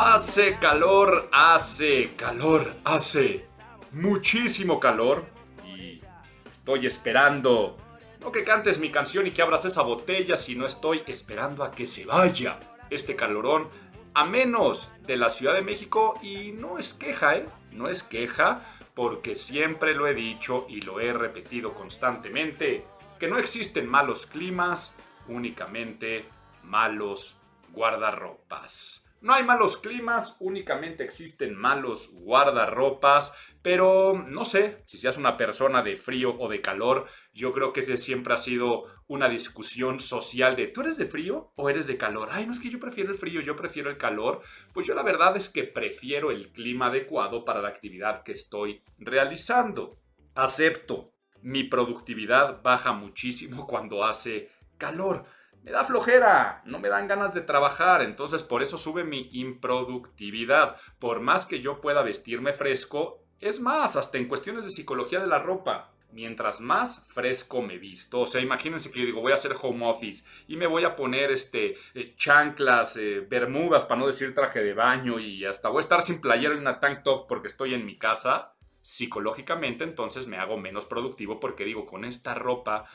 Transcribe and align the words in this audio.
Hace 0.00 0.54
calor, 0.60 1.28
hace 1.32 2.14
calor, 2.14 2.72
hace 2.84 3.44
muchísimo 3.90 4.78
calor. 4.78 5.26
Y 5.66 6.00
estoy 6.48 6.86
esperando, 6.86 7.76
no 8.20 8.30
que 8.30 8.44
cantes 8.44 8.78
mi 8.78 8.90
canción 8.90 9.26
y 9.26 9.32
que 9.32 9.42
abras 9.42 9.64
esa 9.64 9.82
botella, 9.82 10.36
sino 10.36 10.66
estoy 10.66 11.02
esperando 11.08 11.64
a 11.64 11.72
que 11.72 11.88
se 11.88 12.06
vaya 12.06 12.60
este 12.90 13.16
calorón 13.16 13.66
a 14.14 14.24
menos 14.24 14.88
de 15.04 15.16
la 15.16 15.30
Ciudad 15.30 15.54
de 15.54 15.62
México. 15.62 16.16
Y 16.22 16.52
no 16.52 16.78
es 16.78 16.94
queja, 16.94 17.34
¿eh? 17.34 17.48
No 17.72 17.88
es 17.88 18.04
queja, 18.04 18.64
porque 18.94 19.34
siempre 19.34 19.94
lo 19.94 20.06
he 20.06 20.14
dicho 20.14 20.66
y 20.68 20.80
lo 20.82 21.00
he 21.00 21.12
repetido 21.12 21.74
constantemente, 21.74 22.86
que 23.18 23.26
no 23.26 23.36
existen 23.36 23.88
malos 23.88 24.26
climas, 24.26 24.94
únicamente 25.26 26.24
malos 26.62 27.36
guardarropas. 27.72 28.97
No 29.20 29.34
hay 29.34 29.42
malos 29.42 29.78
climas, 29.78 30.36
únicamente 30.38 31.02
existen 31.02 31.56
malos 31.56 32.10
guardarropas, 32.12 33.32
pero 33.62 34.14
no 34.14 34.44
sé 34.44 34.82
si 34.86 34.96
seas 34.96 35.16
una 35.16 35.36
persona 35.36 35.82
de 35.82 35.96
frío 35.96 36.36
o 36.38 36.48
de 36.48 36.60
calor, 36.60 37.06
yo 37.32 37.52
creo 37.52 37.72
que 37.72 37.80
ese 37.80 37.96
siempre 37.96 38.34
ha 38.34 38.36
sido 38.36 38.84
una 39.08 39.28
discusión 39.28 39.98
social 39.98 40.54
de 40.54 40.68
¿tú 40.68 40.82
eres 40.82 40.98
de 40.98 41.06
frío 41.06 41.52
o 41.56 41.68
eres 41.68 41.88
de 41.88 41.96
calor? 41.96 42.28
Ay, 42.30 42.46
no 42.46 42.52
es 42.52 42.60
que 42.60 42.70
yo 42.70 42.78
prefiero 42.78 43.10
el 43.10 43.16
frío, 43.16 43.40
yo 43.40 43.56
prefiero 43.56 43.90
el 43.90 43.98
calor. 43.98 44.40
Pues 44.72 44.86
yo 44.86 44.94
la 44.94 45.02
verdad 45.02 45.36
es 45.36 45.48
que 45.48 45.64
prefiero 45.64 46.30
el 46.30 46.52
clima 46.52 46.86
adecuado 46.86 47.44
para 47.44 47.60
la 47.60 47.68
actividad 47.68 48.22
que 48.22 48.32
estoy 48.32 48.82
realizando. 48.98 49.98
Acepto, 50.34 51.12
mi 51.42 51.64
productividad 51.64 52.62
baja 52.62 52.92
muchísimo 52.92 53.66
cuando 53.68 54.04
hace 54.04 54.50
calor 54.78 55.26
me 55.62 55.72
da 55.72 55.84
flojera, 55.84 56.62
no 56.64 56.78
me 56.78 56.88
dan 56.88 57.08
ganas 57.08 57.34
de 57.34 57.40
trabajar, 57.40 58.02
entonces 58.02 58.42
por 58.42 58.62
eso 58.62 58.78
sube 58.78 59.04
mi 59.04 59.28
improductividad. 59.32 60.76
Por 60.98 61.20
más 61.20 61.46
que 61.46 61.60
yo 61.60 61.80
pueda 61.80 62.02
vestirme 62.02 62.52
fresco, 62.52 63.24
es 63.40 63.60
más, 63.60 63.96
hasta 63.96 64.18
en 64.18 64.28
cuestiones 64.28 64.64
de 64.64 64.70
psicología 64.70 65.20
de 65.20 65.26
la 65.26 65.38
ropa. 65.38 65.92
Mientras 66.10 66.62
más 66.62 67.06
fresco 67.12 67.60
me 67.60 67.76
visto, 67.76 68.20
o 68.20 68.26
sea, 68.26 68.40
imagínense 68.40 68.90
que 68.90 69.00
yo 69.00 69.04
digo, 69.04 69.20
voy 69.20 69.32
a 69.32 69.34
hacer 69.34 69.54
home 69.60 69.86
office 69.86 70.24
y 70.46 70.56
me 70.56 70.66
voy 70.66 70.84
a 70.84 70.96
poner 70.96 71.30
este 71.30 71.76
eh, 71.92 72.14
chanclas, 72.16 72.96
eh, 72.96 73.26
bermudas, 73.28 73.84
para 73.84 74.00
no 74.00 74.06
decir 74.06 74.34
traje 74.34 74.62
de 74.62 74.72
baño 74.72 75.18
y 75.18 75.44
hasta 75.44 75.68
voy 75.68 75.78
a 75.78 75.80
estar 75.80 76.00
sin 76.00 76.22
playera 76.22 76.54
y 76.54 76.58
una 76.58 76.80
tank 76.80 77.02
top 77.02 77.26
porque 77.28 77.48
estoy 77.48 77.74
en 77.74 77.84
mi 77.84 77.98
casa. 77.98 78.54
Psicológicamente, 78.80 79.84
entonces 79.84 80.28
me 80.28 80.38
hago 80.38 80.56
menos 80.56 80.86
productivo 80.86 81.40
porque 81.40 81.66
digo, 81.66 81.84
con 81.84 82.06
esta 82.06 82.32
ropa 82.32 82.86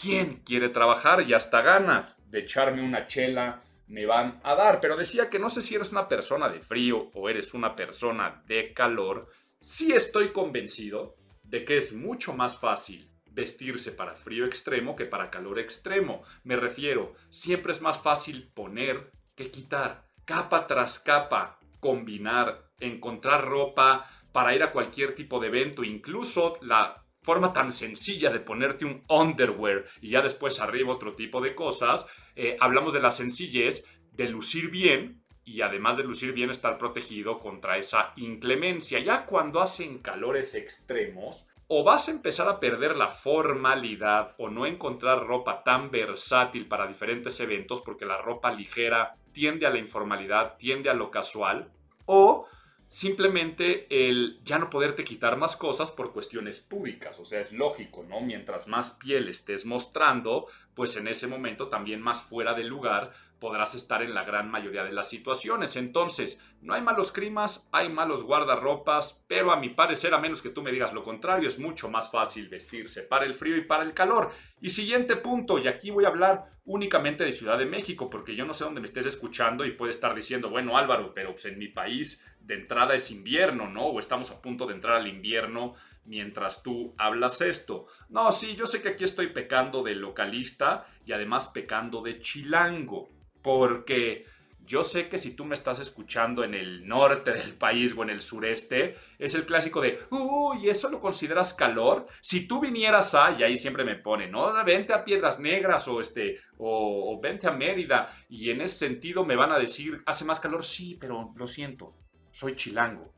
¿Quién 0.00 0.36
quiere 0.46 0.70
trabajar 0.70 1.28
y 1.28 1.34
hasta 1.34 1.60
ganas 1.60 2.16
de 2.30 2.38
echarme 2.38 2.82
una 2.82 3.06
chela 3.06 3.62
me 3.86 4.06
van 4.06 4.40
a 4.44 4.54
dar? 4.54 4.80
Pero 4.80 4.96
decía 4.96 5.28
que 5.28 5.38
no 5.38 5.50
sé 5.50 5.60
si 5.60 5.74
eres 5.74 5.92
una 5.92 6.08
persona 6.08 6.48
de 6.48 6.60
frío 6.60 7.10
o 7.12 7.28
eres 7.28 7.52
una 7.52 7.76
persona 7.76 8.42
de 8.46 8.72
calor. 8.72 9.28
Sí 9.60 9.92
estoy 9.92 10.28
convencido 10.28 11.16
de 11.42 11.66
que 11.66 11.76
es 11.76 11.92
mucho 11.92 12.32
más 12.32 12.58
fácil 12.58 13.10
vestirse 13.26 13.92
para 13.92 14.14
frío 14.14 14.46
extremo 14.46 14.96
que 14.96 15.04
para 15.04 15.30
calor 15.30 15.58
extremo. 15.58 16.22
Me 16.44 16.56
refiero, 16.56 17.12
siempre 17.28 17.72
es 17.72 17.82
más 17.82 17.98
fácil 17.98 18.50
poner 18.54 19.12
que 19.34 19.50
quitar, 19.50 20.06
capa 20.24 20.66
tras 20.66 20.98
capa, 20.98 21.58
combinar, 21.78 22.70
encontrar 22.78 23.44
ropa 23.44 24.08
para 24.32 24.54
ir 24.54 24.62
a 24.62 24.72
cualquier 24.72 25.14
tipo 25.14 25.40
de 25.40 25.48
evento, 25.48 25.84
incluso 25.84 26.54
la 26.62 27.04
forma 27.22 27.52
tan 27.52 27.72
sencilla 27.72 28.30
de 28.30 28.40
ponerte 28.40 28.84
un 28.84 29.04
underwear 29.08 29.84
y 30.00 30.10
ya 30.10 30.22
después 30.22 30.60
arriba 30.60 30.92
otro 30.92 31.14
tipo 31.14 31.40
de 31.40 31.54
cosas, 31.54 32.06
eh, 32.36 32.56
hablamos 32.60 32.92
de 32.92 33.00
la 33.00 33.10
sencillez 33.10 33.84
de 34.12 34.28
lucir 34.28 34.70
bien 34.70 35.22
y 35.44 35.62
además 35.62 35.96
de 35.96 36.04
lucir 36.04 36.32
bien 36.32 36.50
estar 36.50 36.78
protegido 36.78 37.38
contra 37.38 37.76
esa 37.76 38.12
inclemencia. 38.16 38.98
Ya 39.00 39.26
cuando 39.26 39.60
hacen 39.60 39.98
calores 39.98 40.54
extremos, 40.54 41.48
o 41.72 41.84
vas 41.84 42.08
a 42.08 42.10
empezar 42.10 42.48
a 42.48 42.58
perder 42.58 42.96
la 42.96 43.06
formalidad 43.06 44.34
o 44.38 44.50
no 44.50 44.66
encontrar 44.66 45.24
ropa 45.24 45.62
tan 45.62 45.92
versátil 45.92 46.66
para 46.66 46.88
diferentes 46.88 47.38
eventos 47.38 47.80
porque 47.80 48.04
la 48.04 48.20
ropa 48.20 48.50
ligera 48.50 49.14
tiende 49.30 49.66
a 49.66 49.70
la 49.70 49.78
informalidad, 49.78 50.56
tiende 50.56 50.90
a 50.90 50.94
lo 50.94 51.12
casual, 51.12 51.70
o 52.06 52.48
simplemente 52.90 53.86
el 53.88 54.40
ya 54.44 54.58
no 54.58 54.68
poderte 54.68 55.04
quitar 55.04 55.36
más 55.38 55.56
cosas 55.56 55.90
por 55.92 56.12
cuestiones 56.12 56.60
públicas. 56.60 57.18
O 57.18 57.24
sea, 57.24 57.40
es 57.40 57.52
lógico, 57.52 58.02
¿no? 58.02 58.20
Mientras 58.20 58.66
más 58.68 58.90
piel 58.90 59.28
estés 59.28 59.64
mostrando, 59.64 60.48
pues 60.74 60.96
en 60.96 61.08
ese 61.08 61.26
momento 61.26 61.68
también 61.68 62.02
más 62.02 62.20
fuera 62.20 62.52
del 62.52 62.66
lugar 62.66 63.12
podrás 63.40 63.74
estar 63.74 64.02
en 64.02 64.14
la 64.14 64.22
gran 64.22 64.50
mayoría 64.50 64.84
de 64.84 64.92
las 64.92 65.08
situaciones. 65.08 65.74
Entonces, 65.76 66.40
no 66.60 66.74
hay 66.74 66.82
malos 66.82 67.10
climas, 67.10 67.68
hay 67.72 67.88
malos 67.88 68.22
guardarropas, 68.22 69.24
pero 69.26 69.50
a 69.50 69.56
mi 69.56 69.70
parecer, 69.70 70.14
a 70.14 70.18
menos 70.18 70.42
que 70.42 70.50
tú 70.50 70.62
me 70.62 70.70
digas 70.70 70.92
lo 70.92 71.02
contrario, 71.02 71.48
es 71.48 71.58
mucho 71.58 71.88
más 71.88 72.10
fácil 72.10 72.48
vestirse 72.48 73.02
para 73.02 73.24
el 73.24 73.34
frío 73.34 73.56
y 73.56 73.62
para 73.62 73.82
el 73.82 73.94
calor. 73.94 74.30
Y 74.60 74.70
siguiente 74.70 75.16
punto, 75.16 75.58
y 75.58 75.66
aquí 75.66 75.90
voy 75.90 76.04
a 76.04 76.08
hablar 76.08 76.60
únicamente 76.64 77.24
de 77.24 77.32
Ciudad 77.32 77.58
de 77.58 77.66
México, 77.66 78.10
porque 78.10 78.36
yo 78.36 78.44
no 78.44 78.52
sé 78.52 78.64
dónde 78.64 78.80
me 78.80 78.86
estés 78.86 79.06
escuchando 79.06 79.64
y 79.64 79.72
puede 79.72 79.90
estar 79.90 80.14
diciendo, 80.14 80.50
bueno 80.50 80.76
Álvaro, 80.76 81.12
pero 81.14 81.32
pues 81.32 81.46
en 81.46 81.58
mi 81.58 81.68
país 81.68 82.24
de 82.40 82.54
entrada 82.54 82.94
es 82.94 83.10
invierno, 83.10 83.68
¿no? 83.68 83.86
O 83.86 83.98
estamos 83.98 84.30
a 84.30 84.40
punto 84.40 84.66
de 84.66 84.74
entrar 84.74 84.96
al 84.96 85.08
invierno 85.08 85.74
mientras 86.04 86.62
tú 86.62 86.94
hablas 86.98 87.40
esto. 87.40 87.86
No, 88.08 88.30
sí, 88.32 88.54
yo 88.56 88.66
sé 88.66 88.82
que 88.82 88.90
aquí 88.90 89.04
estoy 89.04 89.28
pecando 89.28 89.82
de 89.82 89.94
localista 89.94 90.86
y 91.04 91.12
además 91.12 91.48
pecando 91.48 92.02
de 92.02 92.20
chilango, 92.20 93.08
porque 93.42 94.26
yo 94.70 94.84
sé 94.84 95.08
que 95.08 95.18
si 95.18 95.34
tú 95.34 95.44
me 95.44 95.56
estás 95.56 95.80
escuchando 95.80 96.44
en 96.44 96.54
el 96.54 96.86
norte 96.86 97.32
del 97.32 97.54
país 97.54 97.92
o 97.96 98.04
en 98.04 98.10
el 98.10 98.20
sureste, 98.20 98.94
es 99.18 99.34
el 99.34 99.44
clásico 99.44 99.80
de, 99.80 99.98
uy, 100.10 100.68
¿eso 100.68 100.88
lo 100.88 101.00
consideras 101.00 101.54
calor? 101.54 102.06
Si 102.20 102.46
tú 102.46 102.60
vinieras 102.60 103.16
a, 103.16 103.32
y 103.32 103.42
ahí 103.42 103.56
siempre 103.56 103.82
me 103.82 103.96
pone, 103.96 104.28
no, 104.28 104.52
vente 104.64 104.92
a 104.92 105.02
Piedras 105.02 105.40
Negras 105.40 105.88
o, 105.88 106.00
este, 106.00 106.38
o 106.56 107.18
vente 107.20 107.48
a 107.48 107.50
Mérida, 107.50 108.14
y 108.28 108.50
en 108.50 108.60
ese 108.60 108.78
sentido 108.78 109.24
me 109.24 109.34
van 109.34 109.50
a 109.50 109.58
decir, 109.58 109.98
hace 110.06 110.24
más 110.24 110.38
calor, 110.38 110.64
sí, 110.64 110.96
pero 111.00 111.32
lo 111.34 111.48
siento, 111.48 111.96
soy 112.30 112.54
chilango. 112.54 113.12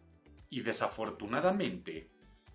Y 0.49 0.61
desafortunadamente 0.63 2.11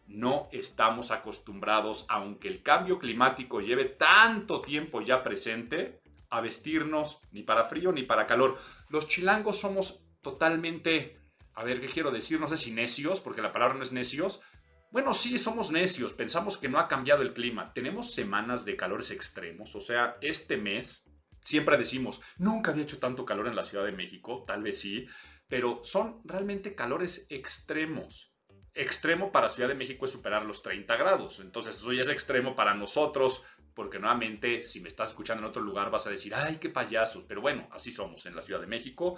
no 0.07 0.47
estamos 0.51 1.11
acostumbrados, 1.11 2.07
aunque 2.09 2.47
el 2.47 2.63
cambio 2.63 2.97
climático 2.97 3.61
lleve 3.61 3.85
tanto 3.85 4.61
tiempo 4.61 5.01
ya 5.01 5.21
presente, 5.21 6.01
a 6.29 6.41
vestirnos 6.41 7.21
ni 7.31 7.43
para 7.43 7.63
frío 7.63 7.91
ni 7.91 8.03
para 8.03 8.27
calor. 8.27 8.57
Los 8.89 9.07
chilangos 9.07 9.59
somos 9.59 10.03
totalmente, 10.21 11.19
a 11.53 11.63
ver, 11.63 11.81
¿qué 11.81 11.87
quiero 11.87 12.11
decir? 12.11 12.39
No 12.39 12.47
sé 12.47 12.57
si 12.57 12.71
necios, 12.71 13.19
porque 13.19 13.41
la 13.41 13.51
palabra 13.51 13.75
no 13.75 13.83
es 13.83 13.91
necios. 13.91 14.41
Bueno, 14.91 15.13
sí, 15.13 15.37
somos 15.37 15.71
necios, 15.71 16.13
pensamos 16.13 16.57
que 16.57 16.69
no 16.69 16.79
ha 16.79 16.87
cambiado 16.87 17.21
el 17.21 17.33
clima. 17.33 17.73
Tenemos 17.73 18.13
semanas 18.13 18.65
de 18.65 18.77
calores 18.77 19.11
extremos, 19.11 19.75
o 19.75 19.81
sea, 19.81 20.17
este 20.21 20.57
mes 20.57 21.03
siempre 21.41 21.77
decimos, 21.77 22.21
nunca 22.37 22.71
había 22.71 22.83
hecho 22.83 22.99
tanto 22.99 23.25
calor 23.25 23.47
en 23.47 23.55
la 23.55 23.63
Ciudad 23.63 23.85
de 23.85 23.93
México, 23.93 24.43
tal 24.45 24.63
vez 24.63 24.79
sí, 24.81 25.07
pero 25.47 25.81
son 25.83 26.21
realmente 26.25 26.75
calores 26.75 27.25
extremos. 27.29 28.33
Extremo 28.73 29.31
para 29.31 29.49
Ciudad 29.49 29.69
de 29.69 29.75
México 29.75 30.05
es 30.05 30.11
superar 30.11 30.45
los 30.45 30.61
30 30.61 30.95
grados, 30.97 31.39
entonces 31.39 31.75
eso 31.75 31.93
ya 31.93 32.01
es 32.01 32.09
extremo 32.09 32.55
para 32.55 32.75
nosotros, 32.75 33.43
porque 33.77 33.99
nuevamente 33.99 34.67
si 34.67 34.79
me 34.79 34.87
estás 34.87 35.09
escuchando 35.09 35.43
en 35.43 35.49
otro 35.49 35.61
lugar 35.61 35.91
vas 35.91 36.07
a 36.07 36.09
decir, 36.09 36.33
ay, 36.33 36.57
qué 36.59 36.69
payasos, 36.69 37.23
pero 37.25 37.41
bueno, 37.41 37.69
así 37.71 37.91
somos 37.91 38.25
en 38.25 38.35
la 38.35 38.41
Ciudad 38.41 38.59
de 38.59 38.65
México. 38.65 39.17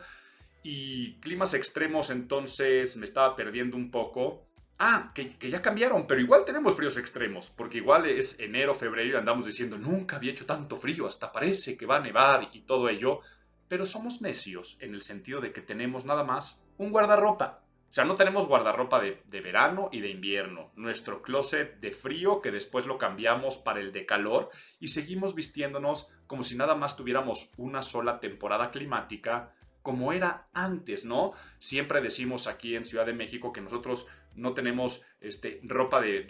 Y 0.61 1.13
climas 1.21 1.53
extremos 1.53 2.09
entonces 2.09 2.97
me 2.97 3.05
estaba 3.05 3.37
perdiendo 3.37 3.77
un 3.77 3.89
poco 3.89 4.49
ah, 4.79 5.13
que, 5.15 5.49
ya 5.49 5.61
cambiaron, 5.61 6.05
pero 6.05 6.19
igual 6.19 6.43
tenemos 6.43 6.75
fríos 6.75 6.97
extremos, 6.97 7.49
porque 7.49 7.77
igual 7.77 8.05
es 8.05 8.37
enero, 8.37 8.75
febrero 8.75 9.11
y 9.11 9.15
andamos 9.15 9.45
diciendo, 9.45 9.77
nunca 9.77 10.17
había 10.17 10.31
hecho 10.31 10.45
tanto 10.45 10.75
frío, 10.75 11.07
hasta 11.07 11.31
parece 11.31 11.77
que 11.77 11.85
va 11.85 11.95
a 11.95 12.01
nevar 12.01 12.49
y 12.51 12.61
todo 12.63 12.89
ello, 12.89 13.21
pero 13.69 13.85
somos 13.85 14.21
necios 14.21 14.75
en 14.81 14.93
el 14.93 15.01
sentido 15.01 15.39
de 15.39 15.53
que 15.53 15.61
tenemos 15.61 16.03
nada 16.03 16.25
más 16.25 16.61
un 16.77 16.91
guardarropa. 16.91 17.63
O 17.89 17.93
sea, 17.93 18.05
no 18.05 18.15
tenemos 18.15 18.47
guardarropa 18.47 18.99
de, 18.99 19.23
de, 19.25 19.41
verano 19.41 19.89
y 19.91 20.01
de 20.01 20.09
invierno. 20.09 20.71
Nuestro 20.75 21.23
closet 21.23 21.79
de 21.79 21.91
frío 21.91 22.39
que 22.39 22.51
después 22.51 22.85
lo 22.85 22.99
cambiamos 22.99 23.57
para 23.57 23.79
el 23.79 23.91
de 23.91 24.05
calor 24.05 24.49
y 24.79 24.89
seguimos 24.89 25.33
vistiéndonos 25.33 26.07
como 26.27 26.43
si 26.43 26.55
nada 26.55 26.75
más 26.75 26.95
tuviéramos 26.95 27.51
una 27.57 27.81
sola 27.81 28.19
temporada 28.19 28.69
climática 28.69 29.55
como 29.81 30.13
era 30.13 30.49
antes, 30.53 31.05
¿no? 31.05 31.33
Siempre 31.57 31.99
decimos 32.01 32.45
aquí 32.45 32.75
en 32.75 32.85
Ciudad 32.85 33.07
de 33.07 33.13
México 33.13 33.51
que 33.51 33.61
nosotros 33.61 34.05
no 34.35 34.53
tenemos 34.53 35.03
este, 35.19 35.59
ropa 35.63 35.99
de, 35.99 36.21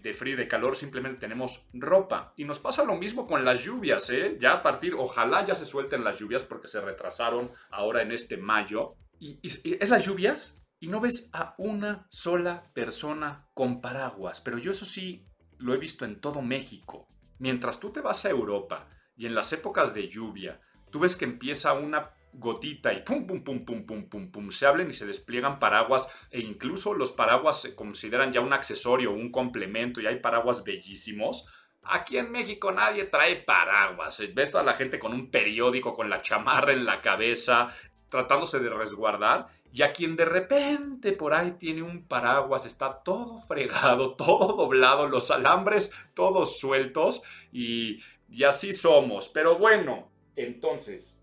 de, 0.00 0.14
frío 0.14 0.34
y 0.34 0.36
de 0.36 0.46
calor, 0.46 0.76
simplemente 0.76 1.18
tenemos 1.18 1.66
ropa. 1.72 2.32
Y 2.36 2.44
nos 2.44 2.60
pasa 2.60 2.84
lo 2.84 2.94
mismo 2.94 3.26
con 3.26 3.44
las 3.44 3.64
lluvias, 3.64 4.08
¿eh? 4.10 4.36
Ya 4.38 4.52
a 4.52 4.62
partir, 4.62 4.94
ojalá 4.94 5.44
ya 5.44 5.56
se 5.56 5.64
suelten 5.64 6.04
las 6.04 6.20
lluvias 6.20 6.44
porque 6.44 6.68
se 6.68 6.80
retrasaron 6.80 7.50
ahora 7.70 8.02
en 8.02 8.12
este 8.12 8.36
mayo. 8.36 8.94
y, 9.18 9.38
es 9.42 9.90
las 9.90 10.06
lluvias 10.06 10.59
y 10.80 10.88
no 10.88 11.00
ves 11.00 11.30
a 11.32 11.54
una 11.58 12.06
sola 12.10 12.72
persona 12.72 13.48
con 13.54 13.80
paraguas. 13.80 14.40
Pero 14.40 14.58
yo 14.58 14.70
eso 14.70 14.86
sí 14.86 15.26
lo 15.58 15.74
he 15.74 15.78
visto 15.78 16.06
en 16.06 16.20
todo 16.20 16.40
México. 16.40 17.06
Mientras 17.38 17.78
tú 17.78 17.90
te 17.90 18.00
vas 18.00 18.24
a 18.24 18.30
Europa 18.30 18.88
y 19.14 19.26
en 19.26 19.34
las 19.34 19.52
épocas 19.52 19.94
de 19.94 20.08
lluvia, 20.08 20.60
tú 20.90 21.00
ves 21.00 21.16
que 21.16 21.26
empieza 21.26 21.74
una 21.74 22.14
gotita 22.32 22.92
y 22.92 23.02
pum, 23.02 23.26
pum, 23.26 23.42
pum, 23.42 23.64
pum, 23.64 23.84
pum, 23.84 24.08
pum, 24.08 24.30
pum, 24.30 24.50
se 24.50 24.66
hablen 24.66 24.88
y 24.88 24.92
se 24.92 25.06
despliegan 25.06 25.58
paraguas 25.58 26.08
e 26.30 26.40
incluso 26.40 26.94
los 26.94 27.12
paraguas 27.12 27.60
se 27.60 27.74
consideran 27.74 28.32
ya 28.32 28.40
un 28.40 28.52
accesorio, 28.52 29.10
un 29.10 29.30
complemento 29.30 30.00
y 30.00 30.06
hay 30.06 30.20
paraguas 30.20 30.64
bellísimos. 30.64 31.46
Aquí 31.82 32.18
en 32.18 32.30
México 32.30 32.72
nadie 32.72 33.04
trae 33.04 33.36
paraguas. 33.36 34.22
Ves 34.34 34.54
a 34.54 34.62
la 34.62 34.74
gente 34.74 34.98
con 34.98 35.12
un 35.12 35.30
periódico, 35.30 35.94
con 35.94 36.10
la 36.10 36.22
chamarra 36.22 36.72
en 36.72 36.84
la 36.84 37.00
cabeza, 37.00 37.68
tratándose 38.10 38.58
de 38.58 38.68
resguardar, 38.68 39.46
y 39.72 39.82
a 39.82 39.92
quien 39.92 40.16
de 40.16 40.24
repente 40.24 41.12
por 41.12 41.32
ahí 41.32 41.52
tiene 41.52 41.82
un 41.82 42.06
paraguas, 42.06 42.66
está 42.66 43.02
todo 43.02 43.38
fregado, 43.38 44.14
todo 44.16 44.54
doblado, 44.54 45.08
los 45.08 45.30
alambres 45.30 45.92
todos 46.14 46.58
sueltos, 46.58 47.22
y, 47.52 48.02
y 48.28 48.44
así 48.44 48.72
somos. 48.72 49.28
Pero 49.28 49.56
bueno, 49.58 50.10
entonces, 50.36 51.18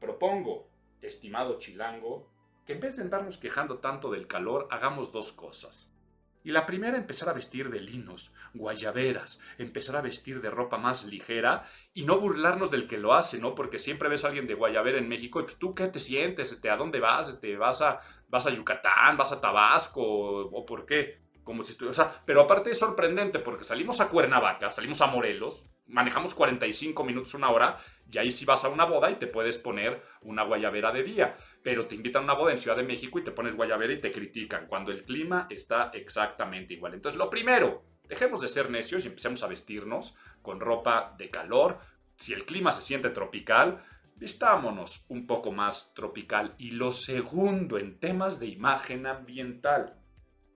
propongo, 0.00 0.68
estimado 1.02 1.58
chilango, 1.58 2.28
que 2.66 2.72
en 2.74 2.80
vez 2.80 2.96
de 2.96 3.02
andarnos 3.02 3.38
quejando 3.38 3.78
tanto 3.78 4.10
del 4.10 4.26
calor, 4.26 4.68
hagamos 4.70 5.12
dos 5.12 5.32
cosas. 5.32 5.89
Y 6.42 6.52
la 6.52 6.64
primera, 6.64 6.96
empezar 6.96 7.28
a 7.28 7.34
vestir 7.34 7.70
de 7.70 7.80
linos, 7.80 8.32
guayaberas, 8.54 9.40
empezar 9.58 9.96
a 9.96 10.00
vestir 10.00 10.40
de 10.40 10.50
ropa 10.50 10.78
más 10.78 11.04
ligera 11.04 11.64
y 11.92 12.04
no 12.04 12.18
burlarnos 12.18 12.70
del 12.70 12.86
que 12.86 12.96
lo 12.98 13.12
hace, 13.12 13.38
¿no? 13.38 13.54
Porque 13.54 13.78
siempre 13.78 14.08
ves 14.08 14.24
a 14.24 14.28
alguien 14.28 14.46
de 14.46 14.54
guayabera 14.54 14.98
en 14.98 15.08
México, 15.08 15.40
pues, 15.40 15.58
¿tú 15.58 15.74
qué 15.74 15.88
te 15.88 15.98
sientes? 15.98 16.50
Este, 16.52 16.70
¿A 16.70 16.76
dónde 16.76 16.98
vas? 17.00 17.28
Este, 17.28 17.56
¿vas, 17.56 17.82
a, 17.82 18.00
¿Vas 18.28 18.46
a 18.46 18.50
Yucatán? 18.50 19.18
¿Vas 19.18 19.32
a 19.32 19.40
Tabasco? 19.40 20.02
¿O 20.02 20.64
por 20.64 20.86
qué? 20.86 21.20
Como 21.44 21.62
si 21.62 21.74
sea, 21.92 22.22
pero 22.24 22.42
aparte 22.42 22.70
es 22.70 22.78
sorprendente 22.78 23.38
porque 23.38 23.64
salimos 23.64 24.00
a 24.00 24.08
Cuernavaca, 24.08 24.70
salimos 24.70 25.00
a 25.00 25.06
Morelos, 25.06 25.64
manejamos 25.86 26.34
45 26.34 27.02
minutos, 27.04 27.34
una 27.34 27.50
hora, 27.50 27.76
y 28.12 28.18
ahí 28.18 28.30
sí 28.30 28.44
vas 28.44 28.64
a 28.64 28.68
una 28.68 28.84
boda 28.84 29.10
y 29.10 29.16
te 29.16 29.26
puedes 29.26 29.58
poner 29.58 30.02
una 30.22 30.42
guayabera 30.42 30.90
de 30.92 31.02
día. 31.02 31.36
Pero 31.62 31.86
te 31.86 31.94
invitan 31.94 32.22
a 32.22 32.24
una 32.24 32.34
boda 32.34 32.52
en 32.52 32.58
Ciudad 32.58 32.76
de 32.76 32.82
México 32.82 33.18
y 33.18 33.24
te 33.24 33.30
pones 33.30 33.56
guayabera 33.56 33.92
y 33.92 34.00
te 34.00 34.10
critican 34.10 34.66
cuando 34.66 34.90
el 34.90 35.04
clima 35.04 35.46
está 35.50 35.90
exactamente 35.94 36.74
igual. 36.74 36.94
Entonces, 36.94 37.18
lo 37.18 37.30
primero, 37.30 37.84
dejemos 38.08 38.40
de 38.40 38.48
ser 38.48 38.70
necios 38.70 39.04
y 39.04 39.08
empecemos 39.08 39.42
a 39.42 39.48
vestirnos 39.48 40.14
con 40.42 40.60
ropa 40.60 41.14
de 41.18 41.30
calor. 41.30 41.78
Si 42.16 42.32
el 42.32 42.44
clima 42.44 42.72
se 42.72 42.82
siente 42.82 43.10
tropical, 43.10 43.84
vistámonos 44.16 45.04
un 45.08 45.26
poco 45.26 45.52
más 45.52 45.94
tropical. 45.94 46.54
Y 46.58 46.72
lo 46.72 46.92
segundo, 46.92 47.78
en 47.78 47.98
temas 47.98 48.40
de 48.40 48.46
imagen 48.46 49.06
ambiental, 49.06 49.96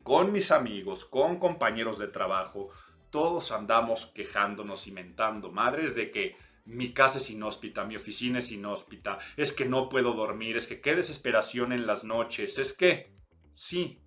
con 0.03 0.33
mis 0.33 0.51
amigos, 0.51 1.05
con 1.05 1.39
compañeros 1.39 1.99
de 1.99 2.09
trabajo, 2.09 2.69
todos 3.11 3.53
andamos 3.53 4.06
quejándonos 4.06 4.87
y 4.87 4.93
mentando 4.93 5.53
madres 5.53 5.95
de 5.95 6.11
que 6.11 6.37
mi 6.64 6.93
casa 6.93 7.19
es 7.19 7.31
inhóspita, 7.31 7.84
mi 7.84 7.96
oficina 7.96 8.38
es 8.38 8.50
inhóspita, 8.50 9.19
es 9.37 9.52
que 9.52 9.66
no 9.66 9.88
puedo 9.88 10.14
dormir, 10.14 10.56
es 10.56 10.66
que 10.66 10.81
qué 10.81 10.94
desesperación 10.94 11.72
en 11.72 11.87
las 11.87 12.05
noches, 12.05 12.58
es 12.58 12.72
que 12.72 13.14
sí, 13.55 14.00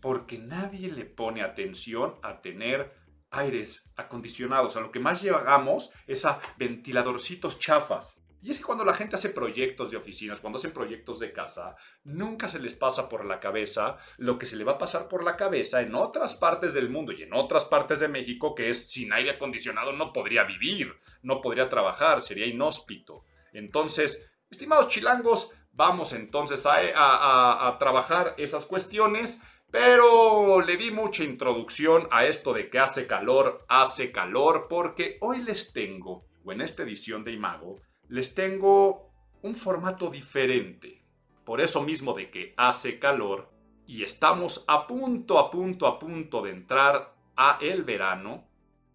porque 0.00 0.38
nadie 0.38 0.90
le 0.90 1.04
pone 1.04 1.42
atención 1.42 2.16
a 2.22 2.40
tener 2.40 2.94
aires 3.30 3.90
acondicionados. 3.96 4.76
A 4.76 4.80
lo 4.80 4.90
que 4.90 4.98
más 4.98 5.22
llegamos 5.22 5.90
es 6.06 6.24
a 6.24 6.40
ventiladorcitos 6.58 7.58
chafas. 7.58 8.19
Y 8.42 8.50
es 8.50 8.58
que 8.58 8.64
cuando 8.64 8.84
la 8.84 8.94
gente 8.94 9.16
hace 9.16 9.30
proyectos 9.30 9.90
de 9.90 9.96
oficinas, 9.96 10.40
cuando 10.40 10.58
hacen 10.58 10.72
proyectos 10.72 11.18
de 11.18 11.32
casa, 11.32 11.76
nunca 12.04 12.48
se 12.48 12.58
les 12.58 12.74
pasa 12.74 13.08
por 13.08 13.24
la 13.24 13.38
cabeza 13.38 13.98
lo 14.16 14.38
que 14.38 14.46
se 14.46 14.56
le 14.56 14.64
va 14.64 14.72
a 14.72 14.78
pasar 14.78 15.08
por 15.08 15.22
la 15.24 15.36
cabeza 15.36 15.82
en 15.82 15.94
otras 15.94 16.34
partes 16.34 16.72
del 16.72 16.88
mundo 16.88 17.12
y 17.12 17.22
en 17.22 17.34
otras 17.34 17.64
partes 17.64 18.00
de 18.00 18.08
México, 18.08 18.54
que 18.54 18.70
es 18.70 18.90
sin 18.90 19.12
aire 19.12 19.30
acondicionado 19.30 19.92
no 19.92 20.12
podría 20.12 20.44
vivir, 20.44 20.94
no 21.22 21.40
podría 21.40 21.68
trabajar, 21.68 22.22
sería 22.22 22.46
inhóspito. 22.46 23.24
Entonces, 23.52 24.30
estimados 24.50 24.88
chilangos, 24.88 25.50
vamos 25.72 26.12
entonces 26.12 26.66
a 26.66 27.76
trabajar 27.78 28.34
esas 28.38 28.66
cuestiones. 28.66 29.40
Pero 29.72 30.60
le 30.62 30.76
di 30.76 30.90
mucha 30.90 31.22
introducción 31.22 32.08
a 32.10 32.24
esto 32.24 32.52
de 32.52 32.68
que 32.68 32.80
hace 32.80 33.06
calor, 33.06 33.64
hace 33.68 34.10
calor, 34.10 34.66
porque 34.68 35.16
hoy 35.20 35.44
les 35.44 35.72
tengo, 35.72 36.26
o 36.44 36.50
en 36.50 36.60
esta 36.60 36.82
edición 36.82 37.22
de 37.22 37.30
Imago, 37.30 37.76
les 38.10 38.34
tengo 38.34 39.12
un 39.42 39.54
formato 39.54 40.10
diferente. 40.10 41.00
Por 41.44 41.60
eso 41.60 41.82
mismo 41.82 42.12
de 42.12 42.30
que 42.30 42.54
hace 42.56 42.98
calor 42.98 43.48
y 43.86 44.02
estamos 44.02 44.64
a 44.66 44.86
punto, 44.86 45.38
a 45.38 45.48
punto, 45.48 45.86
a 45.86 45.98
punto 45.98 46.42
de 46.42 46.50
entrar 46.50 47.14
a 47.36 47.58
el 47.60 47.84
verano. 47.84 48.46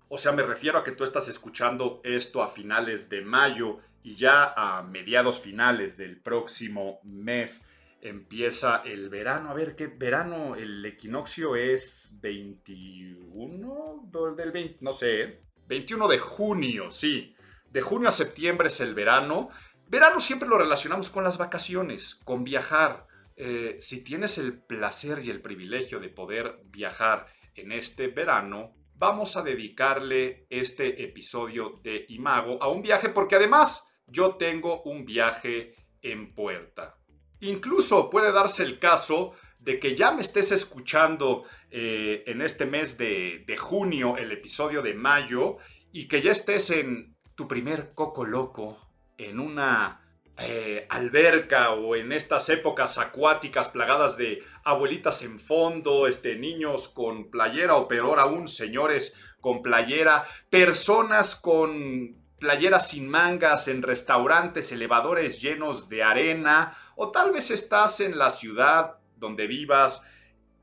O 0.10 0.18
sea, 0.18 0.34
me 0.34 0.44
refiero 0.44 0.78
a 0.78 0.84
que 0.84 0.92
tú 0.92 1.04
estás 1.04 1.28
escuchando 1.30 2.02
esto 2.04 2.44
a 2.44 2.50
finales 2.50 3.10
de 3.10 3.22
mayo 3.22 3.80
y 4.04 4.16
ya 4.16 4.54
a 4.56 4.84
mediados 4.84 5.40
finales 5.40 5.98
del 5.98 6.18
próximo 6.22 7.00
mes 7.04 7.64
empieza 8.02 8.84
el 8.86 9.10
verano. 9.10 9.50
A 9.50 9.54
ver, 9.54 9.76
¿qué 9.76 9.88
verano? 9.88 10.56
El 10.56 10.86
equinoccio 10.86 11.56
es 11.56 12.12
21 12.20 14.10
del 14.38 14.52
20, 14.52 14.78
no 14.82 14.92
sé, 14.92 15.42
21 15.68 16.08
de 16.08 16.20
junio, 16.20 16.92
sí. 16.92 17.35
De 17.76 17.82
junio 17.82 18.08
a 18.08 18.14
septiembre 18.14 18.68
es 18.70 18.80
el 18.80 18.94
verano. 18.94 19.50
Verano 19.90 20.22
siempre 20.22 20.48
lo 20.48 20.58
relacionamos 20.58 21.10
con 21.10 21.26
las 21.26 21.38
vacaciones, 21.38 22.16
con 22.16 22.46
viajar. 22.46 23.06
Eh, 23.36 23.76
si 23.82 24.02
tienes 24.02 24.38
el 24.38 24.58
placer 24.58 25.20
y 25.22 25.30
el 25.30 25.42
privilegio 25.42 26.00
de 26.00 26.08
poder 26.08 26.62
viajar 26.68 27.28
en 27.54 27.74
este 27.74 28.08
verano, 28.08 28.78
vamos 28.94 29.36
a 29.36 29.42
dedicarle 29.42 30.48
este 30.50 31.04
episodio 31.04 31.82
de 31.84 32.06
Imago 32.08 32.64
a 32.64 32.70
un 32.70 32.82
viaje 32.82 33.10
porque 33.10 33.36
además 33.36 33.86
yo 34.08 34.36
tengo 34.36 34.82
un 34.84 35.04
viaje 35.04 35.76
en 36.02 36.34
puerta. 36.34 36.98
Incluso 37.42 38.10
puede 38.10 38.32
darse 38.32 38.64
el 38.64 38.80
caso 38.80 39.34
de 39.60 39.82
que 39.82 39.98
ya 39.98 40.14
me 40.14 40.22
estés 40.22 40.54
escuchando 40.54 41.44
eh, 41.70 42.24
en 42.26 42.42
este 42.42 42.68
mes 42.68 42.98
de, 42.98 43.44
de 43.46 43.58
junio 43.58 44.16
el 44.16 44.32
episodio 44.32 44.82
de 44.82 44.94
mayo 44.94 45.58
y 45.92 46.08
que 46.08 46.22
ya 46.22 46.32
estés 46.32 46.70
en 46.70 47.15
tu 47.36 47.48
primer 47.48 47.94
coco 47.94 48.26
loco 48.26 48.78
en 49.18 49.40
una 49.40 50.02
eh, 50.38 50.86
alberca 50.90 51.72
o 51.72 51.96
en 51.96 52.12
estas 52.12 52.50
épocas 52.50 52.98
acuáticas 52.98 53.70
plagadas 53.70 54.18
de 54.18 54.44
abuelitas 54.64 55.22
en 55.22 55.40
fondo, 55.40 56.08
este, 56.08 56.36
niños 56.36 56.90
con 56.90 57.30
playera 57.30 57.76
o 57.76 57.88
peor 57.88 58.20
aún, 58.20 58.48
señores 58.48 59.16
con 59.40 59.62
playera, 59.62 60.26
personas 60.50 61.36
con 61.36 62.18
playeras 62.40 62.90
sin 62.90 63.08
mangas 63.08 63.68
en 63.68 63.82
restaurantes, 63.82 64.72
elevadores 64.72 65.42
llenos 65.42 65.88
de 65.88 66.04
arena, 66.04 66.76
o 66.96 67.12
tal 67.12 67.32
vez 67.32 67.52
estás 67.52 68.00
en 68.00 68.18
la 68.18 68.30
ciudad 68.30 68.98
donde 69.16 69.48
vivas 69.48 70.04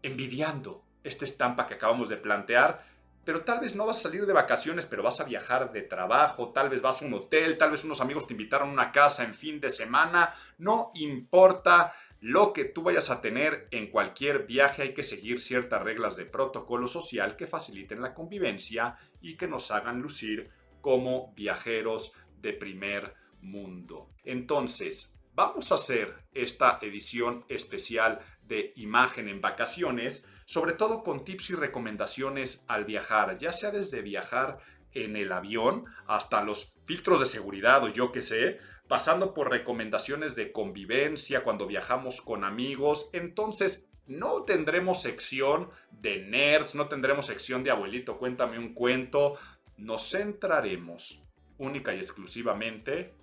envidiando 0.02 0.84
esta 1.02 1.24
estampa 1.24 1.66
que 1.66 1.74
acabamos 1.74 2.08
de 2.08 2.16
plantear, 2.16 2.84
pero 3.24 3.42
tal 3.42 3.60
vez 3.60 3.76
no 3.76 3.86
vas 3.86 3.98
a 3.98 4.08
salir 4.08 4.26
de 4.26 4.32
vacaciones, 4.32 4.86
pero 4.86 5.02
vas 5.02 5.20
a 5.20 5.24
viajar 5.24 5.72
de 5.72 5.82
trabajo, 5.82 6.52
tal 6.52 6.68
vez 6.68 6.82
vas 6.82 7.02
a 7.02 7.06
un 7.06 7.14
hotel, 7.14 7.56
tal 7.56 7.70
vez 7.70 7.84
unos 7.84 8.00
amigos 8.00 8.26
te 8.26 8.34
invitaron 8.34 8.70
a 8.70 8.72
una 8.72 8.92
casa 8.92 9.24
en 9.24 9.34
fin 9.34 9.60
de 9.60 9.70
semana, 9.70 10.32
no 10.58 10.90
importa 10.94 11.92
lo 12.20 12.52
que 12.52 12.64
tú 12.64 12.82
vayas 12.82 13.10
a 13.10 13.20
tener 13.20 13.66
en 13.72 13.90
cualquier 13.90 14.46
viaje, 14.46 14.82
hay 14.82 14.94
que 14.94 15.02
seguir 15.02 15.40
ciertas 15.40 15.82
reglas 15.82 16.16
de 16.16 16.24
protocolo 16.24 16.86
social 16.86 17.34
que 17.36 17.48
faciliten 17.48 18.00
la 18.00 18.14
convivencia 18.14 18.96
y 19.20 19.36
que 19.36 19.48
nos 19.48 19.70
hagan 19.72 20.00
lucir 20.00 20.50
como 20.80 21.32
viajeros 21.34 22.12
de 22.40 22.52
primer 22.52 23.14
mundo. 23.40 24.10
Entonces, 24.24 25.12
vamos 25.34 25.72
a 25.72 25.76
hacer 25.76 26.14
esta 26.34 26.78
edición 26.82 27.44
especial 27.48 28.20
de 28.42 28.72
imagen 28.76 29.28
en 29.28 29.40
vacaciones, 29.40 30.26
sobre 30.44 30.72
todo 30.72 31.02
con 31.02 31.24
tips 31.24 31.50
y 31.50 31.54
recomendaciones 31.54 32.64
al 32.68 32.84
viajar, 32.84 33.38
ya 33.38 33.52
sea 33.52 33.70
desde 33.70 34.02
viajar 34.02 34.58
en 34.92 35.16
el 35.16 35.32
avión 35.32 35.86
hasta 36.06 36.42
los 36.42 36.78
filtros 36.84 37.20
de 37.20 37.26
seguridad 37.26 37.82
o 37.84 37.88
yo 37.88 38.12
qué 38.12 38.22
sé, 38.22 38.58
pasando 38.88 39.32
por 39.32 39.50
recomendaciones 39.50 40.34
de 40.34 40.52
convivencia 40.52 41.44
cuando 41.44 41.66
viajamos 41.66 42.20
con 42.20 42.44
amigos. 42.44 43.08
Entonces, 43.14 43.88
no 44.06 44.42
tendremos 44.42 45.00
sección 45.00 45.70
de 45.90 46.18
nerds, 46.26 46.74
no 46.74 46.88
tendremos 46.88 47.26
sección 47.26 47.64
de 47.64 47.70
abuelito, 47.70 48.18
cuéntame 48.18 48.58
un 48.58 48.74
cuento. 48.74 49.36
Nos 49.78 50.10
centraremos 50.10 51.22
única 51.56 51.94
y 51.94 51.98
exclusivamente 51.98 53.14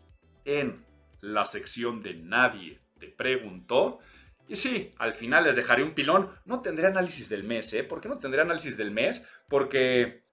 en 0.46 0.89
la 1.22 1.46
sección 1.46 2.02
de 2.02 2.16
nadie 2.16 2.80
te 3.00 3.08
preguntó. 3.08 4.00
Y 4.48 4.56
sí, 4.56 4.94
al 4.98 5.14
final 5.14 5.44
les 5.44 5.56
dejaré 5.56 5.84
un 5.84 5.94
pilón. 5.94 6.32
No 6.46 6.62
tendré 6.62 6.88
análisis 6.88 7.30
del 7.30 7.44
mes, 7.44 7.72
¿eh? 7.74 7.84
¿Por 7.84 8.02
qué 8.02 8.10
no 8.10 8.18
tendré 8.18 8.42
análisis 8.42 8.78
del 8.78 8.92
mes? 8.92 9.26
Porque 9.48 10.24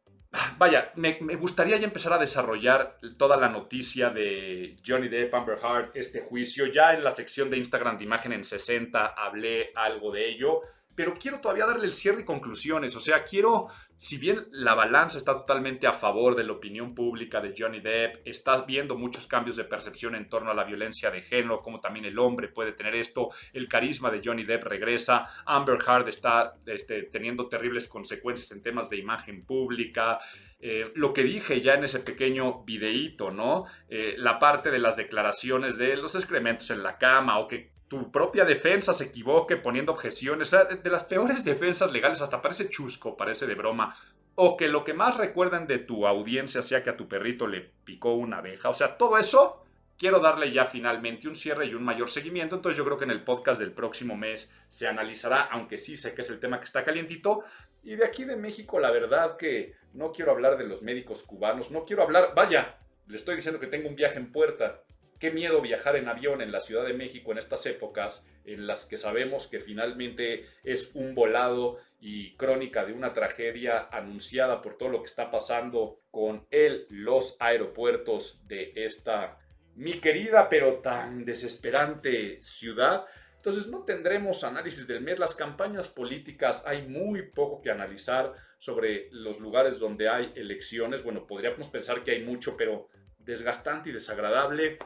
Vaya, 0.59 0.93
me, 0.97 1.13
gustaría 1.37 1.77
ya 1.77 1.87
empezar 1.87 2.13
a 2.13 2.19
desarrollar 2.19 2.99
toda 3.17 3.37
la 3.37 3.49
noticia 3.49 4.11
de 4.11 4.77
Johnny 4.87 5.09
Depp, 5.09 5.35
Amber 5.35 5.59
Heard, 5.63 5.91
este 5.95 6.21
juicio. 6.21 6.67
Ya 6.67 6.93
en 6.95 7.05
la 7.05 7.13
sección 7.13 7.49
de 7.49 7.57
Instagram 7.57 7.97
de 7.97 8.05
imagen 8.05 8.33
en 8.33 8.45
60 8.45 9.07
hablé 9.07 9.73
algo 9.75 10.13
de 10.13 10.29
ello 10.29 10.61
pero 10.97 11.15
quiero 11.15 11.41
todavía 11.41 11.67
darle 11.67 11.87
el 11.87 11.95
cierre 11.95 12.23
y 12.23 12.25
conclusiones. 12.25 12.97
O 12.97 13.01
sea, 13.01 13.23
quiero, 13.23 13.69
si 13.97 14.17
bien 14.17 14.49
la 14.51 14.75
balanza 14.75 15.19
está 15.19 15.35
totalmente 15.35 15.87
a 15.87 15.93
favor 15.93 16.35
de 16.35 16.43
la 16.43 16.53
opinión 16.53 16.95
pública 16.95 17.41
de 17.41 17.55
Johnny 17.57 17.81
Depp, 17.81 18.27
está 18.27 18.63
viendo 18.63 18.97
muchos 18.97 19.27
cambios 19.27 19.57
de 19.57 19.65
percepción 19.65 20.15
en 20.15 20.29
torno 20.29 20.51
a 20.51 20.55
la 20.55 20.65
violencia 20.65 21.11
de 21.11 21.21
género, 21.21 21.61
como 21.61 21.81
también 21.81 22.07
el 22.07 22.19
hombre 22.19 22.49
puede 22.49 22.73
tener 22.73 22.95
esto, 22.95 23.29
el 23.53 23.69
carisma 23.69 24.11
de 24.11 24.23
Johnny 24.25 24.45
Depp 24.45 24.65
regresa, 24.65 25.27
Amber 25.45 25.79
Heard 25.87 26.09
está 26.09 26.57
este, 26.65 27.03
teniendo 27.03 27.47
terribles 27.47 27.87
consecuencias 27.89 28.51
en 28.53 28.63
temas 28.63 28.89
de 28.89 28.97
imagen 28.97 29.45
pública. 29.45 30.19
Eh, 30.59 30.91
lo 30.95 31.13
que 31.13 31.23
dije 31.23 31.61
ya 31.61 31.75
en 31.75 31.85
ese 31.85 32.01
pequeño 32.01 32.65
videíto, 32.65 33.31
¿no? 33.31 33.67
Eh, 33.91 34.15
la 34.17 34.39
parte 34.39 34.71
de 34.71 34.79
las 34.79 34.97
declaraciones 34.97 35.77
de 35.77 35.99
los 35.99 36.15
excrementos 36.15 36.71
en 36.71 36.83
la 36.83 36.97
cama 36.97 37.39
o 37.39 37.47
que 37.47 37.76
tu 37.89 38.11
propia 38.11 38.45
defensa 38.45 38.93
se 38.93 39.05
equivoque 39.05 39.57
poniendo 39.57 39.93
objeciones, 39.93 40.53
o 40.53 40.57
sea, 40.57 40.65
de 40.65 40.91
las 40.91 41.05
peores 41.05 41.45
defensas 41.45 41.93
legales, 41.93 42.21
hasta 42.21 42.43
parece 42.43 42.69
chusco, 42.69 43.17
parece 43.17 43.47
de 43.47 43.55
broma, 43.55 43.97
o 44.35 44.57
que 44.57 44.69
lo 44.69 44.85
que 44.85 44.93
más 44.93 45.17
recuerdan 45.17 45.67
de 45.67 45.79
tu 45.79 46.07
audiencia 46.07 46.63
sea 46.63 46.83
que 46.83 46.91
a 46.91 46.97
tu 46.97 47.09
perrito 47.09 47.47
le 47.47 47.61
picó 47.85 48.15
una 48.15 48.39
abeja, 48.39 48.69
o 48.69 48.75
sea, 48.75 48.97
todo 48.97 49.19
eso 49.19 49.63
quiero 49.99 50.21
darle 50.21 50.53
ya 50.53 50.65
finalmente 50.65 51.29
un 51.29 51.37
cierre 51.37 51.67
y 51.67 51.75
un 51.75 51.85
mayor 51.85 52.11
seguimiento, 52.11 52.57
entonces 52.57 52.77
yo 52.77 52.85
creo 52.85 52.99
que 52.99 53.05
en 53.05 53.13
el 53.13 53.25
podcast 53.25 53.61
del 53.61 53.73
próximo 53.73 54.17
mes 54.17 54.51
se 54.69 54.89
analizará, 54.89 55.43
aunque 55.43 55.79
sí 55.79 55.97
sé 55.97 56.15
que 56.15 56.21
es 56.21 56.31
el 56.31 56.41
tema 56.41 56.59
que 56.59 56.65
está 56.65 56.85
calientito, 56.85 57.45
y 57.83 57.95
de 57.95 58.05
aquí 58.05 58.25
de 58.25 58.37
México 58.37 58.81
la 58.81 58.91
verdad 58.91 59.37
que 59.37 59.75
no 59.95 60.13
quiero 60.13 60.33
hablar 60.33 60.59
de 60.59 60.67
los 60.67 60.83
médicos 60.83 61.23
cubanos, 61.23 61.71
no 61.71 61.85
quiero 61.85 62.03
hablar, 62.03 62.33
vaya, 62.35 62.79
le 63.07 63.17
estoy 63.17 63.37
diciendo 63.37 63.61
que 63.61 63.69
tengo 63.69 63.89
un 63.89 63.95
viaje 63.95 64.19
en 64.19 64.33
puerta, 64.33 64.83
Qué 65.19 65.31
miedo 65.31 65.63
viajar 65.63 65.97
en 65.97 66.09
avión 66.09 66.43
en 66.43 66.53
la 66.53 66.61
Ciudad 66.61 66.85
de 66.85 66.93
México 66.93 67.33
en 67.33 67.39
estas 67.39 67.65
épocas 67.67 68.23
en 68.45 68.67
las 68.67 68.85
que 68.85 68.99
sabemos 68.99 69.47
que 69.47 69.59
finalmente 69.59 70.47
es 70.63 70.95
un 70.95 71.15
volado 71.15 71.79
y 72.01 72.37
crónica 72.37 72.85
de 72.85 72.93
una 72.93 73.13
tragedia 73.13 73.89
anunciada 73.91 74.61
por 74.63 74.77
todo 74.77 74.91
lo 74.91 75.01
que 75.01 75.09
está 75.09 75.31
pasando 75.31 76.01
con 76.11 76.47
él, 76.51 76.87
los 76.91 77.37
aeropuertos 77.41 78.47
de 78.47 78.73
esta 78.77 79.39
mi 79.77 79.93
querida 79.95 80.49
pero 80.49 80.77
tan 80.77 81.25
desesperante 81.25 82.41
ciudad. 82.43 83.05
Entonces 83.37 83.69
no 83.69 83.85
tendremos 83.85 84.43
análisis 84.43 84.87
del 84.87 85.03
mes. 85.03 85.19
Las 85.19 85.35
campañas 85.35 85.89
políticas 85.89 86.65
hay 86.67 86.87
muy 86.89 87.23
poco 87.23 87.63
que 87.63 87.71
analizar 87.71 88.35
sobre 88.59 89.09
los 89.13 89.39
lugares 89.39 89.79
donde 89.79 90.09
hay 90.09 90.33
elecciones. 90.35 91.05
Bueno, 91.05 91.27
podríamos 91.27 91.69
pensar 91.69 92.03
que 92.03 92.11
hay 92.11 92.25
mucho, 92.25 92.57
pero 92.57 92.89
desgastante 93.19 93.91
y 93.91 93.93
desagradable. 93.93 94.79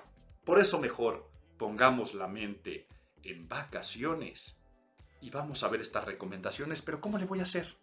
Por 0.50 0.59
eso 0.59 0.80
mejor 0.80 1.30
pongamos 1.59 2.12
la 2.12 2.26
mente 2.26 2.88
en 3.23 3.49
vacaciones 3.49 4.61
y 5.21 5.30
vamos 5.30 5.62
a 5.62 5.69
ver 5.69 5.80
estas 5.80 6.04
recomendaciones, 6.04 6.83
pero 6.83 7.00
¿cómo 7.00 7.19
le 7.19 7.26
voy 7.26 7.38
a 7.38 7.45
hacer? 7.45 7.76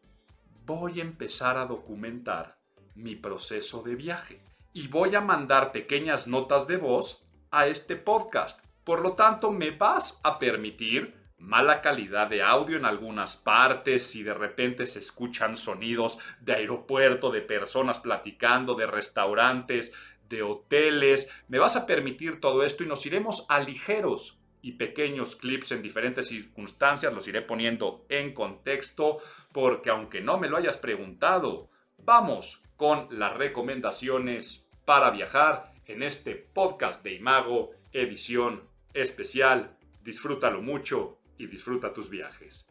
Voy 0.66 1.00
a 1.00 1.04
empezar 1.04 1.56
a 1.56 1.66
documentar 1.66 2.60
mi 2.94 3.16
proceso 3.16 3.84
de 3.84 3.96
viaje 3.96 4.42
y 4.74 4.90
voy 4.90 5.16
a 5.16 5.22
mandar 5.22 5.72
pequeñas 5.72 6.28
notas 6.28 6.68
de 6.68 6.76
voz 6.76 7.26
a 7.52 7.68
este 7.68 7.96
podcast. 7.96 8.60
Por 8.84 9.02
lo 9.02 9.14
tanto, 9.14 9.54
me 9.54 9.72
vas 9.72 10.20
a 10.26 10.38
permitir 10.38 11.16
mala 11.38 11.82
calidad 11.82 12.28
de 12.28 12.42
audio 12.42 12.78
en 12.78 12.86
algunas 12.86 13.38
partes, 13.38 14.06
si 14.06 14.24
de 14.24 14.34
repente 14.34 14.86
se 14.86 15.00
escuchan 15.00 15.56
sonidos 15.56 16.18
de 16.42 16.54
aeropuerto, 16.54 17.32
de 17.32 17.42
personas 17.42 18.00
platicando, 18.00 18.76
de 18.76 18.88
restaurantes, 18.88 19.94
de 20.30 20.44
hoteles. 20.44 21.30
Me 21.48 21.60
vas 21.60 21.76
a 21.76 21.86
permitir 21.86 22.40
todo 22.40 22.64
esto 22.64 22.84
y 22.84 22.88
nos 22.88 23.06
iremos 23.06 23.46
a 23.50 23.60
ligeros 23.60 24.40
y 24.62 24.74
pequeños 24.74 25.36
clips 25.36 25.72
en 25.72 25.82
diferentes 25.82 26.28
circunstancias. 26.28 27.14
Los 27.14 27.28
iré 27.28 27.42
poniendo 27.42 28.06
en 28.10 28.34
contexto 28.34 29.20
porque 29.52 29.90
aunque 29.90 30.22
no 30.22 30.38
me 30.38 30.50
lo 30.50 30.58
hayas 30.58 30.78
preguntado, 30.78 31.70
vamos 31.98 32.64
con 32.76 33.08
las 33.12 33.36
recomendaciones 33.36 34.68
para 34.86 35.10
viajar 35.10 35.74
en 35.86 36.04
este 36.04 36.36
podcast 36.36 37.04
de 37.04 37.14
Imago, 37.14 37.72
edición 37.92 38.64
especial. 38.94 39.78
Disfrútalo 40.04 40.62
mucho 40.62 41.20
y 41.38 41.48
disfruta 41.48 41.94
tus 41.94 42.10
viajes. 42.10 42.68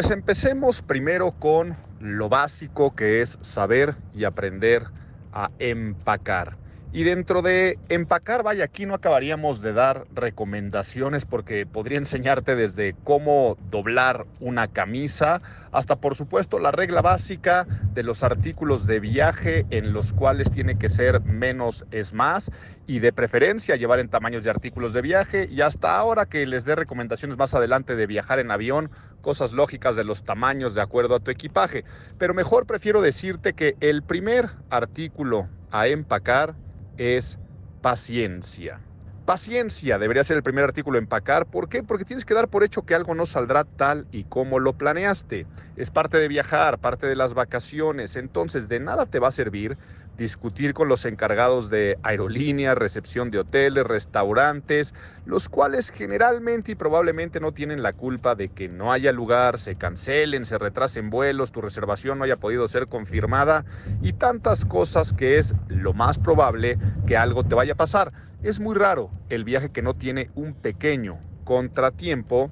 Pues 0.00 0.12
empecemos 0.12 0.80
primero 0.80 1.32
con 1.32 1.76
lo 2.00 2.30
básico 2.30 2.96
que 2.96 3.20
es 3.20 3.36
saber 3.42 3.94
y 4.14 4.24
aprender 4.24 4.84
a 5.30 5.50
empacar. 5.58 6.56
Y 6.92 7.04
dentro 7.04 7.40
de 7.40 7.78
empacar, 7.88 8.42
vaya, 8.42 8.64
aquí 8.64 8.84
no 8.84 8.94
acabaríamos 8.94 9.60
de 9.60 9.72
dar 9.72 10.06
recomendaciones 10.12 11.24
porque 11.24 11.64
podría 11.64 11.98
enseñarte 11.98 12.56
desde 12.56 12.96
cómo 13.04 13.56
doblar 13.70 14.26
una 14.40 14.66
camisa 14.66 15.40
hasta, 15.70 15.94
por 15.94 16.16
supuesto, 16.16 16.58
la 16.58 16.72
regla 16.72 17.00
básica 17.00 17.64
de 17.94 18.02
los 18.02 18.24
artículos 18.24 18.86
de 18.88 18.98
viaje 18.98 19.66
en 19.70 19.92
los 19.92 20.12
cuales 20.12 20.50
tiene 20.50 20.78
que 20.78 20.88
ser 20.88 21.20
menos 21.20 21.84
es 21.92 22.12
más 22.12 22.50
y 22.88 22.98
de 22.98 23.12
preferencia 23.12 23.76
llevar 23.76 24.00
en 24.00 24.08
tamaños 24.08 24.42
de 24.42 24.50
artículos 24.50 24.92
de 24.92 25.02
viaje 25.02 25.46
y 25.48 25.60
hasta 25.60 25.96
ahora 25.96 26.26
que 26.26 26.44
les 26.44 26.64
dé 26.64 26.74
recomendaciones 26.74 27.38
más 27.38 27.54
adelante 27.54 27.94
de 27.94 28.08
viajar 28.08 28.40
en 28.40 28.50
avión, 28.50 28.90
cosas 29.20 29.52
lógicas 29.52 29.96
de 29.96 30.04
los 30.04 30.22
tamaños 30.22 30.74
de 30.74 30.80
acuerdo 30.80 31.14
a 31.14 31.20
tu 31.20 31.30
equipaje. 31.30 31.84
Pero 32.18 32.34
mejor 32.34 32.66
prefiero 32.66 33.00
decirte 33.00 33.54
que 33.54 33.76
el 33.80 34.02
primer 34.02 34.50
artículo 34.68 35.48
a 35.70 35.86
empacar 35.88 36.56
es 36.96 37.38
paciencia. 37.80 38.80
Paciencia 39.24 39.98
debería 39.98 40.24
ser 40.24 40.36
el 40.38 40.42
primer 40.42 40.64
artículo 40.64 40.96
a 40.96 41.00
empacar. 41.00 41.46
¿Por 41.46 41.68
qué? 41.68 41.84
Porque 41.84 42.04
tienes 42.04 42.24
que 42.24 42.34
dar 42.34 42.48
por 42.48 42.64
hecho 42.64 42.82
que 42.82 42.96
algo 42.96 43.14
no 43.14 43.26
saldrá 43.26 43.64
tal 43.64 44.08
y 44.10 44.24
como 44.24 44.58
lo 44.58 44.72
planeaste. 44.72 45.46
Es 45.76 45.92
parte 45.92 46.18
de 46.18 46.26
viajar, 46.26 46.80
parte 46.80 47.06
de 47.06 47.14
las 47.14 47.34
vacaciones. 47.34 48.16
Entonces, 48.16 48.68
de 48.68 48.80
nada 48.80 49.06
te 49.06 49.20
va 49.20 49.28
a 49.28 49.32
servir 49.32 49.78
discutir 50.20 50.74
con 50.74 50.86
los 50.86 51.06
encargados 51.06 51.70
de 51.70 51.98
aerolíneas, 52.02 52.76
recepción 52.76 53.30
de 53.30 53.38
hoteles, 53.38 53.84
restaurantes, 53.84 54.92
los 55.24 55.48
cuales 55.48 55.90
generalmente 55.90 56.72
y 56.72 56.74
probablemente 56.74 57.40
no 57.40 57.52
tienen 57.52 57.82
la 57.82 57.94
culpa 57.94 58.34
de 58.34 58.50
que 58.50 58.68
no 58.68 58.92
haya 58.92 59.12
lugar, 59.12 59.58
se 59.58 59.76
cancelen, 59.76 60.44
se 60.44 60.58
retrasen 60.58 61.08
vuelos, 61.08 61.52
tu 61.52 61.62
reservación 61.62 62.18
no 62.18 62.24
haya 62.24 62.36
podido 62.36 62.68
ser 62.68 62.86
confirmada 62.86 63.64
y 64.02 64.12
tantas 64.12 64.66
cosas 64.66 65.14
que 65.14 65.38
es 65.38 65.54
lo 65.68 65.94
más 65.94 66.18
probable 66.18 66.76
que 67.06 67.16
algo 67.16 67.42
te 67.42 67.54
vaya 67.54 67.72
a 67.72 67.76
pasar. 67.76 68.12
Es 68.42 68.60
muy 68.60 68.74
raro 68.74 69.10
el 69.30 69.44
viaje 69.44 69.70
que 69.70 69.80
no 69.80 69.94
tiene 69.94 70.28
un 70.34 70.54
pequeño 70.54 71.18
contratiempo 71.44 72.50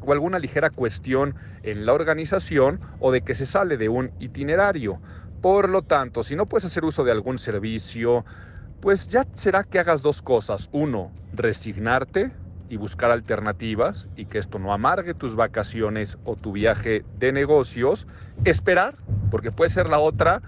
o 0.00 0.12
alguna 0.12 0.38
ligera 0.38 0.70
cuestión 0.70 1.34
en 1.62 1.86
la 1.86 1.92
organización 1.92 2.80
o 3.00 3.12
de 3.12 3.20
que 3.22 3.34
se 3.34 3.46
sale 3.46 3.76
de 3.76 3.88
un 3.88 4.12
itinerario. 4.18 5.00
Por 5.40 5.70
lo 5.70 5.82
tanto, 5.82 6.22
si 6.22 6.36
no 6.36 6.46
puedes 6.46 6.66
hacer 6.66 6.84
uso 6.84 7.02
de 7.02 7.12
algún 7.12 7.38
servicio, 7.38 8.24
pues 8.80 9.08
ya 9.08 9.26
será 9.32 9.64
que 9.64 9.78
hagas 9.78 10.02
dos 10.02 10.20
cosas. 10.20 10.68
Uno, 10.72 11.12
resignarte 11.32 12.32
y 12.68 12.76
buscar 12.76 13.10
alternativas 13.10 14.08
y 14.16 14.26
que 14.26 14.38
esto 14.38 14.58
no 14.58 14.72
amargue 14.72 15.14
tus 15.14 15.36
vacaciones 15.36 16.18
o 16.24 16.36
tu 16.36 16.52
viaje 16.52 17.04
de 17.18 17.32
negocios. 17.32 18.06
Esperar, 18.44 18.96
porque 19.30 19.50
puede 19.50 19.70
ser 19.70 19.88
la 19.88 19.98
otra. 19.98 20.42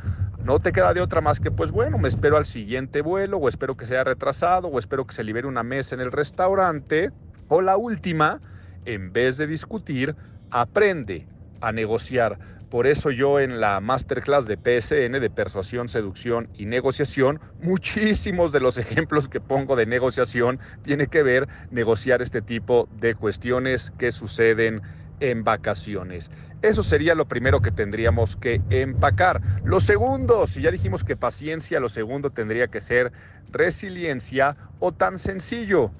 No 0.45 0.59
te 0.61 0.73
queda 0.73 0.93
de 0.93 1.01
otra 1.01 1.21
más 1.21 1.41
que, 1.41 1.51
pues 1.51 1.71
bueno, 1.71 1.99
me 1.99 2.09
espero 2.09 2.37
al 2.37 2.47
siguiente 2.47 3.01
vuelo 3.01 3.39
o 3.39 3.49
espero 3.49 3.77
que 3.77 3.87
sea 3.87 4.05
retrasado 4.05 4.69
o 4.69 4.79
espero 4.79 5.07
que 5.07 5.15
se 5.15 5.25
libere 5.25 5.47
una 5.47 5.63
mesa 5.63 5.95
en 5.95 6.01
el 6.01 6.13
restaurante. 6.13 7.11
O 7.49 7.63
la 7.63 7.77
última, 7.77 8.41
en 8.85 9.13
vez 9.13 9.37
de 9.37 9.47
discutir, 9.47 10.17
aprende 10.51 11.27
a 11.61 11.73
negociar. 11.73 12.39
Por 12.73 12.87
eso 12.87 13.11
yo 13.11 13.39
en 13.39 13.61
la 13.61 13.81
masterclass 13.81 14.47
de 14.47 14.57
PSN, 14.57 15.21
de 15.21 15.29
persuasión, 15.29 15.91
seducción 15.91 16.49
y 16.57 16.65
negociación, 16.65 17.39
muchísimos 17.61 18.51
de 18.51 18.61
los 18.61 18.79
ejemplos 18.79 19.29
que 19.29 19.43
pongo 19.43 19.77
de 19.77 19.85
negociación 19.85 20.59
tiene 20.81 21.07
que 21.07 21.23
ver 21.23 21.47
negociar 21.71 22.23
este 22.23 22.41
tipo 22.41 22.89
de 22.99 23.15
cuestiones 23.15 23.93
que 23.99 24.11
suceden 24.11 24.81
en 25.21 25.45
vacaciones. 25.45 26.31
Eso 26.63 26.83
sería 26.83 27.15
lo 27.15 27.29
primero 27.29 27.61
que 27.61 27.73
tendríamos 27.73 28.37
que 28.37 28.63
empacar. 28.71 29.43
Lo 29.65 29.79
segundo, 29.79 30.47
si 30.47 30.63
ya 30.63 30.71
dijimos 30.71 31.05
que 31.05 31.15
paciencia, 31.15 31.79
lo 31.79 31.91
segundo 31.91 32.31
tendría 32.31 32.69
que 32.69 32.81
ser 32.81 33.13
resiliencia 33.51 34.57
o 34.79 34.93
tan 34.93 35.19
sencillo, 35.19 35.93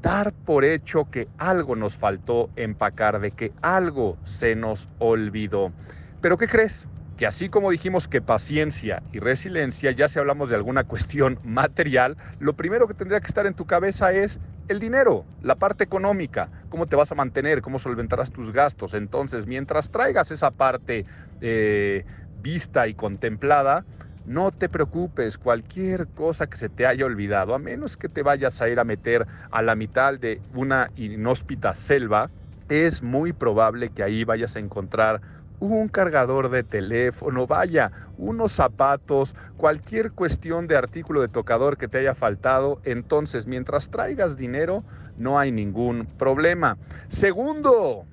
dar 0.00 0.32
por 0.32 0.64
hecho 0.64 1.10
que 1.10 1.26
algo 1.38 1.74
nos 1.74 1.96
faltó 1.96 2.50
empacar, 2.54 3.18
de 3.18 3.32
que 3.32 3.52
algo 3.62 4.16
se 4.22 4.54
nos 4.54 4.88
olvidó. 4.98 5.72
Pero 6.20 6.36
¿qué 6.36 6.46
crees? 6.48 6.88
Que 7.16 7.26
así 7.26 7.48
como 7.50 7.70
dijimos 7.70 8.08
que 8.08 8.22
paciencia 8.22 9.02
y 9.12 9.20
resiliencia, 9.20 9.90
ya 9.90 10.08
si 10.08 10.18
hablamos 10.18 10.48
de 10.48 10.56
alguna 10.56 10.84
cuestión 10.84 11.38
material, 11.42 12.16
lo 12.38 12.54
primero 12.54 12.86
que 12.88 12.94
tendría 12.94 13.20
que 13.20 13.28
estar 13.28 13.46
en 13.46 13.54
tu 13.54 13.66
cabeza 13.66 14.12
es 14.12 14.40
el 14.68 14.78
dinero, 14.78 15.26
la 15.40 15.56
parte 15.56 15.82
económica, 15.84 16.52
cómo 16.68 16.86
te 16.86 16.94
vas 16.94 17.10
a 17.10 17.16
mantener, 17.16 17.60
cómo 17.60 17.78
solventarás 17.78 18.30
tus 18.30 18.52
gastos. 18.52 18.94
Entonces, 18.94 19.46
mientras 19.46 19.90
traigas 19.90 20.30
esa 20.30 20.52
parte 20.52 21.06
eh, 21.40 22.04
vista 22.34 22.86
y 22.86 22.94
contemplada, 22.94 23.86
no 24.22 24.50
te 24.52 24.68
preocupes, 24.68 25.38
cualquier 25.38 26.08
cosa 26.10 26.46
que 26.46 26.56
se 26.56 26.68
te 26.68 26.86
haya 26.86 27.04
olvidado, 27.04 27.54
a 27.54 27.58
menos 27.58 27.96
que 27.96 28.08
te 28.08 28.22
vayas 28.22 28.60
a 28.60 28.68
ir 28.68 28.78
a 28.78 28.84
meter 28.84 29.26
a 29.50 29.62
la 29.62 29.74
mitad 29.74 30.18
de 30.18 30.42
una 30.52 30.90
inhóspita 30.94 31.74
selva, 31.74 32.30
es 32.68 33.02
muy 33.02 33.32
probable 33.32 33.90
que 33.90 34.02
ahí 34.04 34.22
vayas 34.24 34.54
a 34.56 34.60
encontrar 34.60 35.20
un 35.60 35.88
cargador 35.88 36.50
de 36.50 36.62
teléfono, 36.62 37.46
vaya, 37.46 37.92
unos 38.18 38.52
zapatos, 38.52 39.34
cualquier 39.56 40.12
cuestión 40.12 40.66
de 40.66 40.76
artículo 40.76 41.20
de 41.20 41.28
tocador 41.28 41.76
que 41.76 41.88
te 41.88 41.98
haya 41.98 42.14
faltado, 42.14 42.80
entonces 42.84 43.46
mientras 43.46 43.90
traigas 43.90 44.36
dinero 44.36 44.82
no 45.18 45.38
hay 45.38 45.52
ningún 45.52 46.06
problema. 46.18 46.78
Segundo, 47.08 48.06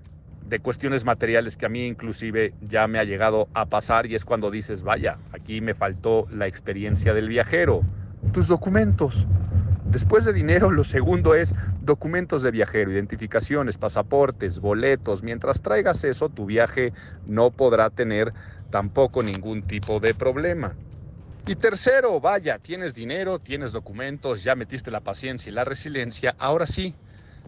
de 0.47 0.59
cuestiones 0.59 1.03
materiales 1.05 1.57
que 1.57 1.65
a 1.65 1.69
mí 1.69 1.85
inclusive 1.85 2.53
ya 2.67 2.87
me 2.87 2.99
ha 2.99 3.03
llegado 3.03 3.47
a 3.53 3.65
pasar 3.65 4.05
y 4.05 4.15
es 4.15 4.25
cuando 4.25 4.51
dices, 4.51 4.83
vaya, 4.83 5.17
aquí 5.33 5.61
me 5.61 5.73
faltó 5.73 6.27
la 6.31 6.47
experiencia 6.47 7.13
del 7.13 7.27
viajero, 7.27 7.81
tus 8.33 8.47
documentos. 8.47 9.27
Después 9.89 10.25
de 10.25 10.33
dinero, 10.33 10.69
lo 10.69 10.83
segundo 10.83 11.33
es 11.33 11.53
documentos 11.79 12.41
de 12.43 12.51
viajero, 12.51 12.91
identificaciones, 12.91 13.77
pasaportes, 13.77 14.59
boletos. 14.59 15.23
Mientras 15.23 15.61
traigas 15.61 16.03
eso, 16.03 16.29
tu 16.29 16.45
viaje 16.45 16.93
no 17.23 17.51
podrá 17.51 17.89
tener 17.89 18.33
tampoco 18.69 19.23
ningún 19.23 19.63
tipo 19.63 20.01
de 20.01 20.13
problema. 20.13 20.77
Y 21.45 21.55
tercero, 21.55 22.19
vaya, 22.19 22.59
tienes 22.59 22.93
dinero, 22.93 23.39
tienes 23.39 23.71
documentos, 23.71 24.43
ya 24.43 24.55
metiste 24.55 24.91
la 24.91 24.99
paciencia 24.99 25.49
y 25.49 25.53
la 25.53 25.63
resiliencia, 25.63 26.35
ahora 26.37 26.67
sí, 26.67 26.97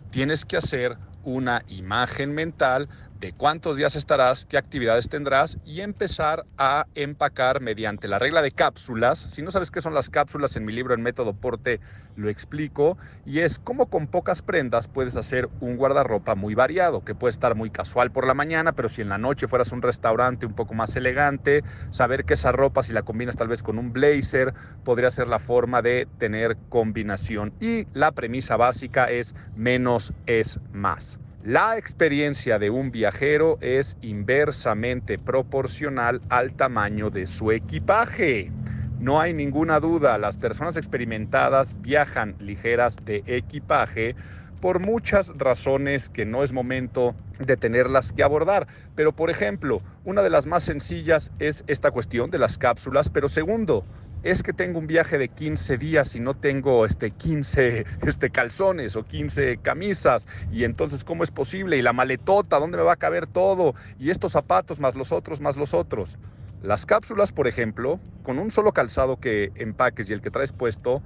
tienes 0.09 0.45
que 0.45 0.55
hacer 0.55 0.97
una 1.21 1.63
imagen 1.67 2.33
mental 2.33 2.89
de 3.19 3.33
cuántos 3.33 3.75
días 3.75 3.97
estarás, 3.97 4.45
qué 4.45 4.57
actividades 4.57 5.09
tendrás 5.09 5.57
y 5.65 5.81
empezar 5.81 6.45
a 6.57 6.87
empacar 6.95 7.59
mediante 7.61 8.07
la 8.07 8.17
regla 8.17 8.41
de 8.41 8.51
cápsulas. 8.51 9.19
Si 9.19 9.41
no 9.41 9.51
sabes 9.51 9.71
qué 9.71 9.81
son 9.81 9.93
las 9.93 10.09
cápsulas, 10.09 10.55
en 10.55 10.63
mi 10.63 10.71
libro 10.71 10.93
El 10.93 11.01
Método 11.01 11.33
Porte 11.33 11.81
lo 12.15 12.29
explico 12.29 12.97
y 13.25 13.39
es 13.39 13.59
cómo 13.59 13.87
con 13.87 14.07
pocas 14.07 14.41
prendas 14.41 14.87
puedes 14.87 15.17
hacer 15.17 15.49
un 15.59 15.75
guardarropa 15.75 16.35
muy 16.35 16.55
variado, 16.55 17.01
que 17.01 17.13
puede 17.13 17.31
estar 17.31 17.55
muy 17.55 17.69
casual 17.71 18.11
por 18.11 18.25
la 18.25 18.33
mañana, 18.33 18.71
pero 18.71 18.87
si 18.87 19.01
en 19.01 19.09
la 19.09 19.17
noche 19.17 19.47
fueras 19.47 19.71
a 19.71 19.75
un 19.75 19.81
restaurante 19.81 20.45
un 20.45 20.53
poco 20.53 20.73
más 20.73 20.95
elegante, 20.95 21.63
saber 21.89 22.23
que 22.23 22.35
esa 22.35 22.53
ropa 22.53 22.83
si 22.83 22.93
la 22.93 23.03
combinas 23.03 23.35
tal 23.35 23.49
vez 23.49 23.63
con 23.63 23.77
un 23.77 23.91
blazer, 23.91 24.53
podría 24.83 25.11
ser 25.11 25.27
la 25.27 25.39
forma 25.39 25.81
de 25.81 26.07
tener 26.17 26.57
combinación. 26.69 27.53
Y 27.59 27.85
la 27.91 28.13
premisa 28.13 28.55
básica 28.55 29.09
es 29.09 29.33
menos 29.55 30.13
es 30.25 30.59
más. 30.71 31.19
La 31.43 31.77
experiencia 31.77 32.59
de 32.59 32.69
un 32.69 32.91
viajero 32.91 33.57
es 33.61 33.95
inversamente 34.01 35.17
proporcional 35.17 36.21
al 36.27 36.51
tamaño 36.51 37.09
de 37.11 37.27
su 37.27 37.53
equipaje. 37.53 38.51
No 38.99 39.21
hay 39.21 39.33
ninguna 39.33 39.79
duda, 39.79 40.17
las 40.17 40.37
personas 40.37 40.75
experimentadas 40.75 41.81
viajan 41.81 42.35
ligeras 42.39 42.97
de 43.05 43.23
equipaje 43.25 44.17
por 44.59 44.81
muchas 44.81 45.31
razones 45.37 46.09
que 46.09 46.25
no 46.25 46.43
es 46.43 46.51
momento 46.51 47.15
de 47.39 47.55
tenerlas 47.55 48.11
que 48.11 48.23
abordar. 48.23 48.67
Pero 48.95 49.13
por 49.13 49.29
ejemplo, 49.29 49.81
una 50.03 50.21
de 50.21 50.29
las 50.29 50.45
más 50.45 50.63
sencillas 50.63 51.31
es 51.39 51.63
esta 51.67 51.91
cuestión 51.91 52.31
de 52.31 52.39
las 52.39 52.57
cápsulas, 52.57 53.09
pero 53.09 53.29
segundo, 53.29 53.85
es 54.23 54.43
que 54.43 54.53
tengo 54.53 54.79
un 54.79 54.87
viaje 54.87 55.17
de 55.17 55.29
15 55.29 55.77
días 55.77 56.15
y 56.15 56.19
no 56.19 56.33
tengo 56.33 56.85
este 56.85 57.11
15 57.11 57.85
este, 58.01 58.29
calzones 58.29 58.95
o 58.95 59.03
15 59.03 59.57
camisas. 59.57 60.27
Y 60.51 60.63
entonces, 60.63 61.03
¿cómo 61.03 61.23
es 61.23 61.31
posible? 61.31 61.77
Y 61.77 61.81
la 61.81 61.93
maletota, 61.93 62.59
¿dónde 62.59 62.77
me 62.77 62.83
va 62.83 62.93
a 62.93 62.97
caber 62.97 63.27
todo? 63.27 63.73
Y 63.97 64.09
estos 64.09 64.33
zapatos 64.33 64.79
más 64.79 64.95
los 64.95 65.11
otros, 65.11 65.41
más 65.41 65.57
los 65.57 65.73
otros. 65.73 66.17
Las 66.61 66.85
cápsulas, 66.85 67.31
por 67.31 67.47
ejemplo, 67.47 67.99
con 68.23 68.37
un 68.37 68.51
solo 68.51 68.73
calzado 68.73 69.17
que 69.17 69.51
empaques 69.55 70.09
y 70.09 70.13
el 70.13 70.21
que 70.21 70.29
traes 70.29 70.51
puesto, 70.51 71.01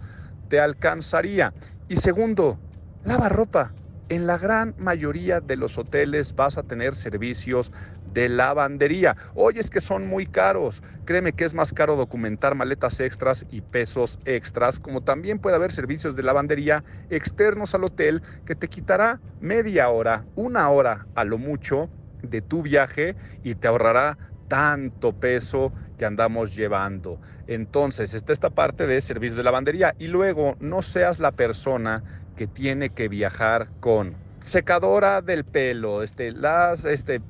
te 0.50 0.60
alcanzaría. 0.60 1.54
Y 1.90 1.98
segundo, 1.98 2.60
lava 3.04 3.30
ropa. 3.30 3.74
En 4.10 4.28
la 4.28 4.38
gran 4.38 4.76
mayoría 4.78 5.40
de 5.40 5.56
los 5.56 5.78
hoteles 5.78 6.36
vas 6.36 6.58
a 6.58 6.64
tener 6.64 6.94
servicios 6.94 7.72
de 8.14 8.30
lavandería. 8.30 9.18
Oye, 9.34 9.60
es 9.60 9.70
que 9.70 9.82
son 9.82 10.06
muy 10.08 10.26
caros. 10.26 10.82
Créeme 11.06 11.34
que 11.34 11.46
es 11.46 11.54
más 11.54 11.74
caro 11.74 11.96
documentar 11.96 12.56
maletas 12.56 13.00
extras 13.00 13.46
y 13.50 13.62
pesos 13.62 14.20
extras, 14.26 14.80
como 14.80 15.02
también 15.02 15.40
puede 15.40 15.56
haber 15.56 15.72
servicios 15.72 16.16
de 16.16 16.24
lavandería 16.24 16.84
externos 17.10 17.74
al 17.76 17.84
hotel 17.86 18.24
que 18.46 18.56
te 18.56 18.68
quitará 18.68 19.22
media 19.40 19.90
hora, 19.90 20.26
una 20.36 20.70
hora 20.70 21.08
a 21.16 21.24
lo 21.24 21.38
mucho 21.38 21.90
de 22.22 22.42
tu 22.42 22.62
viaje 22.62 23.16
y 23.42 23.56
te 23.56 23.68
ahorrará 23.68 24.18
tanto 24.48 25.14
peso 25.14 25.74
que 25.98 26.06
andamos 26.06 26.56
llevando. 26.56 27.20
Entonces, 27.48 28.14
está 28.14 28.34
esta 28.34 28.50
parte 28.52 28.88
de 28.88 29.02
servicios 29.02 29.38
de 29.38 29.44
lavandería 29.44 29.96
y 29.98 30.08
luego 30.08 30.56
no 30.60 30.82
seas 30.82 31.20
la 31.20 31.32
persona 31.32 32.04
que 32.36 32.48
tiene 32.48 32.92
que 32.92 33.10
viajar 33.10 33.72
con 33.80 34.23
secadora 34.44 35.22
del 35.22 35.46
pelo, 35.46 36.04
este, 36.04 36.32
las, 36.32 36.86
este, 36.86 37.22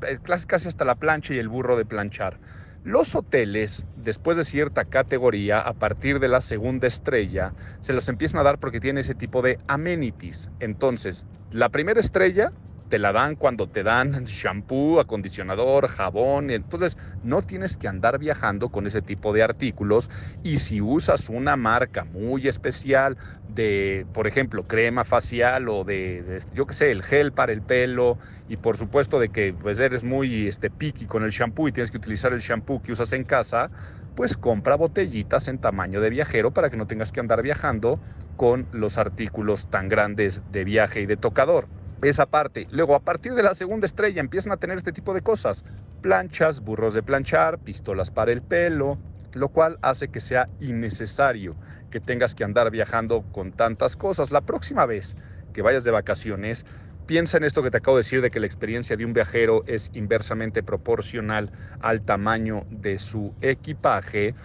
casi 0.47 0.67
hasta 0.67 0.84
la 0.84 0.95
plancha 0.95 1.34
y 1.34 1.39
el 1.39 1.47
burro 1.47 1.78
de 1.78 1.86
planchar. 1.86 2.39
Los 2.84 3.15
hoteles, 3.15 3.86
después 3.95 4.36
de 4.36 4.43
cierta 4.43 4.84
categoría, 4.84 5.60
a 5.62 5.73
partir 5.73 6.19
de 6.19 6.28
la 6.28 6.41
segunda 6.41 6.88
estrella, 6.88 7.54
se 7.80 7.93
los 7.93 8.10
empiezan 8.10 8.41
a 8.41 8.43
dar 8.43 8.60
porque 8.60 8.82
tiene 8.82 8.99
ese 8.99 9.15
tipo 9.15 9.41
de 9.41 9.58
amenities. 9.67 10.49
Entonces, 10.60 11.26
la 11.52 11.69
primera 11.69 12.02
estrella 12.02 12.52
te 12.93 12.99
la 12.99 13.12
dan 13.12 13.36
cuando 13.36 13.67
te 13.67 13.82
dan 13.82 14.12
shampoo, 14.25 14.99
acondicionador, 14.99 15.88
jabón. 15.88 16.51
Entonces 16.51 16.95
no 17.23 17.41
tienes 17.41 17.75
que 17.75 17.88
andar 17.88 18.19
viajando 18.19 18.69
con 18.69 18.86
ese 18.86 19.01
tipo 19.01 19.34
de 19.34 19.41
artículos. 19.41 20.10
Y 20.43 20.60
si 20.60 20.79
usas 20.79 21.27
una 21.27 21.56
marca 21.58 22.06
muy 22.06 22.47
especial 22.47 23.17
de, 23.47 24.06
por 24.12 24.27
ejemplo, 24.27 24.63
crema 24.63 25.06
facial 25.06 25.69
o 25.69 25.84
de, 25.84 26.41
yo 26.51 26.67
qué 26.67 26.75
sé, 26.75 26.91
el 26.91 27.01
gel 27.01 27.34
para 27.34 27.51
el 27.51 27.63
pelo 27.63 28.19
y 28.47 28.58
por 28.58 28.77
supuesto 28.77 29.19
de 29.19 29.29
que 29.32 29.56
pues, 29.60 29.79
eres 29.79 30.03
muy 30.03 30.47
este, 30.47 30.69
picky 30.69 31.08
con 31.08 31.23
el 31.23 31.32
shampoo 31.32 31.67
y 31.67 31.71
tienes 31.71 31.89
que 31.89 31.97
utilizar 31.97 32.32
el 32.32 32.41
shampoo 32.41 32.79
que 32.84 32.91
usas 32.91 33.12
en 33.13 33.23
casa, 33.25 33.71
pues 34.13 34.38
compra 34.38 34.75
botellitas 34.75 35.47
en 35.47 35.58
tamaño 35.58 35.99
de 35.99 36.12
viajero 36.12 36.51
para 36.51 36.69
que 36.69 36.77
no 36.77 36.86
tengas 36.86 37.12
que 37.12 37.21
andar 37.21 37.41
viajando 37.41 37.99
con 38.36 38.67
los 38.71 38.99
artículos 38.99 39.65
tan 39.67 39.89
grandes 39.89 40.43
de 40.45 40.63
viaje 40.63 41.01
y 41.01 41.06
de 41.08 41.17
tocador 41.17 41.69
esa 42.10 42.26
parte. 42.26 42.68
Luego, 42.72 42.96
a 42.96 43.00
partir 43.00 43.34
de 43.34 43.44
la 43.44 43.56
segunda 43.56 43.86
estrella 43.86 44.20
empiezan 44.20 44.52
a 44.52 44.58
tener 44.58 44.78
este 44.78 44.92
tipo 44.92 45.13
de 45.13 45.22
cosas. 45.22 45.63
Planchas, 46.02 46.62
burros 46.62 46.94
de 46.94 47.04
planchar, 47.04 47.60
pistolas 47.60 48.12
para 48.12 48.32
el 48.32 48.42
pelo, 48.42 48.98
lo 49.34 49.50
cual 49.50 49.78
hace 49.82 50.10
que 50.10 50.20
sea 50.20 50.50
innecesario 50.60 51.56
que 51.89 52.00
tengas 52.00 52.36
que 52.36 52.44
andar 52.44 52.72
viajando 52.72 53.24
con 53.32 53.52
tantas 53.52 53.96
cosas. 53.96 54.32
La 54.32 54.42
próxima 54.42 54.86
vez 54.86 55.16
que 55.54 55.62
vayas 55.62 55.84
de 55.84 55.92
vacaciones, 55.92 56.66
piensa 57.06 57.38
en 57.38 57.44
esto 57.44 57.62
que 57.62 57.72
te 57.72 57.78
acabo 57.78 57.98
de 57.98 58.02
decir 58.02 58.22
de 58.22 58.32
que 58.32 58.39
la 58.39 58.48
experiencia 58.48 58.98
de 58.98 59.06
un 59.06 59.13
viajero 59.13 59.63
es 59.68 59.89
inversamente 59.94 60.63
proporcional 60.63 61.52
al 61.80 62.02
tamaño 62.02 62.63
de 62.70 63.00
su 63.00 63.34
equipaje 63.42 64.36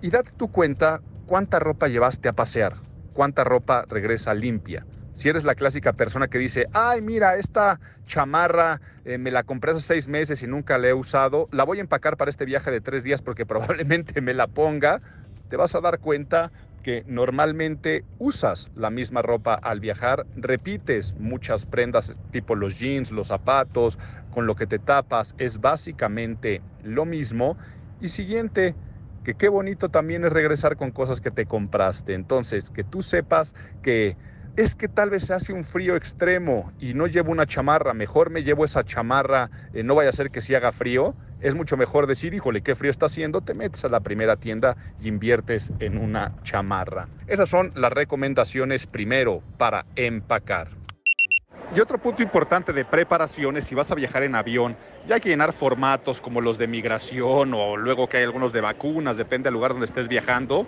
y 0.00 0.10
date 0.10 0.32
tu 0.36 0.48
cuenta 0.48 1.00
cuánta 1.26 1.58
ropa 1.58 1.88
llevaste 1.88 2.28
a 2.28 2.32
pasear, 2.32 2.76
cuánta 3.12 3.44
ropa 3.44 3.84
regresa 3.88 4.34
limpia 4.34 4.86
si 5.18 5.28
eres 5.28 5.42
la 5.42 5.56
clásica 5.56 5.94
persona 5.94 6.28
que 6.28 6.38
dice, 6.38 6.68
ay, 6.72 7.02
mira, 7.02 7.34
esta 7.34 7.80
chamarra 8.06 8.80
eh, 9.02 9.18
me 9.18 9.32
la 9.32 9.42
compré 9.42 9.72
hace 9.72 9.80
seis 9.80 10.06
meses 10.06 10.44
y 10.44 10.46
nunca 10.46 10.78
la 10.78 10.90
he 10.90 10.94
usado, 10.94 11.48
la 11.50 11.64
voy 11.64 11.78
a 11.78 11.80
empacar 11.80 12.16
para 12.16 12.30
este 12.30 12.44
viaje 12.44 12.70
de 12.70 12.80
tres 12.80 13.02
días 13.02 13.20
porque 13.20 13.44
probablemente 13.46 14.20
me 14.20 14.32
la 14.32 14.46
ponga, 14.46 15.02
te 15.48 15.56
vas 15.56 15.74
a 15.74 15.80
dar 15.80 15.98
cuenta 15.98 16.52
que 16.84 17.02
normalmente 17.08 18.04
usas 18.18 18.70
la 18.74 18.90
misma 18.90 19.20
ropa 19.22 19.54
al 19.54 19.80
viajar, 19.80 20.28
repites 20.36 21.16
muchas 21.16 21.66
prendas 21.66 22.16
tipo 22.30 22.54
los 22.54 22.78
jeans, 22.78 23.10
los 23.10 23.26
zapatos, 23.26 23.98
con 24.30 24.46
lo 24.46 24.54
que 24.54 24.68
te 24.68 24.78
tapas, 24.78 25.34
es 25.36 25.58
básicamente 25.58 26.62
lo 26.78 27.06
mismo. 27.06 27.58
Y 27.98 28.10
siguiente, 28.10 28.76
que 29.24 29.34
qué 29.34 29.48
bonito 29.48 29.88
también 29.88 30.24
es 30.24 30.32
regresar 30.32 30.76
con 30.76 30.92
cosas 30.92 31.20
que 31.20 31.32
te 31.32 31.46
compraste. 31.46 32.14
Entonces, 32.14 32.70
que 32.70 32.84
tú 32.84 33.02
sepas 33.02 33.54
que 33.82 34.16
es 34.58 34.74
que 34.74 34.88
tal 34.88 35.10
vez 35.10 35.26
se 35.26 35.34
hace 35.34 35.52
un 35.52 35.62
frío 35.62 35.94
extremo 35.94 36.72
y 36.80 36.92
no 36.92 37.06
llevo 37.06 37.30
una 37.30 37.46
chamarra, 37.46 37.94
mejor 37.94 38.28
me 38.30 38.42
llevo 38.42 38.64
esa 38.64 38.82
chamarra, 38.82 39.50
eh, 39.72 39.84
no 39.84 39.94
vaya 39.94 40.08
a 40.08 40.12
ser 40.12 40.32
que 40.32 40.40
si 40.40 40.52
haga 40.56 40.72
frío. 40.72 41.14
Es 41.40 41.54
mucho 41.54 41.76
mejor 41.76 42.08
decir, 42.08 42.34
híjole, 42.34 42.60
qué 42.60 42.74
frío 42.74 42.90
está 42.90 43.06
haciendo, 43.06 43.40
te 43.40 43.54
metes 43.54 43.84
a 43.84 43.88
la 43.88 44.00
primera 44.00 44.34
tienda 44.34 44.76
y 45.00 45.06
inviertes 45.06 45.72
en 45.78 45.96
una 45.96 46.32
chamarra. 46.42 47.06
Esas 47.28 47.48
son 47.48 47.70
las 47.76 47.92
recomendaciones 47.92 48.88
primero 48.88 49.44
para 49.58 49.86
empacar. 49.94 50.70
Y 51.72 51.78
otro 51.78 51.98
punto 51.98 52.24
importante 52.24 52.72
de 52.72 52.84
preparación 52.84 53.58
es 53.58 53.64
si 53.64 53.76
vas 53.76 53.92
a 53.92 53.94
viajar 53.94 54.24
en 54.24 54.34
avión, 54.34 54.76
ya 55.06 55.14
hay 55.14 55.20
que 55.20 55.28
llenar 55.28 55.52
formatos 55.52 56.20
como 56.20 56.40
los 56.40 56.58
de 56.58 56.66
migración 56.66 57.54
o 57.54 57.76
luego 57.76 58.08
que 58.08 58.16
hay 58.16 58.24
algunos 58.24 58.52
de 58.52 58.60
vacunas, 58.60 59.16
depende 59.16 59.46
del 59.46 59.54
lugar 59.54 59.70
donde 59.70 59.86
estés 59.86 60.08
viajando, 60.08 60.66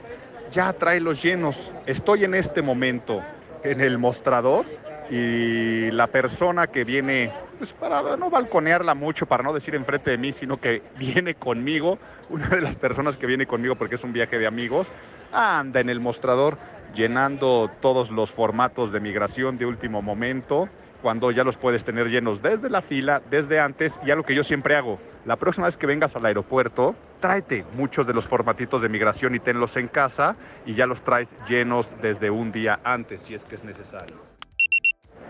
ya 0.53 0.73
trae 0.75 1.01
los 1.01 1.21
llenos. 1.21 1.73
Estoy 1.87 2.23
en 2.23 2.35
este 2.35 2.63
momento 2.63 3.21
en 3.63 3.81
el 3.81 3.99
mostrador 3.99 4.65
y 5.11 5.91
la 5.91 6.07
persona 6.07 6.69
que 6.69 6.85
viene, 6.85 7.33
pues 7.59 7.73
para 7.73 8.17
no 8.17 8.31
balconearla 8.31 8.95
mucho, 8.95 9.27
para 9.27 9.43
no 9.43 9.53
decir 9.53 9.75
enfrente 9.75 10.11
de 10.11 10.19
mí, 10.19 10.33
sino 10.33 10.59
que 10.59 10.83
viene 10.99 11.35
conmigo, 11.35 11.99
una 12.29 12.49
de 12.49 12.61
las 12.61 12.77
personas 12.77 13.17
que 13.17 13.27
viene 13.27 13.47
conmigo 13.47 13.75
porque 13.75 13.97
es 13.97 14.05
un 14.05 14.13
viaje 14.13 14.39
de 14.39 14.47
amigos, 14.47 14.93
anda 15.33 15.81
en 15.81 15.91
el 15.91 16.01
mostrador 16.01 16.59
llenando 16.95 17.71
todos 17.81 18.11
los 18.11 18.31
formatos 18.31 18.93
de 18.93 19.01
migración 19.01 19.59
de 19.59 19.67
último 19.67 20.03
momento, 20.03 20.69
cuando 21.03 21.31
ya 21.31 21.45
los 21.45 21.57
puedes 21.57 21.85
tener 21.85 22.09
llenos 22.09 22.43
desde 22.43 22.71
la 22.71 22.83
fila, 22.83 23.23
desde 23.31 23.61
antes, 23.61 23.99
y 24.05 24.11
algo 24.11 24.25
que 24.25 24.35
yo 24.35 24.45
siempre 24.45 24.77
hago, 24.77 24.99
la 25.25 25.37
próxima 25.37 25.67
vez 25.67 25.77
que 25.77 25.87
vengas 25.87 26.17
al 26.17 26.27
aeropuerto, 26.27 26.95
tráete 27.21 27.65
muchos 27.75 28.07
de 28.07 28.15
los 28.15 28.27
formatitos 28.27 28.83
de 28.83 28.89
migración 28.89 29.35
y 29.35 29.41
tenlos 29.41 29.77
en 29.77 29.89
casa 29.89 30.37
y 30.67 30.75
ya 30.75 30.87
los 30.87 31.03
traes 31.03 31.35
llenos 31.49 31.93
desde 32.01 32.31
un 32.31 32.53
día 32.53 32.81
antes, 32.85 33.23
si 33.23 33.35
es 33.35 33.45
que 33.45 33.55
es 33.57 33.65
necesario. 33.65 34.17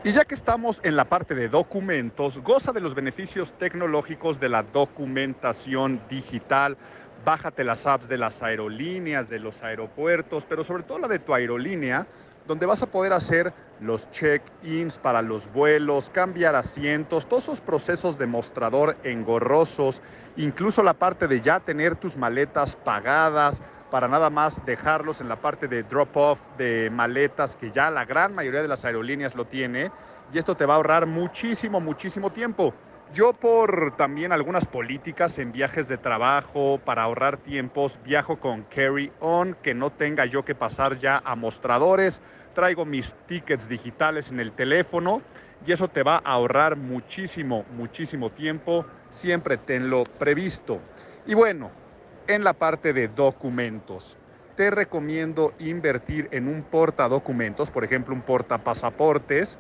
Y 0.03 0.13
ya 0.13 0.25
que 0.25 0.35
estamos 0.35 0.81
en 0.83 0.97
la 0.97 1.05
parte 1.05 1.35
de 1.35 1.51
documentos, 1.51 2.39
goza 2.39 2.73
de 2.73 2.81
los 2.81 2.95
beneficios 2.95 3.53
tecnológicos 3.53 4.41
de 4.41 4.49
la 4.49 4.63
documentación 4.63 6.01
digital. 6.09 6.79
Bájate 7.23 7.65
las 7.65 7.87
apps 7.87 8.09
de 8.09 8.17
las 8.17 8.43
aerolíneas, 8.43 9.29
de 9.29 9.39
los 9.39 9.63
aeropuertos, 9.63 10.47
pero 10.47 10.65
sobre 10.65 10.85
todo 10.85 11.01
la 11.01 11.09
de 11.09 11.19
tu 11.19 11.35
aerolínea 11.35 12.07
donde 12.47 12.67
vas 12.67 12.83
a 12.83 12.87
poder 12.87 13.13
hacer 13.13 13.53
los 13.81 14.11
check-ins 14.11 14.99
para 14.99 15.23
los 15.23 15.53
vuelos, 15.53 16.11
cambiar 16.11 16.55
asientos, 16.55 17.27
todos 17.27 17.45
esos 17.45 17.61
procesos 17.61 18.19
de 18.19 18.27
mostrador 18.27 18.97
engorrosos, 19.05 20.03
incluso 20.37 20.83
la 20.83 20.95
parte 20.95 21.29
de 21.29 21.41
ya 21.41 21.61
tener 21.61 21.97
tus 21.97 22.17
maletas 22.17 22.77
pagadas 22.77 23.63
para 23.91 24.09
nada 24.09 24.31
más 24.31 24.65
dejarlos 24.65 25.21
en 25.21 25.29
la 25.29 25.37
parte 25.37 25.69
de 25.69 25.83
drop-off 25.83 26.41
de 26.57 26.91
maletas 26.91 27.57
que 27.57 27.71
ya 27.73 27.91
la 27.91 28.05
gran 28.05 28.35
mayoría 28.35 28.63
de 28.63 28.69
las 28.69 28.85
aerolíneas 28.85 29.35
lo 29.35 29.47
tiene 29.47 29.91
y 30.33 30.39
esto 30.39 30.55
te 30.55 30.65
va 30.67 30.75
a 30.75 30.77
ahorrar 30.77 31.07
muchísimo, 31.07 31.81
muchísimo 31.81 32.31
tiempo. 32.31 32.73
Yo 33.13 33.33
por 33.33 33.97
también 33.97 34.31
algunas 34.31 34.67
políticas 34.67 35.37
en 35.41 35.51
viajes 35.51 35.89
de 35.89 35.99
trabajo, 35.99 36.79
para 36.85 37.03
ahorrar 37.03 37.39
tiempos, 37.39 37.99
viajo 38.05 38.37
con 38.37 38.63
Carry 38.63 39.11
On, 39.19 39.57
que 39.65 39.75
no 39.75 39.91
tenga 39.91 40.27
yo 40.27 40.45
que 40.45 40.55
pasar 40.55 40.97
ya 40.97 41.21
a 41.25 41.35
mostradores, 41.35 42.21
traigo 42.55 42.85
mis 42.85 43.13
tickets 43.27 43.69
digitales 43.69 44.31
en 44.31 44.39
el 44.39 44.53
teléfono 44.53 45.23
y 45.67 45.73
eso 45.73 45.89
te 45.89 46.05
va 46.05 46.17
a 46.17 46.35
ahorrar 46.35 46.77
muchísimo, 46.77 47.65
muchísimo 47.77 48.31
tiempo, 48.31 48.87
siempre 49.11 49.57
tenlo 49.57 50.05
previsto. 50.05 50.81
Y 51.27 51.35
bueno, 51.35 51.73
en 52.29 52.45
la 52.45 52.53
parte 52.53 52.93
de 52.93 53.09
documentos, 53.09 54.17
te 54.55 54.71
recomiendo 54.71 55.53
invertir 55.59 56.29
en 56.31 56.47
un 56.47 56.63
porta 56.63 57.09
documentos, 57.09 57.73
por 57.73 57.83
ejemplo 57.83 58.15
un 58.15 58.23
porta 58.23 58.59
pasaportes, 58.59 59.59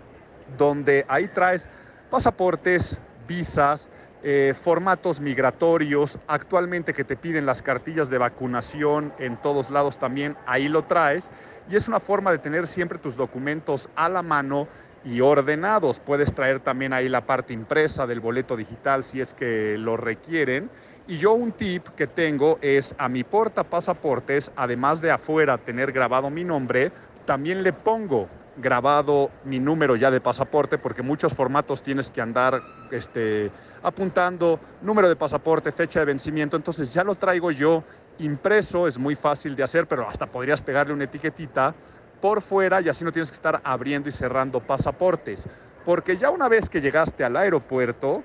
donde 0.57 1.05
ahí 1.09 1.27
traes 1.27 1.69
pasaportes, 2.11 2.97
visas, 3.31 3.89
eh, 4.25 4.55
formatos 4.61 5.21
migratorios, 5.21 6.19
actualmente 6.27 6.93
que 6.93 7.05
te 7.05 7.17
piden 7.17 7.47
las 7.47 7.63
cartillas 7.63 8.11
de 8.11 8.19
vacunación 8.19 9.13
en 9.19 9.37
todos 9.37 9.71
lados 9.71 9.99
también, 9.99 10.37
ahí 10.47 10.69
lo 10.69 10.83
traes. 10.83 11.31
Y 11.71 11.77
es 11.77 11.87
una 11.87 12.01
forma 12.01 12.33
de 12.33 12.39
tener 12.39 12.67
siempre 12.67 12.99
tus 12.99 13.17
documentos 13.17 13.89
a 13.95 14.09
la 14.09 14.23
mano 14.23 14.67
y 15.05 15.21
ordenados. 15.21 16.01
Puedes 16.01 16.35
traer 16.35 16.59
también 16.59 16.93
ahí 16.93 17.09
la 17.09 17.25
parte 17.25 17.53
impresa 17.53 18.05
del 18.07 18.19
boleto 18.19 18.57
digital 18.57 19.05
si 19.05 19.21
es 19.21 19.33
que 19.33 19.77
lo 19.79 19.97
requieren. 19.97 20.69
Y 21.07 21.19
yo 21.19 21.33
un 21.33 21.53
tip 21.53 21.87
que 21.97 22.09
tengo 22.09 22.59
es 22.61 22.95
a 22.99 23.09
mi 23.09 23.23
porta 23.23 23.63
pasaportes, 23.63 24.51
además 24.57 25.01
de 25.01 25.13
afuera 25.13 25.57
tener 25.57 25.93
grabado 25.93 26.31
mi 26.31 26.43
nombre, 26.45 26.91
también 27.27 27.63
le 27.63 27.73
pongo 27.73 28.29
grabado 28.61 29.31
mi 29.45 29.59
número 29.59 29.97
ya 29.97 30.11
de 30.11 30.21
pasaporte, 30.21 30.79
porque 30.79 31.03
muchos 31.03 31.35
formatos 31.35 31.83
tienes 31.83 32.11
que 32.11 32.21
andar 32.21 32.63
este, 32.91 33.51
apuntando 33.83 34.61
número 34.83 35.09
de 35.09 35.17
pasaporte, 35.17 35.73
fecha 35.73 36.01
de 36.01 36.07
vencimiento, 36.07 36.57
entonces 36.57 36.93
ya 36.93 37.05
lo 37.05 37.15
traigo 37.15 37.51
yo 37.51 37.85
impreso, 38.19 38.87
es 38.87 38.99
muy 38.99 39.15
fácil 39.15 39.57
de 39.57 39.63
hacer, 39.63 39.87
pero 39.87 40.09
hasta 40.09 40.27
podrías 40.27 40.61
pegarle 40.61 40.93
una 40.93 41.05
etiquetita 41.05 41.75
por 42.21 42.43
fuera 42.43 42.81
y 42.81 42.89
así 42.89 43.05
no 43.05 43.13
tienes 43.13 43.31
que 43.31 43.37
estar 43.37 43.61
abriendo 43.65 44.09
y 44.09 44.13
cerrando 44.13 44.61
pasaportes, 44.61 45.49
porque 45.85 46.17
ya 46.17 46.31
una 46.31 46.49
vez 46.49 46.69
que 46.69 46.81
llegaste 46.81 47.25
al 47.25 47.37
aeropuerto, 47.37 48.23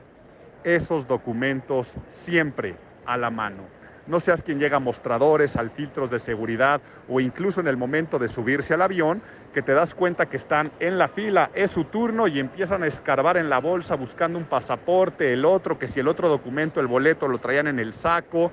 esos 0.63 1.08
documentos 1.08 1.95
siempre 2.08 2.76
a 3.06 3.17
la 3.17 3.30
mano 3.30 3.74
no 4.08 4.20
seas 4.20 4.44
quien 4.44 4.60
llega 4.60 4.78
a 4.78 4.80
mostradores, 4.80 5.56
al 5.56 5.70
filtros 5.70 6.10
de 6.10 6.20
seguridad 6.20 6.82
o 7.10 7.20
incluso 7.20 7.62
en 7.62 7.68
el 7.68 7.78
momento 7.78 8.20
de 8.20 8.28
subirse 8.28 8.74
al 8.74 8.82
avión, 8.82 9.22
que 9.54 9.62
te 9.62 9.74
das 9.74 9.96
cuenta 9.96 10.28
que 10.28 10.38
están 10.38 10.72
en 10.80 10.98
la 10.98 11.08
fila, 11.08 11.52
es 11.54 11.72
su 11.72 11.86
turno 11.86 12.28
y 12.28 12.39
empiezan 12.39 12.84
a 12.84 12.88
escarbar 12.88 13.38
en 13.38 13.50
la 13.50 13.60
bolsa 13.60 13.96
buscando 13.96 14.38
un 14.38 14.46
pasaporte, 14.46 15.34
el 15.34 15.46
otro, 15.46 15.80
que 15.80 15.88
si 15.88 16.00
el 16.00 16.08
otro 16.08 16.30
documento, 16.30 16.80
el 16.80 16.88
boleto 16.88 17.28
lo 17.28 17.38
traían 17.38 17.68
en 17.68 17.80
el 17.80 17.94
saco, 17.94 18.52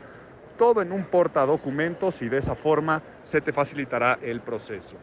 todo 0.56 0.82
en 0.82 0.92
un 0.92 1.04
portadocumentos 1.04 2.22
y 2.22 2.28
de 2.28 2.38
esa 2.38 2.54
forma 2.54 3.02
se 3.22 3.40
te 3.40 3.52
facilitará 3.52 4.18
el 4.22 4.40
proceso. 4.40 4.96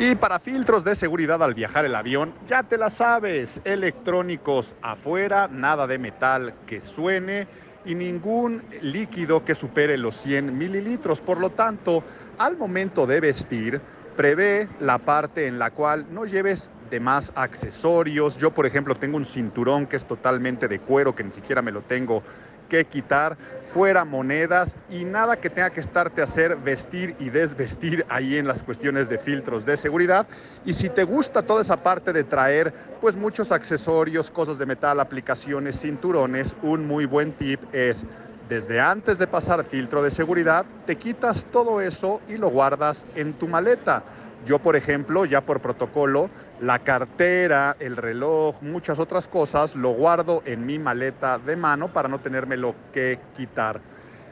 Y 0.00 0.14
para 0.14 0.38
filtros 0.38 0.84
de 0.84 0.94
seguridad 0.94 1.42
al 1.42 1.54
viajar 1.54 1.84
el 1.84 1.94
avión, 1.96 2.32
ya 2.46 2.62
te 2.62 2.78
la 2.78 2.88
sabes, 2.88 3.60
electrónicos 3.64 4.76
afuera, 4.80 5.48
nada 5.48 5.88
de 5.88 5.98
metal 5.98 6.54
que 6.66 6.80
suene 6.80 7.48
y 7.84 7.94
ningún 7.94 8.62
líquido 8.82 9.44
que 9.44 9.54
supere 9.54 9.96
los 9.96 10.16
100 10.16 10.56
mililitros. 10.56 11.20
Por 11.20 11.38
lo 11.38 11.50
tanto, 11.50 12.02
al 12.38 12.56
momento 12.56 13.06
de 13.06 13.20
vestir, 13.20 13.80
prevé 14.16 14.68
la 14.80 14.98
parte 14.98 15.46
en 15.46 15.58
la 15.58 15.70
cual 15.70 16.06
no 16.10 16.24
lleves 16.24 16.70
demás 16.90 17.32
accesorios. 17.34 18.36
Yo, 18.36 18.52
por 18.52 18.66
ejemplo, 18.66 18.94
tengo 18.94 19.16
un 19.16 19.24
cinturón 19.24 19.86
que 19.86 19.96
es 19.96 20.04
totalmente 20.04 20.68
de 20.68 20.80
cuero, 20.80 21.14
que 21.14 21.24
ni 21.24 21.32
siquiera 21.32 21.62
me 21.62 21.70
lo 21.70 21.82
tengo 21.82 22.22
que 22.68 22.84
quitar, 22.84 23.36
fuera 23.64 24.04
monedas 24.04 24.76
y 24.88 25.04
nada 25.04 25.36
que 25.36 25.50
tenga 25.50 25.70
que 25.70 25.80
estarte 25.80 26.20
a 26.20 26.24
hacer 26.24 26.56
vestir 26.56 27.16
y 27.18 27.30
desvestir 27.30 28.04
ahí 28.08 28.36
en 28.36 28.46
las 28.46 28.62
cuestiones 28.62 29.08
de 29.08 29.18
filtros 29.18 29.64
de 29.66 29.76
seguridad. 29.76 30.26
Y 30.64 30.74
si 30.74 30.88
te 30.88 31.04
gusta 31.04 31.42
toda 31.42 31.62
esa 31.62 31.76
parte 31.76 32.12
de 32.12 32.24
traer 32.24 32.72
pues 33.00 33.16
muchos 33.16 33.52
accesorios, 33.52 34.30
cosas 34.30 34.58
de 34.58 34.66
metal, 34.66 35.00
aplicaciones, 35.00 35.80
cinturones, 35.80 36.54
un 36.62 36.86
muy 36.86 37.06
buen 37.06 37.32
tip 37.32 37.62
es 37.72 38.04
desde 38.48 38.80
antes 38.80 39.18
de 39.18 39.26
pasar 39.26 39.64
filtro 39.64 40.02
de 40.02 40.10
seguridad, 40.10 40.64
te 40.86 40.96
quitas 40.96 41.46
todo 41.52 41.82
eso 41.82 42.22
y 42.28 42.38
lo 42.38 42.48
guardas 42.48 43.06
en 43.14 43.34
tu 43.34 43.46
maleta. 43.46 44.02
Yo, 44.48 44.58
por 44.58 44.76
ejemplo, 44.76 45.26
ya 45.26 45.42
por 45.42 45.60
protocolo, 45.60 46.30
la 46.62 46.78
cartera, 46.78 47.76
el 47.80 47.98
reloj, 47.98 48.56
muchas 48.62 48.98
otras 48.98 49.28
cosas, 49.28 49.76
lo 49.76 49.90
guardo 49.90 50.42
en 50.46 50.64
mi 50.64 50.78
maleta 50.78 51.38
de 51.38 51.54
mano 51.54 51.92
para 51.92 52.08
no 52.08 52.18
tenérmelo 52.18 52.74
que 52.90 53.18
quitar. 53.36 53.82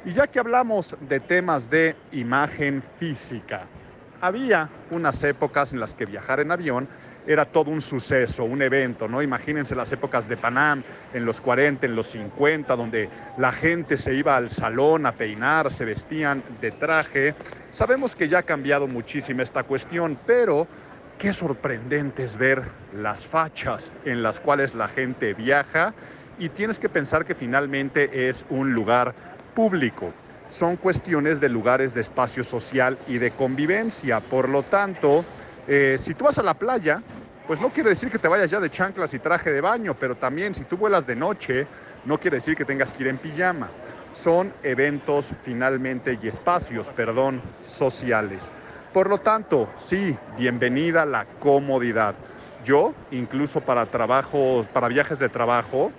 Y 0.06 0.14
ya 0.14 0.26
que 0.26 0.38
hablamos 0.38 0.96
de 1.00 1.20
temas 1.20 1.68
de 1.68 1.94
imagen 2.12 2.80
física, 2.80 3.66
había 4.22 4.70
unas 4.90 5.22
épocas 5.22 5.74
en 5.74 5.80
las 5.80 5.92
que 5.92 6.06
viajar 6.06 6.40
en 6.40 6.50
avión 6.50 6.88
era 7.26 7.44
todo 7.44 7.70
un 7.70 7.80
suceso, 7.80 8.44
un 8.44 8.62
evento, 8.62 9.08
¿no? 9.08 9.22
Imagínense 9.22 9.74
las 9.74 9.92
épocas 9.92 10.28
de 10.28 10.36
Panam 10.36 10.82
en 11.12 11.24
los 11.24 11.40
40, 11.40 11.86
en 11.86 11.96
los 11.96 12.06
50, 12.08 12.76
donde 12.76 13.08
la 13.38 13.52
gente 13.52 13.98
se 13.98 14.14
iba 14.14 14.36
al 14.36 14.50
salón 14.50 15.06
a 15.06 15.12
peinar, 15.12 15.72
se 15.72 15.84
vestían 15.84 16.42
de 16.60 16.70
traje. 16.70 17.34
Sabemos 17.70 18.14
que 18.14 18.28
ya 18.28 18.38
ha 18.38 18.42
cambiado 18.42 18.86
muchísimo 18.86 19.42
esta 19.42 19.64
cuestión, 19.64 20.18
pero 20.26 20.66
qué 21.18 21.32
sorprendente 21.32 22.24
es 22.24 22.36
ver 22.36 22.62
las 22.92 23.26
fachas 23.26 23.92
en 24.04 24.22
las 24.22 24.38
cuales 24.40 24.74
la 24.74 24.88
gente 24.88 25.34
viaja 25.34 25.94
y 26.38 26.50
tienes 26.50 26.78
que 26.78 26.88
pensar 26.88 27.24
que 27.24 27.34
finalmente 27.34 28.28
es 28.28 28.44
un 28.50 28.72
lugar 28.74 29.14
público. 29.54 30.12
son 30.48 30.76
cuestiones 30.76 31.40
de 31.40 31.48
lugares 31.48 31.94
de 31.94 32.02
espacio 32.02 32.44
social 32.44 32.98
y 33.08 33.18
de 33.18 33.32
convivencia. 33.32 34.20
Por 34.20 34.48
lo 34.48 34.62
tanto, 34.62 35.24
eh, 35.66 35.96
si 35.98 36.14
tú 36.14 36.24
vas 36.24 36.38
a 36.38 36.42
la 36.42 36.54
playa, 36.54 37.02
pues 37.46 37.60
no 37.60 37.70
quiere 37.70 37.90
decir 37.90 38.10
que 38.10 38.18
te 38.18 38.28
vayas 38.28 38.50
ya 38.50 38.60
de 38.60 38.70
chanclas 38.70 39.14
y 39.14 39.18
traje 39.18 39.52
de 39.52 39.60
baño, 39.60 39.94
pero 39.94 40.14
también 40.16 40.54
si 40.54 40.64
tú 40.64 40.76
vuelas 40.76 41.06
de 41.06 41.14
noche, 41.14 41.66
no 42.04 42.18
quiere 42.18 42.38
decir 42.38 42.56
que 42.56 42.64
tengas 42.64 42.92
que 42.92 43.04
ir 43.04 43.08
en 43.08 43.18
pijama. 43.18 43.70
Son 44.12 44.52
eventos 44.62 45.32
finalmente 45.42 46.18
y 46.20 46.26
espacios, 46.26 46.90
perdón, 46.90 47.40
sociales. 47.62 48.50
Por 48.92 49.10
lo 49.10 49.18
tanto, 49.18 49.68
sí, 49.78 50.16
bienvenida 50.36 51.04
la 51.04 51.26
comodidad. 51.38 52.16
Yo, 52.64 52.94
incluso 53.10 53.60
para 53.60 53.86
trabajos, 53.86 54.66
para 54.68 54.88
viajes 54.88 55.18
de 55.18 55.28
trabajo, 55.28 55.92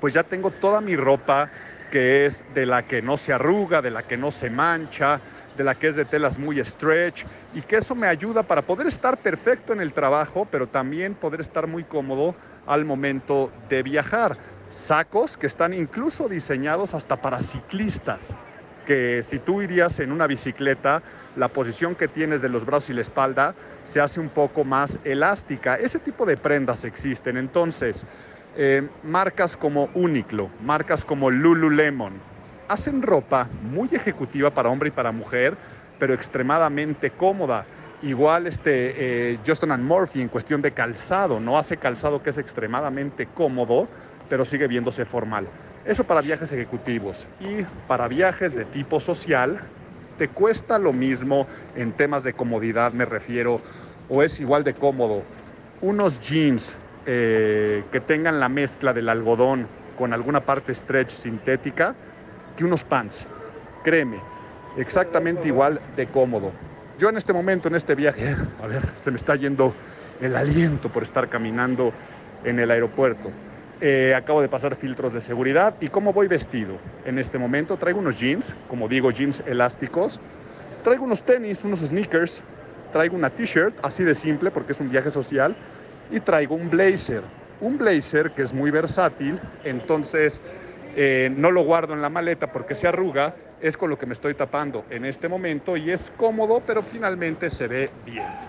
pues 0.00 0.14
ya 0.14 0.22
tengo 0.22 0.50
toda 0.50 0.80
mi 0.80 0.94
ropa 0.94 1.50
que 1.90 2.26
es 2.26 2.44
de 2.54 2.66
la 2.66 2.82
que 2.82 3.02
no 3.02 3.16
se 3.16 3.32
arruga, 3.32 3.82
de 3.82 3.90
la 3.90 4.02
que 4.02 4.16
no 4.16 4.30
se 4.30 4.50
mancha, 4.50 5.20
de 5.56 5.64
la 5.64 5.74
que 5.74 5.88
es 5.88 5.96
de 5.96 6.04
telas 6.04 6.38
muy 6.38 6.62
stretch 6.64 7.24
y 7.54 7.62
que 7.62 7.76
eso 7.76 7.94
me 7.94 8.06
ayuda 8.06 8.42
para 8.42 8.62
poder 8.62 8.86
estar 8.86 9.18
perfecto 9.18 9.72
en 9.72 9.80
el 9.80 9.92
trabajo, 9.92 10.46
pero 10.50 10.66
también 10.66 11.14
poder 11.14 11.40
estar 11.40 11.66
muy 11.66 11.84
cómodo 11.84 12.34
al 12.66 12.84
momento 12.84 13.52
de 13.68 13.82
viajar. 13.82 14.36
Sacos 14.70 15.36
que 15.36 15.46
están 15.46 15.74
incluso 15.74 16.28
diseñados 16.28 16.94
hasta 16.94 17.20
para 17.20 17.42
ciclistas, 17.42 18.34
que 18.86 19.22
si 19.22 19.38
tú 19.38 19.60
irías 19.60 20.00
en 20.00 20.10
una 20.10 20.26
bicicleta, 20.26 21.02
la 21.36 21.48
posición 21.48 21.94
que 21.94 22.08
tienes 22.08 22.40
de 22.40 22.48
los 22.48 22.64
brazos 22.64 22.90
y 22.90 22.94
la 22.94 23.02
espalda 23.02 23.54
se 23.84 24.00
hace 24.00 24.20
un 24.20 24.30
poco 24.30 24.64
más 24.64 24.98
elástica. 25.04 25.76
Ese 25.76 25.98
tipo 25.98 26.24
de 26.24 26.36
prendas 26.36 26.84
existen. 26.84 27.36
Entonces, 27.36 28.06
eh, 28.56 28.86
marcas 29.02 29.56
como 29.56 29.88
Uniqlo, 29.94 30.50
marcas 30.62 31.04
como 31.04 31.30
Lululemon, 31.30 32.12
hacen 32.68 33.02
ropa 33.02 33.48
muy 33.62 33.88
ejecutiva 33.92 34.50
para 34.50 34.68
hombre 34.68 34.88
y 34.88 34.92
para 34.92 35.12
mujer, 35.12 35.56
pero 35.98 36.14
extremadamente 36.14 37.10
cómoda. 37.10 37.64
Igual 38.02 38.46
este 38.46 39.32
eh, 39.32 39.38
Justin 39.46 39.70
and 39.70 39.84
Murphy 39.84 40.22
en 40.22 40.28
cuestión 40.28 40.60
de 40.60 40.72
calzado, 40.72 41.38
no 41.38 41.56
hace 41.56 41.76
calzado 41.76 42.22
que 42.22 42.30
es 42.30 42.38
extremadamente 42.38 43.26
cómodo, 43.26 43.88
pero 44.28 44.44
sigue 44.44 44.66
viéndose 44.66 45.04
formal. 45.04 45.46
Eso 45.84 46.04
para 46.04 46.20
viajes 46.20 46.52
ejecutivos 46.52 47.26
y 47.40 47.64
para 47.86 48.08
viajes 48.08 48.54
de 48.54 48.64
tipo 48.64 49.00
social, 49.00 49.60
te 50.18 50.28
cuesta 50.28 50.78
lo 50.78 50.92
mismo 50.92 51.46
en 51.76 51.92
temas 51.92 52.22
de 52.22 52.32
comodidad, 52.32 52.92
me 52.92 53.04
refiero, 53.04 53.60
o 54.08 54.22
es 54.22 54.40
igual 54.40 54.62
de 54.62 54.74
cómodo. 54.74 55.22
Unos 55.80 56.20
jeans 56.20 56.76
eh, 57.06 57.84
que 57.90 58.00
tengan 58.00 58.38
la 58.38 58.48
mezcla 58.48 58.92
del 58.92 59.08
algodón 59.08 59.66
con 59.98 60.12
alguna 60.12 60.40
parte 60.40 60.74
stretch 60.74 61.10
sintética 61.10 61.94
que 62.56 62.64
unos 62.64 62.84
pants. 62.84 63.26
Créeme, 63.82 64.18
exactamente 64.76 65.48
igual 65.48 65.80
de 65.96 66.06
cómodo. 66.06 66.52
Yo 66.98 67.08
en 67.08 67.16
este 67.16 67.32
momento, 67.32 67.68
en 67.68 67.74
este 67.74 67.94
viaje, 67.94 68.36
a 68.62 68.66
ver, 68.66 68.82
se 69.00 69.10
me 69.10 69.16
está 69.16 69.34
yendo 69.34 69.74
el 70.20 70.36
aliento 70.36 70.88
por 70.88 71.02
estar 71.02 71.28
caminando 71.28 71.92
en 72.44 72.60
el 72.60 72.70
aeropuerto. 72.70 73.30
Eh, 73.80 74.14
acabo 74.14 74.40
de 74.40 74.48
pasar 74.48 74.76
filtros 74.76 75.12
de 75.12 75.20
seguridad 75.20 75.74
y 75.80 75.88
cómo 75.88 76.12
voy 76.12 76.28
vestido. 76.28 76.76
En 77.04 77.18
este 77.18 77.36
momento 77.36 77.76
traigo 77.76 77.98
unos 77.98 78.20
jeans, 78.20 78.54
como 78.68 78.86
digo, 78.86 79.10
jeans 79.10 79.42
elásticos. 79.46 80.20
Traigo 80.84 81.04
unos 81.04 81.24
tenis, 81.24 81.64
unos 81.64 81.80
sneakers. 81.80 82.42
Traigo 82.92 83.16
una 83.16 83.30
t-shirt, 83.30 83.74
así 83.82 84.04
de 84.04 84.14
simple 84.14 84.52
porque 84.52 84.72
es 84.72 84.80
un 84.80 84.90
viaje 84.90 85.10
social 85.10 85.56
y 86.08 86.20
traigo 86.20 86.54
un 86.54 86.70
blazer. 86.70 87.30
Un 87.58 87.78
blazer 87.78 88.32
que 88.34 88.42
es 88.42 88.52
muy 88.52 88.70
versátil, 88.70 89.42
entonces 89.62 90.42
eh, 90.94 91.30
no 91.32 91.50
lo 91.50 91.62
guardo 91.62 91.94
en 91.94 92.02
la 92.02 92.10
maleta 92.10 92.50
porque 92.52 92.74
se 92.74 92.88
arruga, 92.88 93.36
es 93.58 93.76
con 93.76 93.90
lo 93.90 93.98
que 93.98 94.06
me 94.06 94.12
estoy 94.14 94.34
tapando 94.34 94.86
en 94.90 95.04
este 95.04 95.28
momento 95.28 95.76
y 95.76 95.90
es 95.90 96.10
cómodo, 96.10 96.64
pero 96.66 96.82
finalmente 96.82 97.50
se 97.50 97.68
ve 97.68 97.92
bien. 97.94 98.40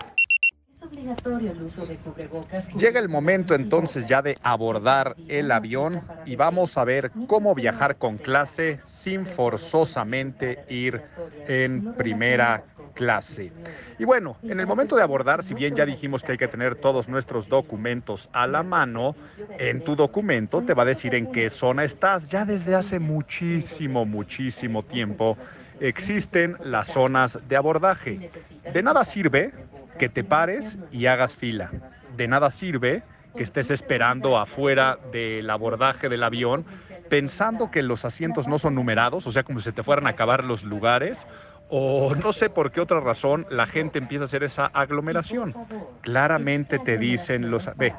Llega 2.76 3.00
el 3.00 3.08
momento 3.08 3.54
entonces 3.54 4.08
ya 4.08 4.22
de 4.22 4.38
abordar 4.42 5.16
el 5.28 5.50
avión 5.50 6.02
y 6.24 6.36
vamos 6.36 6.76
a 6.78 6.84
ver 6.84 7.10
cómo 7.26 7.54
viajar 7.54 7.96
con 7.96 8.18
clase 8.18 8.78
sin 8.82 9.26
forzosamente 9.26 10.64
ir 10.68 11.02
en 11.46 11.94
primera 11.94 12.64
clase. 12.94 13.52
Y 13.98 14.04
bueno, 14.04 14.36
en 14.42 14.60
el 14.60 14.66
momento 14.66 14.96
de 14.96 15.02
abordar, 15.02 15.42
si 15.42 15.54
bien 15.54 15.74
ya 15.74 15.84
dijimos 15.84 16.22
que 16.22 16.32
hay 16.32 16.38
que 16.38 16.48
tener 16.48 16.76
todos 16.76 17.08
nuestros 17.08 17.48
documentos 17.48 18.28
a 18.32 18.46
la 18.46 18.62
mano, 18.62 19.16
en 19.58 19.82
tu 19.82 19.96
documento 19.96 20.62
te 20.62 20.74
va 20.74 20.82
a 20.82 20.86
decir 20.86 21.14
en 21.14 21.30
qué 21.30 21.50
zona 21.50 21.84
estás. 21.84 22.28
Ya 22.28 22.44
desde 22.44 22.74
hace 22.74 22.98
muchísimo, 22.98 24.06
muchísimo 24.06 24.82
tiempo 24.82 25.36
existen 25.80 26.56
las 26.62 26.88
zonas 26.88 27.40
de 27.48 27.56
abordaje. 27.56 28.30
De 28.72 28.82
nada 28.82 29.04
sirve 29.04 29.52
que 29.98 30.08
te 30.08 30.24
pares 30.24 30.78
y 30.92 31.06
hagas 31.06 31.34
fila. 31.34 31.70
De 32.16 32.28
nada 32.28 32.50
sirve 32.50 33.02
que 33.36 33.42
estés 33.42 33.70
esperando 33.70 34.38
afuera 34.38 34.98
del 35.12 35.48
abordaje 35.50 36.08
del 36.08 36.22
avión 36.22 36.64
pensando 37.08 37.70
que 37.70 37.82
los 37.82 38.04
asientos 38.04 38.48
no 38.48 38.58
son 38.58 38.74
numerados, 38.74 39.26
o 39.26 39.32
sea, 39.32 39.42
como 39.42 39.58
si 39.58 39.66
se 39.66 39.72
te 39.72 39.82
fueran 39.82 40.06
a 40.06 40.10
acabar 40.10 40.44
los 40.44 40.64
lugares, 40.64 41.26
o 41.68 42.14
no 42.14 42.32
sé 42.32 42.50
por 42.50 42.70
qué 42.72 42.80
otra 42.80 43.00
razón 43.00 43.46
la 43.50 43.66
gente 43.66 43.98
empieza 43.98 44.24
a 44.24 44.26
hacer 44.26 44.44
esa 44.44 44.66
aglomeración. 44.66 45.54
Claramente 46.02 46.78
te 46.78 46.98
dicen 46.98 47.50
los... 47.50 47.70
Ve, 47.76 47.94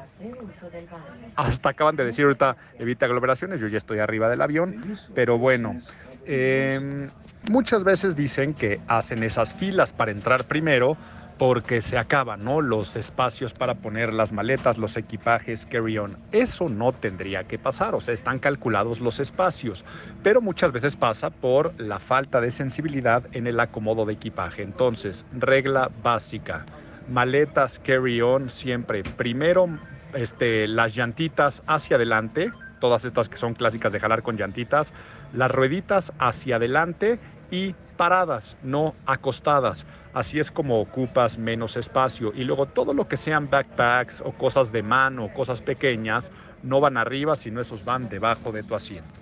hasta 1.34 1.70
acaban 1.70 1.96
de 1.96 2.04
decir 2.04 2.24
ahorita 2.24 2.56
evita 2.78 3.06
aglomeraciones, 3.06 3.60
yo 3.60 3.68
ya 3.68 3.78
estoy 3.78 3.98
arriba 3.98 4.28
del 4.28 4.42
avión, 4.42 4.82
pero 5.14 5.38
bueno, 5.38 5.76
em, 6.24 7.10
muchas 7.50 7.84
veces 7.84 8.16
dicen 8.16 8.54
que 8.54 8.80
hacen 8.86 9.22
esas 9.22 9.54
filas 9.54 9.92
para 9.92 10.10
entrar 10.10 10.44
primero 10.44 10.96
porque 11.38 11.82
se 11.82 11.98
acaban 11.98 12.44
¿no? 12.44 12.60
los 12.60 12.96
espacios 12.96 13.52
para 13.52 13.74
poner 13.74 14.12
las 14.12 14.32
maletas, 14.32 14.78
los 14.78 14.96
equipajes 14.96 15.66
carry-on. 15.66 16.16
Eso 16.32 16.68
no 16.68 16.92
tendría 16.92 17.44
que 17.44 17.58
pasar, 17.58 17.94
o 17.94 18.00
sea, 18.00 18.14
están 18.14 18.38
calculados 18.38 19.00
los 19.00 19.20
espacios, 19.20 19.84
pero 20.22 20.40
muchas 20.40 20.72
veces 20.72 20.96
pasa 20.96 21.30
por 21.30 21.78
la 21.80 21.98
falta 21.98 22.40
de 22.40 22.50
sensibilidad 22.50 23.24
en 23.32 23.46
el 23.46 23.60
acomodo 23.60 24.06
de 24.06 24.14
equipaje. 24.14 24.62
Entonces, 24.62 25.26
regla 25.32 25.90
básica, 26.02 26.64
maletas 27.08 27.78
carry-on 27.80 28.50
siempre, 28.50 29.02
primero 29.02 29.68
este, 30.14 30.66
las 30.66 30.94
llantitas 30.94 31.62
hacia 31.66 31.96
adelante, 31.96 32.50
todas 32.80 33.04
estas 33.04 33.28
que 33.28 33.36
son 33.36 33.54
clásicas 33.54 33.92
de 33.92 34.00
jalar 34.00 34.22
con 34.22 34.36
llantitas, 34.36 34.92
las 35.32 35.50
rueditas 35.50 36.12
hacia 36.18 36.56
adelante 36.56 37.18
y 37.50 37.74
paradas, 37.96 38.56
no 38.62 38.94
acostadas. 39.06 39.86
Así 40.12 40.38
es 40.38 40.50
como 40.50 40.80
ocupas 40.80 41.38
menos 41.38 41.76
espacio. 41.76 42.32
Y 42.34 42.44
luego 42.44 42.66
todo 42.66 42.94
lo 42.94 43.08
que 43.08 43.16
sean 43.16 43.50
backpacks 43.50 44.22
o 44.24 44.32
cosas 44.32 44.72
de 44.72 44.82
mano, 44.82 45.32
cosas 45.34 45.62
pequeñas, 45.62 46.30
no 46.62 46.80
van 46.80 46.96
arriba, 46.96 47.36
sino 47.36 47.60
esos 47.60 47.84
van 47.84 48.08
debajo 48.08 48.52
de 48.52 48.62
tu 48.62 48.74
asiento. 48.74 49.20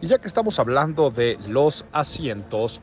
Y 0.00 0.08
ya 0.08 0.18
que 0.18 0.28
estamos 0.28 0.58
hablando 0.58 1.10
de 1.10 1.38
los 1.46 1.84
asientos, 1.92 2.80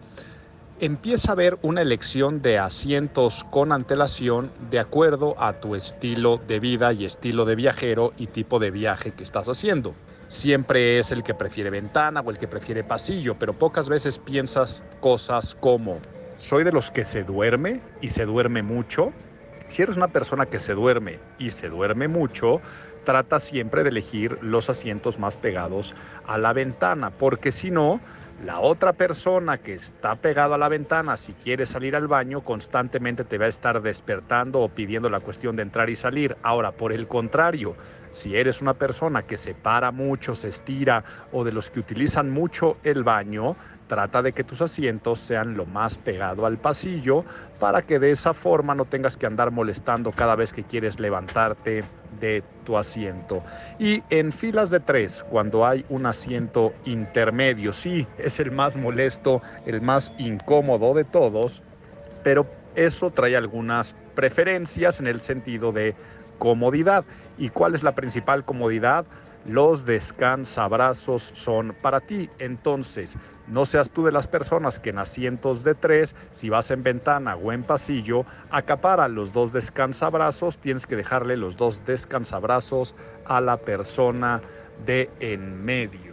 empieza 0.80 1.30
a 1.30 1.34
haber 1.34 1.60
una 1.62 1.82
elección 1.82 2.41
de 2.41 2.58
asientos 2.58 3.46
con 3.52 3.72
antelación 3.72 4.52
de 4.72 4.80
acuerdo 4.80 5.36
a 5.38 5.54
tu 5.54 5.76
estilo 5.76 6.41
de 6.48 6.60
vida 6.60 6.94
y 6.94 7.06
estilo 7.06 7.46
de 7.46 7.56
viajero 7.56 8.13
y 8.17 8.28
tipo 8.28 8.58
de 8.60 8.72
viaje 8.72 9.12
que 9.12 9.24
estás 9.24 9.48
haciendo 9.48 9.94
siempre 10.32 10.98
es 10.98 11.12
el 11.12 11.24
que 11.24 11.34
prefiere 11.34 11.70
ventana 11.70 12.22
o 12.22 12.32
el 12.32 12.38
que 12.38 12.48
prefiere 12.48 12.86
pasillo, 12.86 13.36
pero 13.38 13.52
pocas 13.52 13.89
veces 13.89 14.17
piensas 14.17 14.82
cosas 15.02 15.56
como, 15.56 16.00
soy 16.38 16.63
de 16.63 16.72
los 16.72 16.89
que 16.89 17.04
se 17.04 17.24
duerme 17.24 17.82
y 18.00 18.10
se 18.10 18.26
duerme 18.26 18.63
mucho. 18.63 19.12
Si 19.67 19.82
eres 19.82 19.98
una 19.98 20.08
persona 20.08 20.46
que 20.46 20.60
se 20.60 20.74
duerme 20.74 21.20
y 21.38 21.50
se 21.50 21.67
duerme 21.67 22.08
mucho, 22.08 22.62
trata 23.04 23.41
siempre 23.41 23.84
de 23.84 23.89
elegir 23.89 24.38
los 24.41 24.70
asientos 24.70 25.20
más 25.20 25.36
pegados 25.36 25.96
a 26.26 26.38
la 26.38 26.54
ventana, 26.54 27.10
porque 27.10 27.52
si 27.52 27.70
no, 27.70 28.00
la 28.46 28.60
otra 28.60 28.94
persona 28.94 29.58
que 29.58 29.74
está 29.74 30.15
pegado 30.15 30.54
a 30.54 30.58
la 30.58 30.70
ventana, 30.70 31.17
si 31.17 31.34
quiere 31.34 31.65
salir 31.65 31.96
al 31.96 32.08
baño, 32.08 32.41
constantemente 32.41 33.26
te 33.26 33.38
va 33.38 33.46
a 33.46 33.50
estar 33.50 33.82
despertando 33.82 34.62
o 34.62 34.70
pidiendo 34.70 35.10
la 35.10 35.20
cuestión 35.20 35.58
de 35.58 35.63
entrar 35.63 35.89
y 35.89 35.96
salir. 35.96 36.38
Ahora, 36.41 36.72
por 36.72 36.94
el 36.94 37.08
contrario, 37.08 37.76
si 38.12 38.36
eres 38.36 38.62
una 38.62 38.74
persona 38.74 39.24
que 39.24 39.38
se 39.38 39.56
para 39.56 39.91
mucho, 39.91 40.36
se 40.36 40.50
estira 40.50 41.04
o 41.32 41.43
de 41.43 41.52
los 41.52 41.69
que 41.69 41.80
utilizan 41.80 42.30
mucho 42.30 42.78
el 42.84 43.04
baño, 43.04 43.56
trata 43.88 44.21
de 44.21 44.32
que 44.32 44.43
tus 44.43 44.62
asientos 44.62 45.19
sean 45.19 45.58
lo 45.58 45.65
más 45.65 45.97
pegado 45.97 46.45
al 46.45 46.58
pasillo 46.58 47.26
para 47.60 47.82
que 47.82 48.00
de 48.00 48.12
esa 48.12 48.34
forma 48.34 48.76
no 48.76 48.86
tengas 48.86 49.17
que 49.17 49.26
andar 49.26 49.52
molestando 49.52 50.12
cada 50.12 50.36
vez 50.36 50.54
que 50.54 50.63
quieres 50.63 51.00
levantarte 51.00 51.84
de 52.19 52.43
tu 52.65 52.78
asiento. 52.78 53.43
Y 53.80 54.02
en 54.10 54.32
filas 54.32 54.69
de 54.69 54.80
tres, 54.80 55.26
cuando 55.30 55.65
hay 55.65 55.86
un 55.89 56.06
asiento 56.06 56.74
intermedio, 56.86 57.74
sí, 57.74 58.08
es 58.17 58.39
el 58.39 58.52
más 58.52 58.78
molesto, 58.78 59.41
el 59.65 59.82
más 59.82 60.12
incómodo 60.17 60.93
de 60.93 61.04
todos, 61.04 61.62
pero 62.24 62.45
eso 62.76 63.12
trae 63.12 63.36
algunas 63.36 63.95
preferencias 64.15 65.00
en 65.00 65.08
el 65.08 65.19
sentido 65.19 65.71
de 65.71 65.95
comodidad. 66.41 67.06
¿Y 67.38 67.49
cuál 67.49 67.75
es 67.75 67.84
la 67.84 67.91
principal 67.91 68.43
comodidad? 68.43 69.06
los 69.45 69.86
descansabrazos 69.86 71.32
son 71.34 71.75
para 71.82 71.99
ti. 71.99 72.30
Entonces, 72.39 73.15
no 73.47 73.65
seas 73.65 73.91
tú 73.91 74.04
de 74.04 74.12
las 74.12 74.27
personas 74.27 74.80
que 74.80 74.91
en 74.91 74.99
asientos 74.99 75.63
de 75.63 75.75
tres, 75.75 76.15
si 76.32 76.49
vas 76.49 76.71
en 76.71 76.84
ventana 76.84 77.36
o 77.36 77.51
en 77.51 77.63
pasillo, 77.63 78.25
acapara 78.49 79.08
los 79.08 79.34
dos 79.34 79.51
descansabrazos, 79.51 80.58
tienes 80.58 80.86
que 80.86 80.95
dejarle 80.95 81.38
los 81.38 81.58
dos 81.58 81.86
descansabrazos 81.86 82.95
a 83.25 83.41
la 83.41 83.58
persona 83.58 84.41
de 84.86 85.10
en 85.19 85.63
medio. 85.63 86.12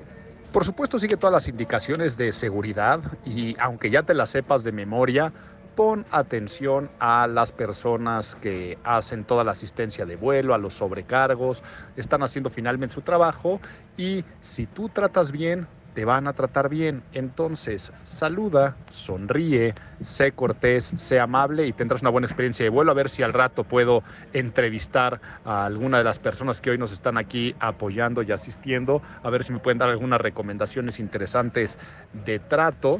Por 0.52 0.64
supuesto, 0.64 0.98
sigue 0.98 1.18
todas 1.18 1.32
las 1.32 1.48
indicaciones 1.48 2.16
de 2.16 2.32
seguridad 2.32 3.00
y 3.24 3.54
aunque 3.60 3.90
ya 3.90 4.02
te 4.02 4.14
las 4.14 4.30
sepas 4.30 4.64
de 4.64 4.72
memoria, 4.72 5.32
pon 5.78 6.04
atención 6.10 6.90
a 6.98 7.28
las 7.28 7.52
personas 7.52 8.34
que 8.34 8.76
hacen 8.82 9.22
toda 9.22 9.44
la 9.44 9.52
asistencia 9.52 10.06
de 10.06 10.16
vuelo, 10.16 10.52
a 10.52 10.58
los 10.58 10.74
sobrecargos, 10.74 11.62
están 11.96 12.24
haciendo 12.24 12.50
finalmente 12.50 12.92
su 12.92 13.02
trabajo 13.02 13.60
y 13.96 14.24
si 14.40 14.66
tú 14.66 14.88
tratas 14.88 15.30
bien, 15.30 15.68
te 15.94 16.04
van 16.04 16.26
a 16.26 16.32
tratar 16.32 16.68
bien. 16.68 17.04
Entonces, 17.12 17.92
saluda, 18.02 18.76
sonríe, 18.90 19.76
sé 20.00 20.32
cortés, 20.32 20.90
sé 20.96 21.20
amable 21.20 21.68
y 21.68 21.72
tendrás 21.72 22.02
una 22.02 22.10
buena 22.10 22.26
experiencia 22.26 22.64
de 22.64 22.70
vuelo. 22.70 22.90
A 22.90 22.94
ver 22.94 23.08
si 23.08 23.22
al 23.22 23.32
rato 23.32 23.62
puedo 23.62 24.02
entrevistar 24.32 25.20
a 25.44 25.64
alguna 25.64 25.98
de 25.98 26.04
las 26.04 26.18
personas 26.18 26.60
que 26.60 26.70
hoy 26.70 26.78
nos 26.78 26.90
están 26.90 27.16
aquí 27.18 27.54
apoyando 27.60 28.22
y 28.22 28.32
asistiendo, 28.32 29.00
a 29.22 29.30
ver 29.30 29.44
si 29.44 29.52
me 29.52 29.60
pueden 29.60 29.78
dar 29.78 29.90
algunas 29.90 30.20
recomendaciones 30.20 30.98
interesantes 30.98 31.78
de 32.12 32.40
trato 32.40 32.98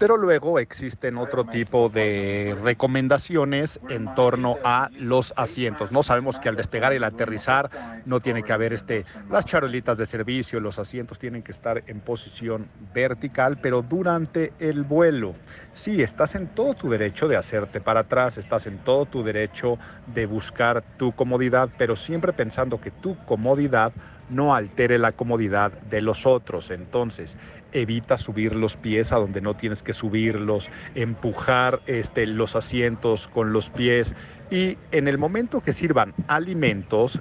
pero 0.00 0.16
luego 0.16 0.58
existen 0.58 1.18
otro 1.18 1.44
tipo 1.44 1.90
de 1.90 2.56
recomendaciones 2.62 3.78
en 3.90 4.14
torno 4.14 4.56
a 4.64 4.88
los 4.98 5.34
asientos. 5.36 5.92
No 5.92 6.02
sabemos 6.02 6.38
que 6.38 6.48
al 6.48 6.56
despegar 6.56 6.94
y 6.94 6.96
al 6.96 7.04
aterrizar 7.04 7.68
no 8.06 8.18
tiene 8.20 8.42
que 8.42 8.54
haber 8.54 8.72
este, 8.72 9.04
las 9.28 9.44
charolitas 9.44 9.98
de 9.98 10.06
servicio, 10.06 10.58
los 10.58 10.78
asientos 10.78 11.18
tienen 11.18 11.42
que 11.42 11.52
estar 11.52 11.82
en 11.86 12.00
posición 12.00 12.66
vertical, 12.94 13.58
pero 13.60 13.82
durante 13.82 14.54
el 14.58 14.84
vuelo, 14.84 15.34
sí, 15.74 16.00
estás 16.00 16.34
en 16.34 16.46
todo 16.46 16.72
tu 16.72 16.88
derecho 16.88 17.28
de 17.28 17.36
hacerte 17.36 17.82
para 17.82 18.00
atrás, 18.00 18.38
estás 18.38 18.66
en 18.66 18.78
todo 18.78 19.04
tu 19.04 19.22
derecho 19.22 19.78
de 20.14 20.24
buscar 20.24 20.82
tu 20.96 21.12
comodidad, 21.12 21.68
pero 21.76 21.94
siempre 21.94 22.32
pensando 22.32 22.80
que 22.80 22.90
tu 22.90 23.18
comodidad 23.26 23.92
no 24.30 24.54
altere 24.54 24.98
la 24.98 25.12
comodidad 25.12 25.72
de 25.72 26.00
los 26.00 26.26
otros. 26.26 26.70
Entonces, 26.70 27.36
evita 27.72 28.16
subir 28.18 28.54
los 28.54 28.76
pies 28.76 29.12
a 29.12 29.16
donde 29.16 29.40
no 29.40 29.54
tienes 29.54 29.82
que 29.82 29.92
subirlos, 29.92 30.70
empujar 30.94 31.80
este, 31.86 32.26
los 32.26 32.56
asientos 32.56 33.28
con 33.28 33.52
los 33.52 33.70
pies 33.70 34.14
y 34.50 34.78
en 34.92 35.08
el 35.08 35.18
momento 35.18 35.60
que 35.60 35.72
sirvan 35.72 36.14
alimentos, 36.28 37.20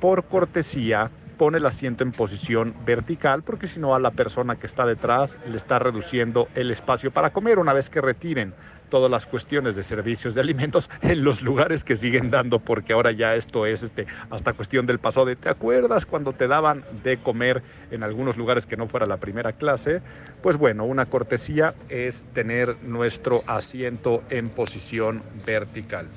por 0.00 0.24
cortesía, 0.24 1.10
pone 1.36 1.58
el 1.58 1.66
asiento 1.66 2.02
en 2.02 2.12
posición 2.12 2.74
vertical 2.84 3.42
porque 3.42 3.68
si 3.68 3.78
no 3.78 3.94
a 3.94 4.00
la 4.00 4.10
persona 4.10 4.56
que 4.56 4.66
está 4.66 4.86
detrás 4.86 5.38
le 5.46 5.56
está 5.56 5.78
reduciendo 5.78 6.48
el 6.54 6.70
espacio 6.70 7.10
para 7.10 7.30
comer 7.30 7.58
una 7.58 7.72
vez 7.72 7.90
que 7.90 8.00
retiren 8.00 8.54
todas 8.88 9.10
las 9.10 9.26
cuestiones 9.26 9.76
de 9.76 9.82
servicios 9.82 10.34
de 10.34 10.40
alimentos 10.40 10.88
en 11.02 11.24
los 11.24 11.42
lugares 11.42 11.84
que 11.84 11.96
siguen 11.96 12.30
dando 12.30 12.58
porque 12.58 12.92
ahora 12.92 13.12
ya 13.12 13.34
esto 13.34 13.66
es 13.66 13.82
este 13.82 14.06
hasta 14.30 14.52
cuestión 14.52 14.86
del 14.86 14.98
pasado 14.98 15.26
de 15.26 15.36
¿te 15.36 15.48
acuerdas 15.48 16.06
cuando 16.06 16.32
te 16.32 16.48
daban 16.48 16.84
de 17.02 17.18
comer 17.18 17.62
en 17.90 18.02
algunos 18.02 18.36
lugares 18.36 18.66
que 18.66 18.76
no 18.76 18.86
fuera 18.88 19.06
la 19.06 19.18
primera 19.18 19.52
clase? 19.52 20.02
Pues 20.42 20.56
bueno, 20.56 20.84
una 20.84 21.06
cortesía 21.06 21.74
es 21.88 22.24
tener 22.32 22.76
nuestro 22.82 23.42
asiento 23.46 24.22
en 24.30 24.50
posición 24.50 25.22
vertical. 25.46 26.08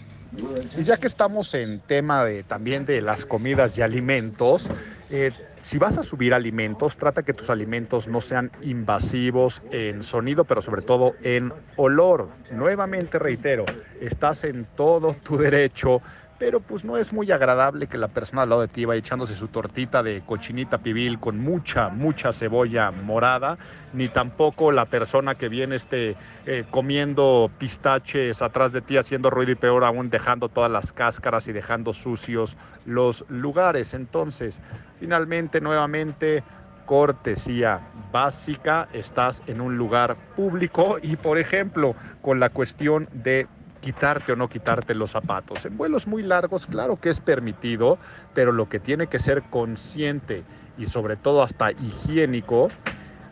Y 0.78 0.84
ya 0.84 0.98
que 0.98 1.08
estamos 1.08 1.54
en 1.56 1.80
tema 1.80 2.24
de, 2.24 2.44
también 2.44 2.86
de 2.86 3.02
las 3.02 3.26
comidas 3.26 3.78
y 3.78 3.82
alimentos, 3.82 4.70
eh, 5.10 5.32
si 5.60 5.78
vas 5.78 5.98
a 5.98 6.04
subir 6.04 6.34
alimentos, 6.34 6.96
trata 6.96 7.24
que 7.24 7.34
tus 7.34 7.50
alimentos 7.50 8.08
no 8.08 8.22
sean 8.22 8.52
invasivos 8.64 9.62
en 9.72 10.04
sonido, 10.04 10.46
pero 10.46 10.62
sobre 10.62 10.82
todo 10.82 11.16
en 11.22 11.52
olor. 11.76 12.30
Nuevamente 12.52 13.20
reitero, 13.20 13.66
estás 14.02 14.44
en 14.46 14.66
todo 14.76 15.14
tu 15.16 15.38
derecho 15.38 16.02
pero 16.40 16.62
pues 16.62 16.86
no 16.86 16.98
es 16.98 17.12
muy 17.12 17.32
agradable 17.32 17.88
que 17.88 17.98
la 17.98 18.08
persona 18.08 18.44
al 18.44 18.50
lado 18.50 18.62
de 18.62 18.70
ti 18.70 18.86
vaya 18.86 19.00
echándose 19.00 19.36
su 19.36 19.50
tortita 19.50 20.02
de 20.02 20.24
cochinita 20.26 20.78
pibil 20.78 21.20
con 21.20 21.38
mucha, 21.38 21.90
mucha 21.90 22.32
cebolla 22.32 22.92
morada, 22.92 23.58
ni 23.92 24.08
tampoco 24.08 24.72
la 24.72 24.86
persona 24.86 25.36
que 25.36 25.50
viene 25.50 25.76
este, 25.76 26.16
eh, 26.46 26.64
comiendo 26.72 27.52
pistaches 27.58 28.42
atrás 28.42 28.72
de 28.72 28.82
ti 28.82 28.96
haciendo 28.96 29.30
ruido 29.30 29.52
y 29.52 29.56
peor 29.56 29.84
aún 29.84 30.10
dejando 30.10 30.48
todas 30.48 30.72
las 30.72 30.94
cáscaras 30.94 31.48
y 31.50 31.52
dejando 31.52 31.92
sucios 31.92 32.56
los 32.86 33.26
lugares. 33.28 33.94
Entonces, 33.94 34.62
finalmente, 34.98 35.60
nuevamente, 35.60 36.44
cortesía 36.86 37.82
básica, 38.12 38.88
estás 38.94 39.44
en 39.46 39.60
un 39.62 39.78
lugar 39.78 40.16
público 40.36 40.98
y 41.00 41.18
por 41.18 41.38
ejemplo 41.38 41.96
con 42.24 42.40
la 42.40 42.50
cuestión 42.50 43.08
de 43.12 43.46
quitarte 43.80 44.32
o 44.34 44.36
no 44.36 44.50
quitarte 44.50 44.96
los 44.96 45.12
zapatos. 45.12 45.66
En 45.66 45.78
vuelos 45.78 46.08
muy 46.08 46.24
largos, 46.24 46.68
claro 46.68 46.98
que 46.98 47.10
es 47.10 47.20
permitido, 47.20 48.00
pero 48.34 48.52
lo 48.52 48.68
que 48.68 48.80
tiene 48.80 49.08
que 49.08 49.20
ser 49.20 49.44
consciente 49.50 50.46
y 50.78 50.86
sobre 50.88 51.18
todo 51.18 51.44
hasta 51.44 51.72
higiénico 51.72 52.70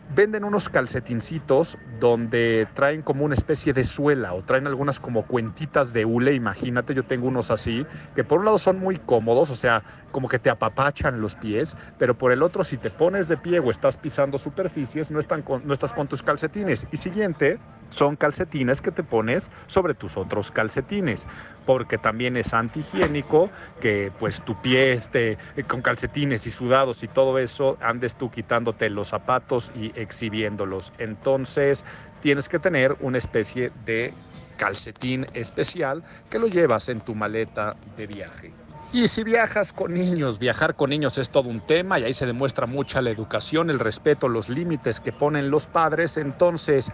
venden 0.08 0.44
unos 0.44 0.68
calcetincitos 0.68 1.76
donde 1.84 2.66
traen 2.74 3.02
como 3.02 3.24
una 3.24 3.34
especie 3.34 3.72
de 3.72 3.84
suela 3.84 4.32
o 4.32 4.42
traen 4.42 4.66
algunas 4.66 5.00
como 5.00 5.24
cuentitas 5.24 5.92
de 5.92 6.04
hule, 6.06 6.32
imagínate, 6.34 6.94
yo 6.94 7.04
tengo 7.04 7.28
unos 7.28 7.50
así, 7.50 7.86
que 8.14 8.24
por 8.24 8.38
un 8.40 8.46
lado 8.46 8.58
son 8.58 8.78
muy 8.78 8.96
cómodos, 8.96 9.50
o 9.50 9.56
sea, 9.56 9.84
como 10.10 10.28
que 10.28 10.38
te 10.38 10.50
apapachan 10.50 11.20
los 11.20 11.36
pies, 11.36 11.76
pero 11.98 12.16
por 12.16 12.32
el 12.32 12.42
otro 12.42 12.64
si 12.64 12.78
te 12.78 12.90
pones 12.90 13.28
de 13.28 13.36
pie 13.36 13.58
o 13.58 13.70
estás 13.70 13.96
pisando 13.98 14.38
superficies, 14.38 15.10
no, 15.10 15.18
están 15.18 15.44
no 15.62 15.74
estás 15.74 15.92
con 15.92 16.08
tus 16.08 16.22
calcetines. 16.22 16.86
Y 16.90 16.96
siguiente, 16.96 17.60
son 17.88 18.16
calcetines 18.16 18.80
que 18.80 18.90
te 18.90 19.02
pones 19.02 19.50
sobre 19.66 19.94
tus 19.94 20.16
otros 20.16 20.50
calcetines, 20.50 21.26
porque 21.66 21.98
también 21.98 22.36
es 22.36 22.54
antihigiénico 22.54 23.50
que 23.80 24.12
pues 24.18 24.42
tu 24.42 24.60
pie 24.60 24.92
esté 24.92 25.38
con 25.66 25.82
calcetines 25.82 26.46
y 26.46 26.50
sudados 26.50 27.02
y 27.02 27.08
todo 27.08 27.38
eso, 27.38 27.76
andes 27.80 28.16
tú 28.16 28.30
quitándote 28.30 28.90
los 28.90 29.08
zapatos 29.08 29.70
y 29.74 29.92
exhibiéndolos. 29.98 30.92
Entonces 30.98 31.84
tienes 32.20 32.48
que 32.48 32.58
tener 32.58 32.96
una 33.00 33.18
especie 33.18 33.72
de 33.84 34.12
calcetín 34.56 35.26
especial 35.34 36.02
que 36.28 36.38
lo 36.38 36.48
llevas 36.48 36.88
en 36.88 37.00
tu 37.00 37.14
maleta 37.14 37.76
de 37.96 38.06
viaje. 38.06 38.52
Y 38.90 39.06
si 39.08 39.22
viajas 39.22 39.74
con 39.74 39.92
niños, 39.92 40.38
viajar 40.38 40.74
con 40.74 40.88
niños 40.88 41.18
es 41.18 41.28
todo 41.28 41.50
un 41.50 41.60
tema 41.60 41.98
y 41.98 42.04
ahí 42.04 42.14
se 42.14 42.24
demuestra 42.24 42.66
mucha 42.66 43.02
la 43.02 43.10
educación, 43.10 43.68
el 43.68 43.78
respeto, 43.78 44.28
los 44.28 44.48
límites 44.48 45.00
que 45.00 45.12
ponen 45.12 45.50
los 45.50 45.66
padres. 45.66 46.16
Entonces, 46.16 46.90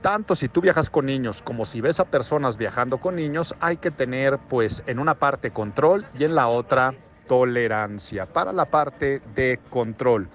tanto 0.00 0.36
si 0.36 0.48
tú 0.48 0.60
viajas 0.60 0.90
con 0.90 1.06
niños 1.06 1.42
como 1.42 1.64
si 1.64 1.80
ves 1.80 2.00
a 2.00 2.04
personas 2.04 2.56
viajando 2.56 2.98
con 2.98 3.16
niños, 3.16 3.54
hay 3.60 3.76
que 3.76 3.90
tener 3.90 4.38
pues 4.38 4.82
en 4.86 4.98
una 4.98 5.14
parte 5.14 5.50
control 5.50 6.06
y 6.18 6.24
en 6.24 6.34
la 6.34 6.48
otra 6.48 6.94
tolerancia. 7.26 8.26
Para 8.26 8.52
la 8.52 8.66
parte 8.66 9.20
de 9.34 9.58
control, 9.70 10.28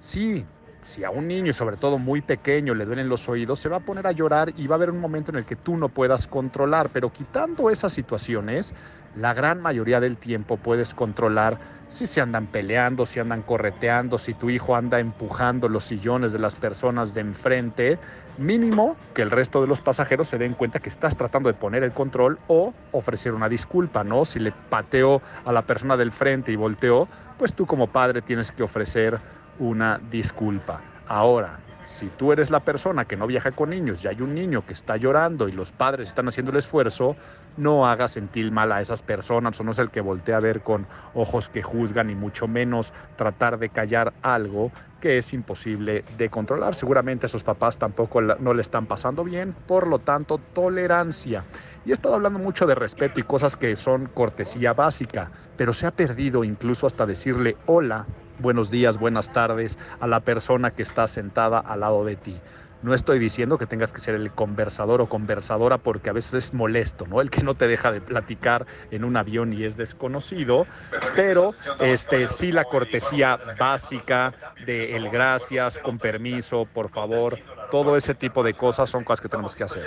sí, 0.00 0.44
si 0.86 1.02
a 1.02 1.10
un 1.10 1.26
niño, 1.26 1.52
sobre 1.52 1.76
todo 1.76 1.98
muy 1.98 2.20
pequeño, 2.22 2.74
le 2.74 2.84
duelen 2.84 3.08
los 3.08 3.28
oídos, 3.28 3.58
se 3.58 3.68
va 3.68 3.78
a 3.78 3.80
poner 3.80 4.06
a 4.06 4.12
llorar 4.12 4.52
y 4.56 4.68
va 4.68 4.76
a 4.76 4.78
haber 4.78 4.90
un 4.90 5.00
momento 5.00 5.32
en 5.32 5.38
el 5.38 5.44
que 5.44 5.56
tú 5.56 5.76
no 5.76 5.88
puedas 5.88 6.28
controlar. 6.28 6.90
Pero 6.92 7.12
quitando 7.12 7.70
esas 7.70 7.92
situaciones, 7.92 8.72
la 9.16 9.34
gran 9.34 9.60
mayoría 9.60 9.98
del 9.98 10.16
tiempo 10.16 10.56
puedes 10.56 10.94
controlar 10.94 11.58
si 11.88 12.06
se 12.06 12.20
andan 12.20 12.46
peleando, 12.46 13.06
si 13.06 13.20
andan 13.20 13.42
correteando, 13.42 14.18
si 14.18 14.34
tu 14.34 14.50
hijo 14.50 14.76
anda 14.76 14.98
empujando 14.98 15.68
los 15.68 15.84
sillones 15.84 16.32
de 16.32 16.38
las 16.38 16.54
personas 16.54 17.14
de 17.14 17.20
enfrente. 17.20 17.98
Mínimo 18.38 18.96
que 19.14 19.22
el 19.22 19.30
resto 19.30 19.60
de 19.60 19.66
los 19.66 19.80
pasajeros 19.80 20.28
se 20.28 20.38
den 20.38 20.54
cuenta 20.54 20.80
que 20.80 20.88
estás 20.88 21.16
tratando 21.16 21.48
de 21.48 21.54
poner 21.54 21.84
el 21.84 21.92
control 21.92 22.38
o 22.48 22.74
ofrecer 22.92 23.34
una 23.34 23.48
disculpa, 23.48 24.04
¿no? 24.04 24.24
Si 24.24 24.38
le 24.40 24.52
pateó 24.52 25.22
a 25.44 25.52
la 25.52 25.62
persona 25.62 25.96
del 25.96 26.12
frente 26.12 26.52
y 26.52 26.56
volteó, 26.56 27.08
pues 27.38 27.54
tú 27.54 27.66
como 27.66 27.86
padre 27.86 28.22
tienes 28.22 28.50
que 28.52 28.62
ofrecer 28.62 29.18
una 29.58 29.98
disculpa. 30.10 30.80
Ahora, 31.06 31.60
si 31.86 32.08
tú 32.08 32.32
eres 32.32 32.50
la 32.50 32.60
persona 32.60 33.04
que 33.04 33.16
no 33.16 33.26
viaja 33.26 33.52
con 33.52 33.70
niños 33.70 34.04
y 34.04 34.08
hay 34.08 34.20
un 34.20 34.34
niño 34.34 34.66
que 34.66 34.72
está 34.72 34.96
llorando 34.96 35.48
y 35.48 35.52
los 35.52 35.70
padres 35.70 36.08
están 36.08 36.26
haciendo 36.28 36.50
el 36.50 36.58
esfuerzo, 36.58 37.16
no 37.56 37.86
hagas 37.86 38.12
sentir 38.12 38.52
mal 38.52 38.72
a 38.72 38.80
esas 38.80 39.02
personas 39.02 39.58
o 39.60 39.64
no 39.64 39.70
es 39.70 39.78
el 39.78 39.90
que 39.90 40.00
voltea 40.00 40.36
a 40.36 40.40
ver 40.40 40.62
con 40.62 40.86
ojos 41.14 41.48
que 41.48 41.62
juzgan 41.62 42.10
y 42.10 42.14
mucho 42.14 42.48
menos 42.48 42.92
tratar 43.16 43.58
de 43.58 43.68
callar 43.68 44.12
algo 44.22 44.70
que 45.00 45.18
es 45.18 45.32
imposible 45.32 46.04
de 46.16 46.30
controlar. 46.30 46.74
Seguramente 46.74 47.26
a 47.26 47.28
sus 47.28 47.44
papás 47.44 47.78
tampoco 47.78 48.20
no 48.22 48.54
le 48.54 48.62
están 48.62 48.86
pasando 48.86 49.24
bien, 49.24 49.54
por 49.66 49.86
lo 49.86 49.98
tanto, 49.98 50.38
tolerancia. 50.38 51.44
Y 51.84 51.90
he 51.90 51.92
estado 51.92 52.14
hablando 52.14 52.38
mucho 52.38 52.66
de 52.66 52.74
respeto 52.74 53.20
y 53.20 53.22
cosas 53.22 53.56
que 53.56 53.76
son 53.76 54.06
cortesía 54.06 54.72
básica, 54.72 55.30
pero 55.56 55.72
se 55.72 55.86
ha 55.86 55.90
perdido 55.90 56.44
incluso 56.44 56.86
hasta 56.86 57.06
decirle 57.06 57.56
hola 57.66 58.06
buenos 58.38 58.70
días, 58.70 58.98
buenas 58.98 59.32
tardes 59.32 59.78
a 60.00 60.06
la 60.06 60.20
persona 60.20 60.70
que 60.70 60.82
está 60.82 61.08
sentada 61.08 61.58
al 61.58 61.80
lado 61.80 62.04
de 62.04 62.16
ti. 62.16 62.40
No 62.82 62.94
estoy 62.94 63.18
diciendo 63.18 63.58
que 63.58 63.66
tengas 63.66 63.92
que 63.92 64.00
ser 64.00 64.14
el 64.14 64.30
conversador 64.30 65.00
o 65.00 65.08
conversadora 65.08 65.78
porque 65.78 66.10
a 66.10 66.12
veces 66.12 66.34
es 66.34 66.54
molesto, 66.54 67.06
¿no? 67.06 67.20
El 67.20 67.30
que 67.30 67.42
no 67.42 67.54
te 67.54 67.66
deja 67.66 67.90
de 67.90 68.00
platicar 68.00 68.66
en 68.90 69.04
un 69.04 69.16
avión 69.16 69.52
y 69.52 69.64
es 69.64 69.76
desconocido, 69.76 70.66
pero 71.14 71.54
este 71.80 72.28
sí 72.28 72.52
la 72.52 72.64
cortesía 72.64 73.38
básica 73.58 74.34
de 74.66 74.96
el 74.96 75.10
gracias, 75.10 75.78
con 75.78 75.98
permiso, 75.98 76.66
por 76.72 76.90
favor, 76.90 77.38
todo 77.70 77.96
ese 77.96 78.14
tipo 78.14 78.42
de 78.42 78.54
cosas 78.54 78.90
son 78.90 79.04
cosas 79.04 79.20
que 79.20 79.28
tenemos 79.28 79.54
que 79.54 79.64
hacer. 79.64 79.86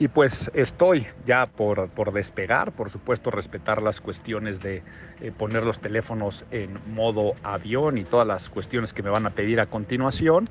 Y 0.00 0.08
pues 0.08 0.50
estoy 0.54 1.06
ya 1.26 1.44
por, 1.44 1.90
por 1.90 2.12
despegar, 2.12 2.72
por 2.72 2.88
supuesto 2.88 3.30
respetar 3.30 3.82
las 3.82 4.00
cuestiones 4.00 4.62
de 4.62 4.82
eh, 5.20 5.30
poner 5.30 5.62
los 5.62 5.78
teléfonos 5.78 6.46
en 6.50 6.80
modo 6.94 7.34
avión 7.42 7.98
y 7.98 8.04
todas 8.04 8.26
las 8.26 8.48
cuestiones 8.48 8.94
que 8.94 9.02
me 9.02 9.10
van 9.10 9.26
a 9.26 9.30
pedir 9.30 9.60
a 9.60 9.66
continuación, 9.66 10.48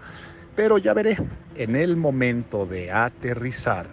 pero 0.60 0.78
ya 0.78 0.93
veré 0.93 1.16
en 1.55 1.78
el 1.78 1.95
momento 1.95 2.66
de 2.66 2.91
aterrizar 2.91 3.88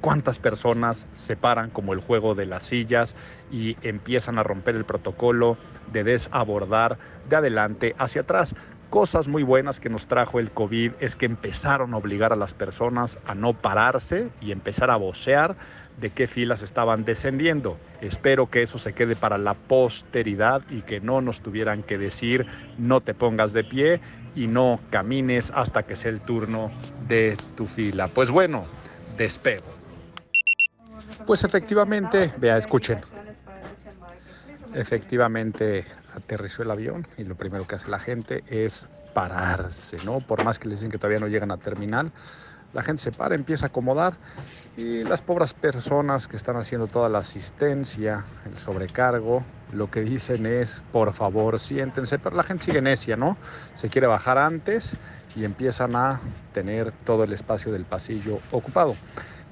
cuántas 0.00 0.40
personas 0.40 1.06
se 1.14 1.36
paran 1.36 1.70
como 1.70 1.92
el 1.92 2.00
juego 2.00 2.34
de 2.34 2.44
las 2.44 2.64
sillas 2.64 3.14
y 3.52 3.76
empiezan 3.82 4.36
a 4.36 4.42
romper 4.42 4.74
el 4.74 4.84
protocolo 4.84 5.56
de 5.92 6.02
desabordar 6.02 6.98
de 7.28 7.36
adelante 7.36 7.94
hacia 7.98 8.22
atrás. 8.22 8.56
Cosas 8.90 9.28
muy 9.28 9.44
buenas 9.44 9.78
que 9.78 9.90
nos 9.90 10.08
trajo 10.08 10.40
el 10.40 10.50
COVID 10.50 10.94
es 10.98 11.14
que 11.14 11.26
empezaron 11.26 11.94
a 11.94 11.98
obligar 11.98 12.32
a 12.32 12.36
las 12.36 12.52
personas 12.52 13.20
a 13.24 13.36
no 13.36 13.52
pararse 13.52 14.30
y 14.40 14.50
empezar 14.50 14.90
a 14.90 14.96
vocear 14.96 15.54
de 16.00 16.10
qué 16.10 16.26
filas 16.26 16.62
estaban 16.62 17.04
descendiendo. 17.04 17.76
Espero 18.00 18.50
que 18.50 18.62
eso 18.62 18.78
se 18.78 18.92
quede 18.92 19.16
para 19.16 19.38
la 19.38 19.54
posteridad 19.54 20.62
y 20.70 20.82
que 20.82 21.00
no 21.00 21.20
nos 21.20 21.40
tuvieran 21.40 21.82
que 21.82 21.98
decir 21.98 22.46
no 22.78 23.00
te 23.00 23.14
pongas 23.14 23.52
de 23.52 23.64
pie 23.64 24.00
y 24.34 24.46
no 24.46 24.80
camines 24.90 25.52
hasta 25.54 25.84
que 25.84 25.96
sea 25.96 26.10
el 26.10 26.20
turno 26.20 26.70
de 27.06 27.36
tu 27.56 27.66
fila. 27.66 28.08
Pues 28.08 28.30
bueno, 28.30 28.64
despego. 29.16 29.66
Pues 31.26 31.44
efectivamente, 31.44 32.32
vea, 32.38 32.58
escuchen. 32.58 33.00
Efectivamente 34.74 35.84
aterrizó 36.14 36.62
el 36.62 36.70
avión 36.70 37.06
y 37.16 37.24
lo 37.24 37.36
primero 37.36 37.66
que 37.66 37.76
hace 37.76 37.88
la 37.88 37.98
gente 37.98 38.42
es 38.48 38.86
pararse, 39.14 39.96
¿no? 40.04 40.18
Por 40.18 40.44
más 40.44 40.58
que 40.58 40.68
les 40.68 40.80
dicen 40.80 40.90
que 40.90 40.98
todavía 40.98 41.20
no 41.20 41.28
llegan 41.28 41.52
a 41.52 41.56
terminal, 41.56 42.10
la 42.72 42.82
gente 42.82 43.02
se 43.02 43.12
para, 43.12 43.36
empieza 43.36 43.66
a 43.66 43.68
acomodar 43.68 44.16
y 44.76 45.04
las 45.04 45.22
pobres 45.22 45.54
personas 45.54 46.26
que 46.26 46.36
están 46.36 46.56
haciendo 46.56 46.86
toda 46.86 47.08
la 47.08 47.18
asistencia, 47.18 48.24
el 48.44 48.58
sobrecargo, 48.58 49.44
lo 49.72 49.90
que 49.90 50.00
dicen 50.00 50.46
es, 50.46 50.82
por 50.92 51.12
favor, 51.12 51.60
siéntense, 51.60 52.18
pero 52.18 52.36
la 52.36 52.42
gente 52.42 52.64
sigue 52.64 52.82
necia, 52.82 53.16
¿no? 53.16 53.36
Se 53.74 53.88
quiere 53.88 54.06
bajar 54.06 54.38
antes 54.38 54.96
y 55.36 55.44
empiezan 55.44 55.96
a 55.96 56.20
tener 56.52 56.92
todo 56.92 57.24
el 57.24 57.32
espacio 57.32 57.72
del 57.72 57.84
pasillo 57.84 58.40
ocupado 58.50 58.96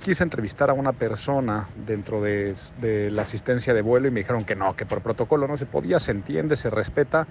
quise 0.03 0.24
entrevistar 0.24 0.68
a 0.68 0.72
una 0.72 0.92
persona 0.92 1.68
dentro 1.86 2.20
de, 2.20 2.55
la 3.11 3.22
asistencia 3.22 3.72
de 3.72 3.82
vuelo 3.82 4.09
y 4.09 4.11
me 4.11 4.20
dijeron 4.20 4.44
que 4.44 4.57
no, 4.57 4.74
que 4.74 4.84
por 4.84 5.00
protocolo 5.00 5.46
no 5.46 5.57
se 5.57 5.64
podía, 5.64 6.00
se 6.00 6.11
entiende, 6.11 6.57
se 6.57 6.70
respeta, 6.70 7.26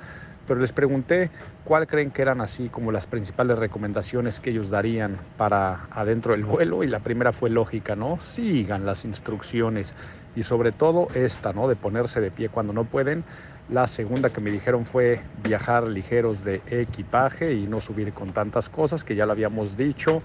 pero 0.48 0.60
les 0.60 0.72
pregunté 0.72 1.30
cuál 1.66 1.86
creen 1.86 2.12
que 2.12 2.22
eran 2.22 2.40
así 2.40 2.70
como 2.70 2.92
las 2.92 3.08
principales 3.08 3.58
recomendaciones 3.60 4.40
que 4.40 4.52
ellos 4.52 4.70
darían 4.70 5.18
para 5.38 5.88
adentro 5.92 6.32
del 6.32 6.46
vuelo 6.46 6.84
y 6.84 6.88
la 6.88 7.00
primera 7.00 7.34
fue 7.34 7.50
lógica, 7.50 7.96
¿no? 7.96 8.20
Sigan 8.20 8.86
las 8.86 9.04
instrucciones 9.04 9.94
y 10.36 10.44
sobre 10.44 10.72
todo 10.72 11.10
esta, 11.14 11.52
¿no? 11.52 11.68
De 11.68 11.76
ponerse 11.76 12.22
de 12.22 12.32
pie 12.32 12.48
cuando 12.48 12.72
no 12.72 12.86
pueden. 12.86 13.26
La 13.70 13.88
segunda 13.88 14.30
que 14.30 14.42
me 14.42 14.50
dijeron 14.50 14.86
fue 14.86 15.22
viajar 15.44 15.88
ligeros 15.88 16.44
de 16.44 16.62
equipaje 16.68 17.54
y 17.54 17.68
no 17.68 17.82
subir 17.82 18.14
con 18.14 18.32
tantas 18.32 18.70
cosas 18.70 19.04
que 19.04 19.16
ya 19.16 19.26
lo 19.26 19.34
habíamos 19.34 19.76
dicho 19.78 20.22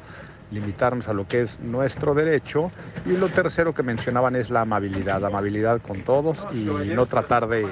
limitarnos 0.50 1.08
a 1.08 1.12
lo 1.12 1.26
que 1.26 1.42
es 1.42 1.60
nuestro 1.60 2.14
derecho. 2.14 2.70
Y 3.04 3.16
lo 3.16 3.28
tercero 3.28 3.74
que 3.74 3.82
mencionaban 3.82 4.36
es 4.36 4.50
la 4.50 4.62
amabilidad, 4.62 5.24
amabilidad 5.24 5.80
con 5.82 6.02
todos 6.02 6.46
y 6.52 6.64
no 6.64 7.06
tratar 7.06 7.48
de, 7.48 7.66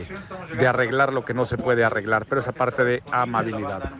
arreglar 0.66 1.12
lo 1.12 1.24
que 1.24 1.34
no 1.34 1.44
se 1.44 1.58
puede 1.58 1.84
arreglar, 1.84 2.26
pero 2.26 2.40
esa 2.40 2.52
parte 2.52 2.84
de 2.84 3.02
amabilidad. 3.10 3.92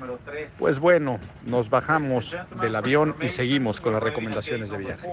Pues 0.58 0.78
bueno, 0.78 1.18
nos 1.44 1.70
bajamos 1.70 2.36
del 2.60 2.76
avión 2.76 3.14
y 3.20 3.28
seguimos 3.28 3.80
con 3.80 3.92
las 3.92 4.02
recomendaciones 4.02 4.70
de 4.70 4.78
viaje. 4.78 5.08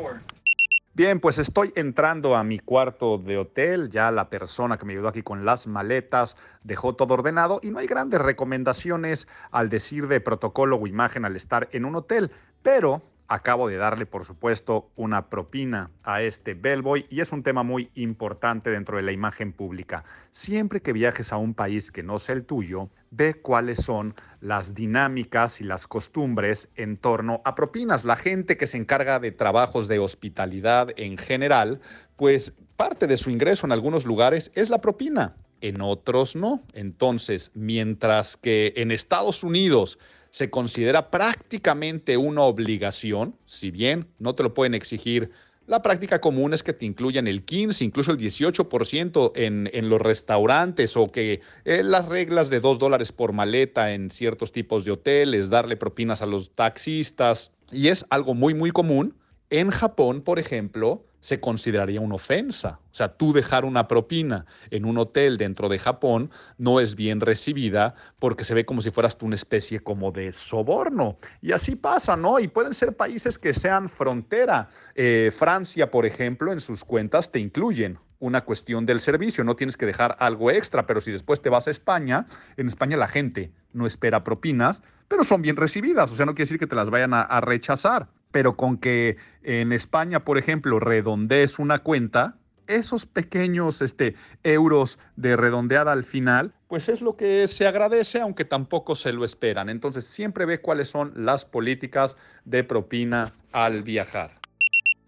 Bien, 0.94 1.22
pues 1.22 1.38
estoy 1.38 1.72
entrando 1.76 2.36
a 2.36 2.44
mi 2.44 2.60
cuarto 2.60 3.18
de 3.18 3.38
hotel, 3.38 3.90
ya 3.90 4.12
la 4.12 4.30
persona 4.30 4.78
que 4.78 4.86
me 4.86 4.92
ayudó 4.92 5.08
aquí 5.08 5.22
con 5.22 5.46
las 5.46 5.66
maletas 5.66 6.36
dejó 6.66 6.96
todo 6.96 7.14
ordenado 7.14 7.62
y 7.64 7.70
no 7.70 7.80
hay 7.80 7.88
grandes 7.88 8.22
recomendaciones 8.22 9.26
al 9.52 9.70
decir 9.70 10.10
de 10.10 10.20
protocolo 10.20 10.76
o 10.76 10.88
imagen 10.88 11.24
al 11.24 11.38
estar 11.38 11.70
en 11.72 11.86
un 11.86 11.96
hotel, 11.96 12.30
pero 12.62 13.02
Acabo 13.34 13.70
de 13.70 13.78
darle, 13.78 14.06
por 14.06 14.26
supuesto, 14.26 14.92
una 14.98 15.30
propina 15.30 15.90
a 16.04 16.22
este 16.22 16.54
bellboy 16.54 17.06
y 17.10 17.22
es 17.22 17.32
un 17.32 17.44
tema 17.44 17.64
muy 17.64 17.90
importante 17.96 18.70
dentro 18.70 18.98
de 18.98 19.04
la 19.04 19.14
imagen 19.14 19.54
pública. 19.54 20.04
Siempre 20.32 20.82
que 20.82 20.92
viajes 20.92 21.32
a 21.32 21.38
un 21.38 21.54
país 21.54 21.94
que 21.94 22.04
no 22.04 22.20
sea 22.20 22.36
el 22.36 22.44
tuyo, 22.44 22.90
ve 23.10 23.36
cuáles 23.36 23.86
son 23.86 24.16
las 24.42 24.76
dinámicas 24.76 25.62
y 25.62 25.64
las 25.64 25.88
costumbres 25.88 26.68
en 26.76 26.98
torno 26.98 27.42
a 27.46 27.56
propinas. 27.56 28.04
La 28.04 28.18
gente 28.18 28.58
que 28.58 28.68
se 28.68 28.76
encarga 28.76 29.22
de 29.22 29.32
trabajos 29.32 29.88
de 29.88 30.00
hospitalidad 30.00 30.90
en 30.98 31.18
general, 31.18 31.80
pues 32.18 32.54
parte 32.76 33.08
de 33.08 33.16
su 33.16 33.30
ingreso 33.30 33.66
en 33.66 33.72
algunos 33.72 34.06
lugares 34.06 34.52
es 34.56 34.70
la 34.70 34.82
propina, 34.82 35.38
en 35.62 35.80
otros 35.80 36.36
no. 36.36 36.64
Entonces, 36.74 37.52
mientras 37.54 38.36
que 38.36 38.74
en 38.76 38.92
Estados 38.92 39.46
Unidos 39.46 39.98
se 40.32 40.50
considera 40.50 41.12
prácticamente 41.12 42.18
una 42.18 42.42
obligación, 42.42 43.36
si 43.46 43.70
bien 43.70 44.08
no 44.18 44.34
te 44.34 44.44
lo 44.44 44.54
pueden 44.54 44.74
exigir. 44.74 45.32
La 45.68 45.82
práctica 45.82 46.20
común 46.20 46.54
es 46.54 46.64
que 46.64 46.74
te 46.74 46.86
incluyan 46.86 47.28
el 47.28 47.44
15, 47.44 47.86
incluso 47.86 48.12
el 48.12 48.18
18% 48.18 49.32
en, 49.36 49.70
en 49.72 49.90
los 49.90 50.02
restaurantes 50.02 50.98
o 50.98 51.12
que 51.12 51.42
eh, 51.66 51.84
las 51.84 52.08
reglas 52.08 52.50
de 52.50 52.60
2 52.60 52.80
dólares 52.80 53.12
por 53.12 53.32
maleta 53.32 53.94
en 53.94 54.10
ciertos 54.10 54.52
tipos 54.52 54.84
de 54.84 54.92
hoteles, 54.92 55.50
darle 55.50 55.78
propinas 55.78 56.22
a 56.22 56.26
los 56.26 56.52
taxistas, 56.56 57.52
y 57.72 57.90
es 57.90 58.06
algo 58.10 58.34
muy, 58.34 58.54
muy 58.54 58.72
común. 58.72 59.16
En 59.50 59.70
Japón, 59.70 60.22
por 60.22 60.40
ejemplo, 60.40 61.06
se 61.22 61.40
consideraría 61.40 62.02
una 62.02 62.16
ofensa. 62.16 62.80
O 62.92 62.94
sea, 62.94 63.16
tú 63.16 63.32
dejar 63.32 63.64
una 63.64 63.88
propina 63.88 64.46
en 64.70 64.86
un 64.86 64.98
hotel 64.98 65.38
dentro 65.38 65.70
de 65.70 65.80
Japón 65.80 66.32
no 66.58 66.80
es 66.80 66.96
bien 66.96 67.22
recibida 67.22 67.96
porque 68.20 68.44
se 68.44 68.54
ve 68.54 68.66
como 68.66 68.82
si 68.82 68.90
fueras 68.90 69.18
tú 69.18 69.28
una 69.28 69.36
especie 69.36 69.80
como 69.80 70.12
de 70.12 70.32
soborno. 70.32 71.18
Y 71.42 71.54
así 71.54 71.76
pasa, 71.76 72.18
¿no? 72.18 72.40
Y 72.40 72.48
pueden 72.48 72.74
ser 72.74 72.98
países 72.98 73.38
que 73.38 73.54
sean 73.54 73.88
frontera. 73.88 74.68
Eh, 74.96 75.32
Francia, 75.34 75.90
por 75.90 76.06
ejemplo, 76.06 76.52
en 76.52 76.60
sus 76.60 76.84
cuentas 76.84 77.32
te 77.32 77.40
incluyen 77.40 77.98
una 78.20 78.42
cuestión 78.46 78.86
del 78.86 79.00
servicio, 79.00 79.44
no 79.44 79.56
tienes 79.56 79.78
que 79.78 79.88
dejar 79.88 80.16
algo 80.20 80.52
extra, 80.52 80.86
pero 80.86 81.02
si 81.02 81.12
después 81.12 81.42
te 81.42 81.50
vas 81.50 81.68
a 81.68 81.72
España, 81.72 82.28
en 82.56 82.68
España 82.68 82.96
la 82.96 83.08
gente 83.08 83.52
no 83.74 83.88
espera 83.88 84.24
propinas, 84.24 84.84
pero 85.08 85.24
son 85.24 85.42
bien 85.42 85.56
recibidas, 85.56 86.12
o 86.12 86.16
sea, 86.16 86.28
no 86.28 86.34
quiere 86.34 86.44
decir 86.44 86.60
que 86.60 86.68
te 86.68 86.76
las 86.76 86.92
vayan 86.92 87.16
a 87.16 87.42
rechazar 87.42 88.10
pero 88.32 88.56
con 88.56 88.78
que 88.78 89.18
en 89.44 89.72
España, 89.72 90.24
por 90.24 90.38
ejemplo, 90.38 90.80
redondees 90.80 91.60
una 91.60 91.80
cuenta, 91.80 92.36
esos 92.68 93.06
pequeños 93.06 93.82
este, 93.82 94.16
euros 94.44 94.98
de 95.16 95.36
redondeada 95.36 95.92
al 95.92 96.04
final, 96.04 96.54
pues 96.68 96.90
es 96.90 97.02
lo 97.02 97.18
que 97.18 97.48
se 97.48 97.68
agradece, 97.68 98.22
aunque 98.22 98.46
tampoco 98.46 98.96
se 98.96 99.12
lo 99.12 99.26
esperan. 99.26 99.70
Entonces, 99.70 100.06
siempre 100.06 100.46
ve 100.46 100.62
cuáles 100.62 100.88
son 100.88 101.12
las 101.16 101.46
políticas 101.46 102.16
de 102.46 102.64
propina 102.64 103.34
al 103.52 103.84
viajar. 103.84 104.40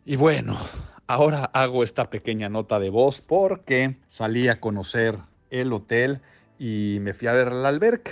Y 0.05 0.17
bueno, 0.17 0.59
ahora 1.07 1.45
hago 1.53 1.83
esta 1.83 2.09
pequeña 2.09 2.49
nota 2.49 2.79
de 2.79 2.89
voz 2.89 3.21
porque 3.21 3.97
salí 4.09 4.49
a 4.49 4.59
conocer 4.59 5.17
el 5.49 5.71
hotel 5.71 6.19
y 6.59 6.97
me 7.01 7.13
fui 7.13 7.27
a 7.27 7.33
ver 7.33 7.53
la 7.53 7.69
alberca 7.69 8.11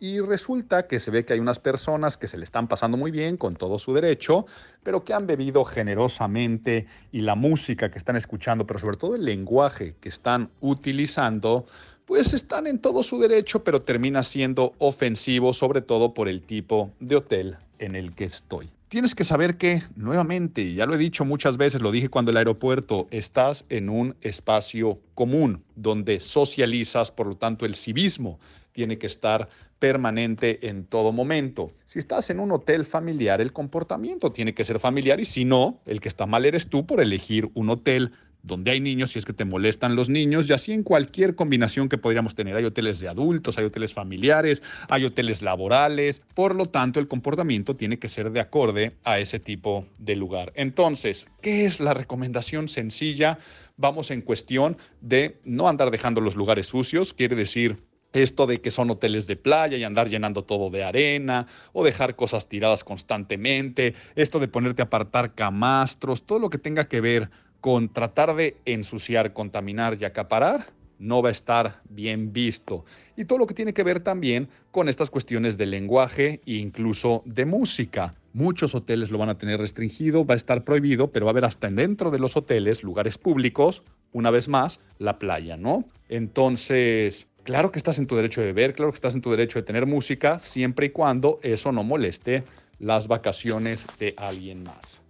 y 0.00 0.18
resulta 0.20 0.86
que 0.86 0.98
se 0.98 1.10
ve 1.10 1.24
que 1.24 1.34
hay 1.34 1.40
unas 1.40 1.58
personas 1.58 2.16
que 2.16 2.26
se 2.26 2.38
le 2.38 2.44
están 2.44 2.66
pasando 2.66 2.96
muy 2.96 3.10
bien 3.10 3.36
con 3.36 3.54
todo 3.54 3.78
su 3.78 3.92
derecho, 3.92 4.46
pero 4.82 5.04
que 5.04 5.12
han 5.12 5.26
bebido 5.26 5.64
generosamente 5.64 6.86
y 7.12 7.20
la 7.20 7.34
música 7.34 7.90
que 7.90 7.98
están 7.98 8.16
escuchando, 8.16 8.66
pero 8.66 8.80
sobre 8.80 8.96
todo 8.96 9.14
el 9.14 9.24
lenguaje 9.24 9.94
que 10.00 10.08
están 10.08 10.50
utilizando, 10.60 11.66
pues 12.06 12.32
están 12.32 12.66
en 12.66 12.78
todo 12.78 13.02
su 13.02 13.20
derecho, 13.20 13.62
pero 13.62 13.82
termina 13.82 14.22
siendo 14.22 14.72
ofensivo, 14.78 15.52
sobre 15.52 15.82
todo 15.82 16.14
por 16.14 16.28
el 16.28 16.42
tipo 16.42 16.90
de 16.98 17.16
hotel 17.16 17.58
en 17.78 17.94
el 17.94 18.14
que 18.14 18.24
estoy. 18.24 18.70
Tienes 18.88 19.14
que 19.14 19.22
saber 19.22 19.56
que, 19.56 19.84
nuevamente, 19.94 20.74
ya 20.74 20.84
lo 20.84 20.94
he 20.94 20.98
dicho 20.98 21.24
muchas 21.24 21.56
veces, 21.56 21.80
lo 21.80 21.92
dije 21.92 22.08
cuando 22.08 22.32
el 22.32 22.38
aeropuerto, 22.38 23.06
estás 23.12 23.64
en 23.68 23.88
un 23.88 24.16
espacio 24.20 24.98
común 25.14 25.62
donde 25.76 26.18
socializas, 26.18 27.12
por 27.12 27.28
lo 27.28 27.36
tanto 27.36 27.66
el 27.66 27.76
civismo 27.76 28.40
tiene 28.72 28.98
que 28.98 29.06
estar 29.06 29.48
permanente 29.78 30.68
en 30.68 30.84
todo 30.84 31.10
momento. 31.12 31.72
Si 31.86 31.98
estás 31.98 32.30
en 32.30 32.38
un 32.38 32.52
hotel 32.52 32.84
familiar, 32.84 33.40
el 33.40 33.52
comportamiento 33.52 34.30
tiene 34.30 34.54
que 34.54 34.64
ser 34.64 34.78
familiar 34.78 35.20
y 35.20 35.24
si 35.24 35.44
no, 35.44 35.80
el 35.86 36.00
que 36.00 36.08
está 36.08 36.26
mal 36.26 36.44
eres 36.44 36.68
tú 36.68 36.86
por 36.86 37.00
elegir 37.00 37.50
un 37.54 37.70
hotel 37.70 38.12
donde 38.42 38.70
hay 38.70 38.80
niños 38.80 39.12
si 39.12 39.18
es 39.18 39.24
que 39.24 39.32
te 39.32 39.44
molestan 39.44 39.96
los 39.96 40.08
niños 40.08 40.48
y 40.48 40.52
así 40.52 40.72
en 40.72 40.82
cualquier 40.82 41.34
combinación 41.34 41.88
que 41.88 41.98
podríamos 41.98 42.34
tener. 42.34 42.56
Hay 42.56 42.64
hoteles 42.64 43.00
de 43.00 43.08
adultos, 43.08 43.58
hay 43.58 43.64
hoteles 43.64 43.94
familiares, 43.94 44.62
hay 44.88 45.04
hoteles 45.04 45.42
laborales. 45.42 46.22
Por 46.34 46.54
lo 46.54 46.66
tanto, 46.66 47.00
el 47.00 47.08
comportamiento 47.08 47.76
tiene 47.76 47.98
que 47.98 48.08
ser 48.08 48.30
de 48.30 48.40
acorde 48.40 48.96
a 49.04 49.18
ese 49.18 49.40
tipo 49.40 49.86
de 49.98 50.16
lugar. 50.16 50.52
Entonces, 50.56 51.28
¿qué 51.42 51.66
es 51.66 51.80
la 51.80 51.94
recomendación 51.94 52.68
sencilla? 52.68 53.38
Vamos 53.76 54.10
en 54.10 54.22
cuestión 54.22 54.76
de 55.00 55.40
no 55.44 55.68
andar 55.68 55.90
dejando 55.90 56.20
los 56.20 56.36
lugares 56.36 56.66
sucios, 56.66 57.12
quiere 57.12 57.36
decir 57.36 57.89
esto 58.12 58.46
de 58.46 58.60
que 58.60 58.70
son 58.70 58.90
hoteles 58.90 59.26
de 59.26 59.36
playa 59.36 59.76
y 59.76 59.84
andar 59.84 60.08
llenando 60.08 60.44
todo 60.44 60.70
de 60.70 60.84
arena 60.84 61.46
o 61.72 61.84
dejar 61.84 62.16
cosas 62.16 62.48
tiradas 62.48 62.84
constantemente, 62.84 63.94
esto 64.16 64.38
de 64.38 64.48
ponerte 64.48 64.82
a 64.82 64.86
apartar 64.86 65.34
camastros, 65.34 66.24
todo 66.24 66.38
lo 66.38 66.50
que 66.50 66.58
tenga 66.58 66.88
que 66.88 67.00
ver 67.00 67.30
con 67.60 67.88
tratar 67.92 68.34
de 68.34 68.56
ensuciar, 68.64 69.32
contaminar 69.32 69.96
y 70.00 70.04
acaparar, 70.04 70.72
no 70.98 71.22
va 71.22 71.30
a 71.30 71.32
estar 71.32 71.80
bien 71.88 72.32
visto. 72.32 72.84
Y 73.16 73.24
todo 73.24 73.38
lo 73.38 73.46
que 73.46 73.54
tiene 73.54 73.72
que 73.72 73.82
ver 73.82 74.00
también 74.00 74.48
con 74.70 74.88
estas 74.88 75.10
cuestiones 75.10 75.56
de 75.56 75.66
lenguaje 75.66 76.40
e 76.46 76.54
incluso 76.54 77.22
de 77.24 77.46
música. 77.46 78.14
Muchos 78.32 78.74
hoteles 78.74 79.10
lo 79.10 79.18
van 79.18 79.30
a 79.30 79.38
tener 79.38 79.58
restringido, 79.58 80.24
va 80.24 80.34
a 80.34 80.36
estar 80.36 80.62
prohibido, 80.62 81.10
pero 81.10 81.26
va 81.26 81.30
a 81.30 81.32
haber 81.32 81.46
hasta 81.46 81.68
dentro 81.70 82.10
de 82.10 82.18
los 82.18 82.36
hoteles, 82.36 82.82
lugares 82.84 83.18
públicos, 83.18 83.82
una 84.12 84.30
vez 84.30 84.48
más, 84.48 84.80
la 84.98 85.18
playa, 85.18 85.56
¿no? 85.56 85.84
Entonces, 86.08 87.28
Claro 87.50 87.72
que 87.72 87.80
estás 87.80 87.98
en 87.98 88.06
tu 88.06 88.14
derecho 88.14 88.40
de 88.40 88.52
beber, 88.52 88.74
claro 88.74 88.92
que 88.92 88.94
estás 88.98 89.16
en 89.16 89.22
tu 89.22 89.32
derecho 89.32 89.58
de 89.58 89.64
tener 89.64 89.84
música, 89.84 90.38
siempre 90.38 90.86
y 90.86 90.90
cuando 90.90 91.40
eso 91.42 91.72
no 91.72 91.82
moleste 91.82 92.44
las 92.78 93.08
vacaciones 93.08 93.88
de 93.98 94.14
alguien 94.16 94.62
más. 94.62 95.00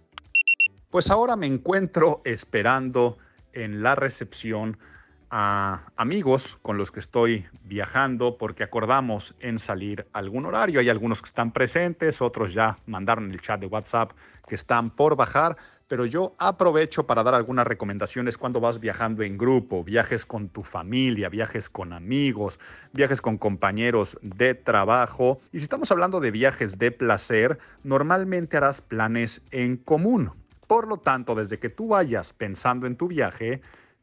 Pues 0.89 1.11
ahora 1.11 1.35
me 1.35 1.45
encuentro 1.45 2.23
esperando 2.25 3.19
en 3.53 3.83
la 3.83 3.93
recepción 3.93 4.79
a 5.29 5.83
amigos 5.95 6.57
con 6.63 6.79
los 6.79 6.89
que 6.89 6.99
estoy 6.99 7.45
viajando 7.63 8.39
porque 8.39 8.63
acordamos 8.63 9.35
en 9.39 9.59
salir 9.59 10.07
algún 10.11 10.47
horario. 10.47 10.79
Hay 10.79 10.89
algunos 10.89 11.21
que 11.21 11.27
están 11.27 11.51
presentes, 11.51 12.23
otros 12.23 12.55
ya 12.55 12.79
mandaron 12.87 13.29
el 13.29 13.39
chat 13.39 13.59
de 13.59 13.67
WhatsApp 13.67 14.13
que 14.47 14.55
están 14.55 14.89
por 14.89 15.15
bajar, 15.15 15.57
pero 15.91 16.05
yo 16.05 16.35
aprovecho 16.37 17.05
para 17.05 17.21
dar 17.21 17.35
algunas 17.35 17.67
recomendaciones 17.67 18.37
cuando 18.37 18.61
vas 18.61 18.79
viajando 18.79 19.23
en 19.23 19.37
grupo, 19.37 19.83
viajes 19.83 20.25
con 20.25 20.47
tu 20.47 20.63
familia, 20.63 21.27
viajes 21.27 21.69
con 21.69 21.91
amigos, 21.91 22.61
viajes 22.93 23.21
con 23.21 23.37
compañeros 23.37 24.17
de 24.21 24.55
trabajo. 24.55 25.41
Y 25.51 25.57
si 25.57 25.63
estamos 25.63 25.91
hablando 25.91 26.21
de 26.21 26.31
viajes 26.31 26.77
de 26.77 26.91
placer, 26.91 27.59
normalmente 27.83 28.55
harás 28.55 28.79
planes 28.79 29.41
en 29.51 29.75
común. 29.75 30.31
Por 30.65 30.87
lo 30.87 30.95
tanto, 30.95 31.35
desde 31.35 31.59
que 31.59 31.67
tú 31.67 31.89
vayas 31.89 32.31
pensando 32.31 32.87
en 32.87 32.95
tu 32.95 33.09
viaje, 33.09 33.59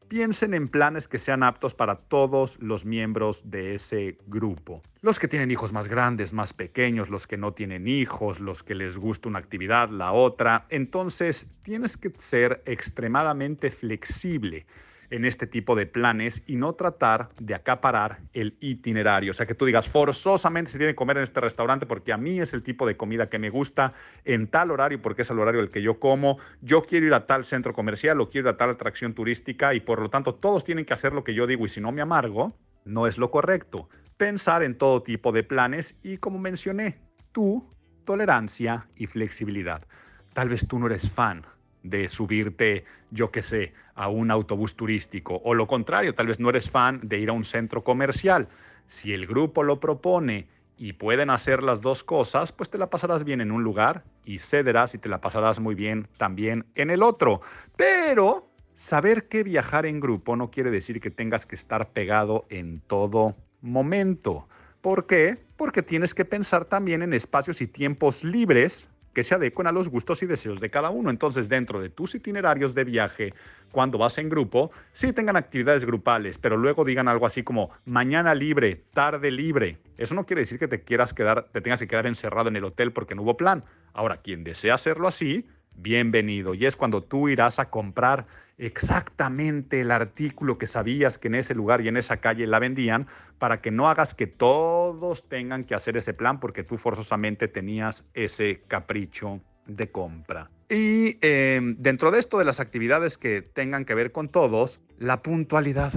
piensen 0.09 0.53
en 0.53 0.67
planes 0.67 1.07
que 1.07 1.19
sean 1.19 1.43
aptos 1.43 1.73
para 1.73 1.95
todos 1.95 2.59
los 2.59 2.83
miembros 2.83 3.49
de 3.49 3.75
ese 3.75 4.17
grupo. 4.27 4.81
Los 5.01 5.19
que 5.19 5.27
tienen 5.27 5.51
hijos 5.51 5.71
más 5.71 5.87
grandes, 5.87 6.33
más 6.33 6.51
pequeños, 6.51 7.09
los 7.09 7.27
que 7.27 7.37
no 7.37 7.53
tienen 7.53 7.87
hijos, 7.87 8.39
los 8.39 8.63
que 8.63 8.75
les 8.75 8.97
gusta 8.97 9.29
una 9.29 9.39
actividad, 9.39 9.89
la 9.89 10.11
otra. 10.11 10.65
Entonces, 10.69 11.47
tienes 11.61 11.95
que 11.95 12.11
ser 12.17 12.61
extremadamente 12.65 13.69
flexible 13.69 14.65
en 15.09 15.25
este 15.25 15.47
tipo 15.47 15.75
de 15.75 15.85
planes 15.85 16.43
y 16.45 16.55
no 16.55 16.73
tratar 16.73 17.29
de 17.39 17.55
acaparar 17.55 18.19
el 18.33 18.57
itinerario. 18.59 19.31
O 19.31 19.33
sea, 19.33 19.45
que 19.45 19.55
tú 19.55 19.65
digas, 19.65 19.87
forzosamente 19.87 20.71
se 20.71 20.77
tiene 20.77 20.93
que 20.93 20.97
comer 20.97 21.17
en 21.17 21.23
este 21.23 21.41
restaurante 21.41 21.85
porque 21.85 22.13
a 22.13 22.17
mí 22.17 22.39
es 22.39 22.53
el 22.53 22.63
tipo 22.63 22.85
de 22.85 22.97
comida 22.97 23.29
que 23.29 23.39
me 23.39 23.49
gusta 23.49 23.93
en 24.25 24.47
tal 24.47 24.71
horario 24.71 25.01
porque 25.01 25.23
es 25.23 25.29
el 25.29 25.39
horario 25.39 25.61
el 25.61 25.69
que 25.69 25.81
yo 25.81 25.99
como. 25.99 26.37
Yo 26.61 26.83
quiero 26.83 27.07
ir 27.07 27.13
a 27.13 27.25
tal 27.25 27.45
centro 27.45 27.73
comercial 27.73 28.21
o 28.21 28.29
quiero 28.29 28.49
ir 28.49 28.53
a 28.55 28.57
tal 28.57 28.69
atracción 28.69 29.13
turística 29.13 29.73
y 29.73 29.79
por 29.79 30.01
lo 30.01 30.09
tanto 30.09 30.35
todos 30.35 30.63
tienen 30.63 30.85
que 30.85 30.93
hacer 30.93 31.13
lo 31.13 31.23
que 31.23 31.33
yo 31.33 31.47
digo 31.47 31.65
y 31.65 31.69
si 31.69 31.81
no 31.81 31.91
me 31.91 32.01
amargo, 32.01 32.55
no 32.85 33.07
es 33.07 33.17
lo 33.17 33.31
correcto. 33.31 33.89
Pensar 34.17 34.63
en 34.63 34.77
todo 34.77 35.01
tipo 35.01 35.31
de 35.31 35.43
planes 35.43 35.99
y 36.03 36.17
como 36.17 36.39
mencioné, 36.39 36.99
tú, 37.31 37.73
tolerancia 38.05 38.87
y 38.95 39.07
flexibilidad. 39.07 39.85
Tal 40.33 40.49
vez 40.49 40.67
tú 40.67 40.77
no 40.77 40.87
eres 40.87 41.09
fan 41.09 41.45
de 41.83 42.09
subirte, 42.09 42.85
yo 43.11 43.31
qué 43.31 43.41
sé, 43.41 43.73
a 43.95 44.07
un 44.07 44.31
autobús 44.31 44.75
turístico. 44.75 45.41
O 45.43 45.53
lo 45.53 45.67
contrario, 45.67 46.13
tal 46.13 46.27
vez 46.27 46.39
no 46.39 46.49
eres 46.49 46.69
fan 46.69 46.99
de 47.03 47.19
ir 47.19 47.29
a 47.29 47.33
un 47.33 47.43
centro 47.43 47.83
comercial. 47.83 48.47
Si 48.87 49.13
el 49.13 49.27
grupo 49.27 49.63
lo 49.63 49.79
propone 49.79 50.47
y 50.77 50.93
pueden 50.93 51.29
hacer 51.29 51.61
las 51.63 51.81
dos 51.81 52.03
cosas, 52.03 52.51
pues 52.51 52.69
te 52.69 52.77
la 52.77 52.89
pasarás 52.89 53.23
bien 53.23 53.41
en 53.41 53.51
un 53.51 53.63
lugar 53.63 54.03
y 54.23 54.39
cederás 54.39 54.95
y 54.95 54.97
te 54.97 55.09
la 55.09 55.21
pasarás 55.21 55.59
muy 55.59 55.75
bien 55.75 56.07
también 56.17 56.65
en 56.75 56.89
el 56.89 57.03
otro. 57.03 57.41
Pero 57.75 58.49
saber 58.75 59.27
que 59.27 59.43
viajar 59.43 59.85
en 59.85 59.99
grupo 59.99 60.37
no 60.37 60.51
quiere 60.51 60.71
decir 60.71 61.01
que 61.01 61.11
tengas 61.11 61.45
que 61.45 61.55
estar 61.55 61.89
pegado 61.89 62.45
en 62.49 62.79
todo 62.87 63.35
momento. 63.61 64.47
¿Por 64.79 65.05
qué? 65.05 65.37
Porque 65.57 65.83
tienes 65.83 66.13
que 66.13 66.23
pensar 66.23 66.63
también 66.63 67.01
en 67.01 67.13
espacios 67.13 67.61
y 67.61 67.67
tiempos 67.67 68.23
libres 68.23 68.87
que 69.13 69.23
se 69.23 69.35
adecuen 69.35 69.67
a 69.67 69.71
los 69.71 69.89
gustos 69.89 70.23
y 70.23 70.25
deseos 70.25 70.59
de 70.59 70.69
cada 70.69 70.89
uno. 70.89 71.09
Entonces, 71.09 71.49
dentro 71.49 71.81
de 71.81 71.89
tus 71.89 72.15
itinerarios 72.15 72.75
de 72.75 72.83
viaje, 72.83 73.33
cuando 73.71 73.97
vas 73.97 74.17
en 74.17 74.29
grupo, 74.29 74.71
sí 74.93 75.13
tengan 75.13 75.35
actividades 75.35 75.85
grupales, 75.85 76.37
pero 76.37 76.57
luego 76.57 76.85
digan 76.85 77.07
algo 77.07 77.25
así 77.25 77.43
como 77.43 77.69
mañana 77.85 78.35
libre, 78.35 78.83
tarde 78.93 79.31
libre. 79.31 79.77
Eso 79.97 80.15
no 80.15 80.25
quiere 80.25 80.41
decir 80.41 80.59
que 80.59 80.67
te 80.67 80.81
quieras 80.81 81.13
quedar, 81.13 81.49
te 81.51 81.61
tengas 81.61 81.79
que 81.79 81.87
quedar 81.87 82.07
encerrado 82.07 82.49
en 82.49 82.55
el 82.55 82.63
hotel 82.63 82.91
porque 82.91 83.15
no 83.15 83.23
hubo 83.23 83.37
plan. 83.37 83.63
Ahora, 83.93 84.17
quien 84.17 84.43
desea 84.43 84.75
hacerlo 84.75 85.07
así, 85.07 85.47
bienvenido. 85.81 86.53
Y 86.53 86.65
es 86.65 86.75
cuando 86.75 87.03
tú 87.03 87.29
irás 87.29 87.59
a 87.59 87.69
comprar 87.69 88.27
exactamente 88.57 89.81
el 89.81 89.91
artículo 89.91 90.57
que 90.57 90.67
sabías 90.67 91.17
que 91.17 91.29
en 91.29 91.35
ese 91.35 91.55
lugar 91.55 91.81
y 91.81 91.87
en 91.87 91.97
esa 91.97 92.17
calle 92.17 92.45
la 92.45 92.59
vendían 92.59 93.07
para 93.37 93.61
que 93.61 93.71
no 93.71 93.89
hagas 93.89 94.13
que 94.13 94.27
todos 94.27 95.27
tengan 95.29 95.63
que 95.63 95.75
hacer 95.75 95.95
ese 95.95 96.13
plan 96.13 96.39
porque 96.39 96.63
tú 96.63 96.77
forzosamente 96.77 97.47
tenías 97.47 98.05
ese 98.13 98.61
capricho 98.67 99.39
de 99.65 99.89
compra. 99.89 100.49
Y 100.69 101.17
em, 101.21 101.75
dentro 101.79 102.11
de 102.11 102.19
esto 102.19 102.37
de 102.37 102.45
las 102.45 102.59
actividades 102.59 103.17
que 103.17 103.41
tengan 103.41 103.85
que 103.85 103.95
ver 103.95 104.11
con 104.11 104.29
todos, 104.29 104.81
la 104.97 105.21
puntualidad, 105.21 105.93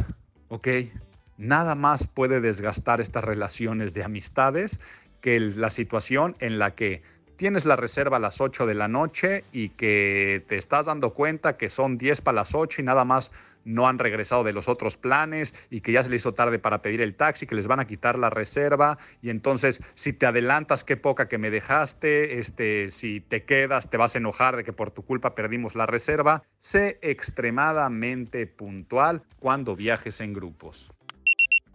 ¿ok? 0.49 0.69
Nada 1.37 1.75
más 1.75 2.07
puede 2.07 2.41
desgastar 2.41 3.01
estas 3.01 3.25
relaciones 3.25 3.95
de 3.95 4.05
amistades 4.05 4.79
que 5.21 5.41
la 5.41 5.71
situación 5.71 6.37
en 6.41 6.59
la 6.59 6.75
que 6.75 7.03
tienes 7.43 7.67
la 7.67 7.75
reserva 7.75 8.19
a 8.19 8.21
las 8.21 8.41
8 8.41 8.67
de 8.67 8.75
la 8.75 8.87
noche 8.87 9.43
y 9.51 9.71
que 9.71 10.45
te 10.47 10.57
estás 10.59 10.87
dando 10.87 11.13
cuenta 11.13 11.57
que 11.57 11.71
son 11.71 11.99
10 11.99 12.21
para 12.21 12.37
las 12.37 12.55
8 12.55 12.83
y 12.83 12.85
nada 12.85 13.05
más 13.05 13.33
no 13.65 13.89
han 13.89 13.99
regresado 13.99 14.45
de 14.45 14.53
los 14.53 14.69
otros 14.69 14.97
planes 14.97 15.53
y 15.69 15.81
que 15.81 15.91
ya 15.91 16.05
se 16.05 16.09
les 16.09 16.23
hizo 16.23 16.35
tarde 16.35 16.61
para 16.61 16.83
pedir 16.83 17.01
el 17.01 17.17
taxi, 17.17 17.49
que 17.49 17.57
les 17.57 17.67
van 17.67 17.81
a 17.81 17.85
quitar 17.85 18.17
la 18.17 18.31
reserva 18.31 18.97
y 19.23 19.31
entonces 19.31 19.81
si 19.95 20.13
te 20.13 20.27
adelantas 20.27 20.85
qué 20.85 20.97
poca 20.97 21.27
que 21.27 21.39
me 21.39 21.51
dejaste, 21.51 22.39
este 22.39 22.93
si 22.93 23.21
te 23.21 23.43
quedas 23.43 23.91
te 23.91 23.97
vas 23.97 24.15
a 24.15 24.19
enojar 24.19 24.55
de 24.55 24.63
que 24.63 24.73
por 24.73 24.93
tu 24.93 25.03
culpa 25.03 25.35
perdimos 25.35 25.75
la 25.75 25.87
reserva. 25.87 26.45
Sé 26.61 27.01
extremadamente 27.03 28.47
puntual 28.47 29.25
cuando 29.41 29.75
viajes 29.75 30.21
en 30.21 30.33
grupos. 30.33 30.93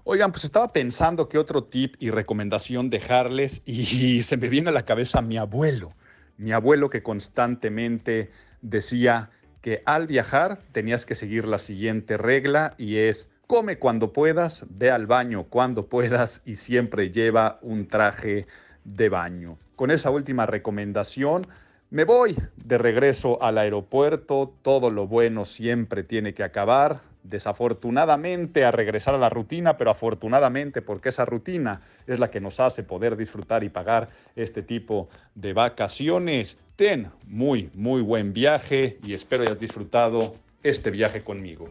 Oigan, 0.09 0.31
pues 0.31 0.45
estaba 0.45 0.71
pensando 0.71 1.27
qué 1.27 1.37
otro 1.37 1.65
tip 1.65 1.95
y 1.99 2.11
recomendación 2.11 2.89
dejarles 2.89 3.61
y 3.65 4.21
se 4.21 4.37
me 4.37 4.47
viene 4.47 4.69
a 4.69 4.71
la 4.71 4.85
cabeza 4.85 5.21
mi 5.21 5.35
abuelo. 5.35 5.91
Mi 6.37 6.53
abuelo 6.53 6.89
que 6.89 7.03
constantemente 7.03 8.31
decía 8.61 9.31
que 9.59 9.83
al 9.85 10.07
viajar 10.07 10.59
tenías 10.71 11.05
que 11.05 11.15
seguir 11.15 11.45
la 11.45 11.59
siguiente 11.59 12.15
regla 12.15 12.73
y 12.77 12.95
es 12.95 13.27
come 13.47 13.79
cuando 13.79 14.13
puedas, 14.13 14.65
ve 14.69 14.91
al 14.91 15.07
baño 15.07 15.43
cuando 15.49 15.87
puedas 15.87 16.41
y 16.45 16.55
siempre 16.55 17.11
lleva 17.11 17.59
un 17.61 17.85
traje 17.85 18.47
de 18.85 19.09
baño. 19.09 19.57
Con 19.75 19.91
esa 19.91 20.09
última 20.09 20.45
recomendación, 20.45 21.47
me 21.89 22.05
voy 22.05 22.37
de 22.55 22.77
regreso 22.77 23.43
al 23.43 23.57
aeropuerto, 23.57 24.55
todo 24.61 24.89
lo 24.89 25.05
bueno 25.05 25.43
siempre 25.43 26.03
tiene 26.03 26.33
que 26.33 26.43
acabar, 26.43 27.01
desafortunadamente 27.29 28.65
a 28.65 28.71
regresar 28.71 29.15
a 29.15 29.17
la 29.17 29.29
rutina, 29.29 29.77
pero 29.77 29.91
afortunadamente 29.91 30.81
porque 30.81 31.09
esa 31.09 31.25
rutina 31.25 31.81
es 32.05 32.19
la 32.19 32.31
que 32.31 32.41
nos 32.41 32.59
hace 32.59 32.83
poder 32.83 33.17
disfrutar 33.17 33.63
y 33.63 33.69
pagar 33.69 34.09
este 34.35 34.63
tipo 34.63 35.09
de 35.35 35.53
vacaciones. 35.53 36.57
Ten 36.75 37.11
muy, 37.25 37.69
muy 37.73 38.01
buen 38.01 38.33
viaje 38.33 38.99
y 39.03 39.13
espero 39.13 39.43
hayas 39.43 39.59
disfrutado 39.59 40.35
este 40.63 40.91
viaje 40.91 41.23
conmigo. 41.23 41.69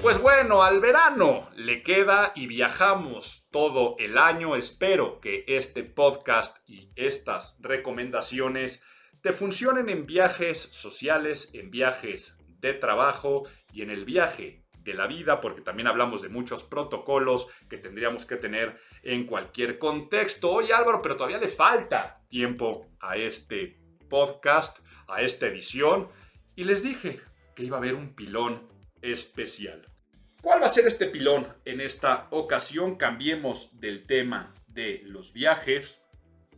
Pues 0.00 0.22
bueno, 0.22 0.62
al 0.62 0.80
verano 0.80 1.50
le 1.56 1.82
queda 1.82 2.32
y 2.34 2.46
viajamos 2.46 3.48
todo 3.50 3.96
el 3.98 4.16
año. 4.16 4.54
Espero 4.54 5.20
que 5.20 5.44
este 5.48 5.82
podcast 5.82 6.56
y 6.68 6.90
estas 6.94 7.56
recomendaciones 7.60 8.80
te 9.20 9.32
funcionen 9.32 9.88
en 9.88 10.06
viajes 10.06 10.58
sociales, 10.58 11.50
en 11.52 11.72
viajes 11.72 12.37
de 12.58 12.74
trabajo 12.74 13.44
y 13.72 13.82
en 13.82 13.90
el 13.90 14.04
viaje 14.04 14.64
de 14.78 14.94
la 14.94 15.06
vida, 15.06 15.40
porque 15.40 15.60
también 15.60 15.86
hablamos 15.86 16.22
de 16.22 16.28
muchos 16.28 16.62
protocolos 16.62 17.46
que 17.68 17.78
tendríamos 17.78 18.26
que 18.26 18.36
tener 18.36 18.80
en 19.02 19.26
cualquier 19.26 19.78
contexto. 19.78 20.50
Oye 20.50 20.72
Álvaro, 20.72 21.02
pero 21.02 21.16
todavía 21.16 21.38
le 21.38 21.48
falta 21.48 22.22
tiempo 22.28 22.86
a 23.00 23.16
este 23.16 23.78
podcast, 24.08 24.78
a 25.06 25.22
esta 25.22 25.46
edición. 25.46 26.08
y 26.56 26.64
les 26.64 26.82
dije 26.82 27.20
que 27.54 27.62
iba 27.62 27.76
a 27.76 27.80
haber 27.80 27.94
un 27.94 28.14
pilón 28.14 28.66
especial. 29.00 29.86
¿Cuál 30.42 30.62
va 30.62 30.66
a 30.66 30.70
ser 30.70 30.86
este 30.86 31.06
pilón? 31.06 31.46
En 31.64 31.80
esta 31.80 32.26
ocasión 32.30 32.96
cambiemos 32.96 33.80
del 33.80 34.06
tema 34.06 34.54
de 34.66 35.02
los 35.04 35.32
viajes 35.32 36.02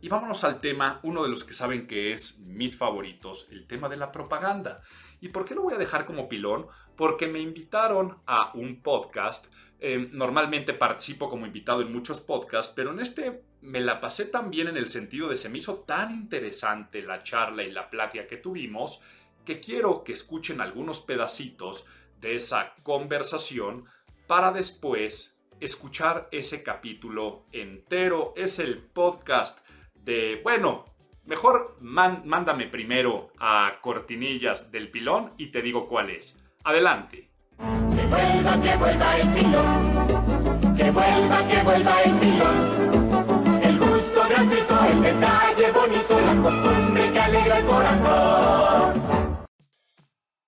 y 0.01 0.09
vámonos 0.09 0.43
al 0.43 0.61
tema, 0.61 0.99
uno 1.03 1.21
de 1.23 1.29
los 1.29 1.43
que 1.43 1.53
saben 1.53 1.85
que 1.85 2.13
es 2.13 2.39
mis 2.39 2.75
favoritos, 2.75 3.47
el 3.51 3.67
tema 3.67 3.89
de 3.89 3.97
la 3.97 4.11
propaganda. 4.11 4.81
¿Y 5.21 5.29
por 5.29 5.45
qué 5.45 5.55
lo 5.55 5.61
voy 5.61 5.73
a 5.73 5.77
dejar 5.77 6.05
como 6.05 6.27
pilón? 6.27 6.67
Porque 6.97 7.27
me 7.27 7.39
invitaron 7.39 8.17
a 8.25 8.51
un 8.55 8.81
podcast. 8.81 9.45
Eh, 9.79 10.09
normalmente 10.11 10.73
participo 10.73 11.29
como 11.29 11.45
invitado 11.45 11.81
en 11.81 11.93
muchos 11.93 12.19
podcasts, 12.19 12.73
pero 12.75 12.91
en 12.91 12.99
este 12.99 13.43
me 13.61 13.79
la 13.79 14.01
pasé 14.01 14.25
tan 14.25 14.49
bien 14.49 14.67
en 14.67 14.77
el 14.77 14.89
sentido 14.89 15.29
de 15.29 15.35
se 15.35 15.49
me 15.49 15.59
hizo 15.59 15.79
tan 15.79 16.11
interesante 16.11 17.03
la 17.03 17.23
charla 17.23 17.63
y 17.63 17.71
la 17.71 17.89
plática 17.89 18.27
que 18.27 18.37
tuvimos 18.37 18.99
que 19.45 19.59
quiero 19.59 20.03
que 20.03 20.13
escuchen 20.13 20.61
algunos 20.61 21.01
pedacitos 21.01 21.85
de 22.19 22.35
esa 22.35 22.73
conversación 22.83 23.85
para 24.27 24.51
después 24.51 25.35
escuchar 25.59 26.27
ese 26.31 26.63
capítulo 26.63 27.45
entero. 27.51 28.33
Es 28.35 28.59
el 28.59 28.79
podcast 28.79 29.59
de, 29.95 30.39
bueno, 30.43 30.85
mejor 31.25 31.77
mándame 31.81 32.67
primero 32.67 33.31
a 33.39 33.79
cortinillas 33.81 34.71
del 34.71 34.89
pilón 34.89 35.33
y 35.37 35.47
te 35.47 35.61
digo 35.61 35.87
cuál 35.87 36.09
es. 36.09 36.39
Adelante. 36.63 37.29
Que 37.57 38.07
vuelva, 38.07 38.61
que 38.61 38.77
vuelva 38.77 39.17
el 39.17 39.33
pilón. 39.33 40.75
Que 40.75 40.91
vuelva, 40.91 41.47
que 41.47 41.63
vuelva 41.63 42.01
el 42.03 42.19
pilón. 42.19 43.61
El 43.63 43.79
gusto 43.79 44.23
gratuito, 44.27 44.83
el 44.85 45.01
detalle 45.01 45.71
bonito, 45.71 46.21
la 46.21 46.41
costumbre 46.41 47.11
que 47.11 47.19
alegra 47.19 47.57
el 47.59 47.65
corazón. 47.65 49.41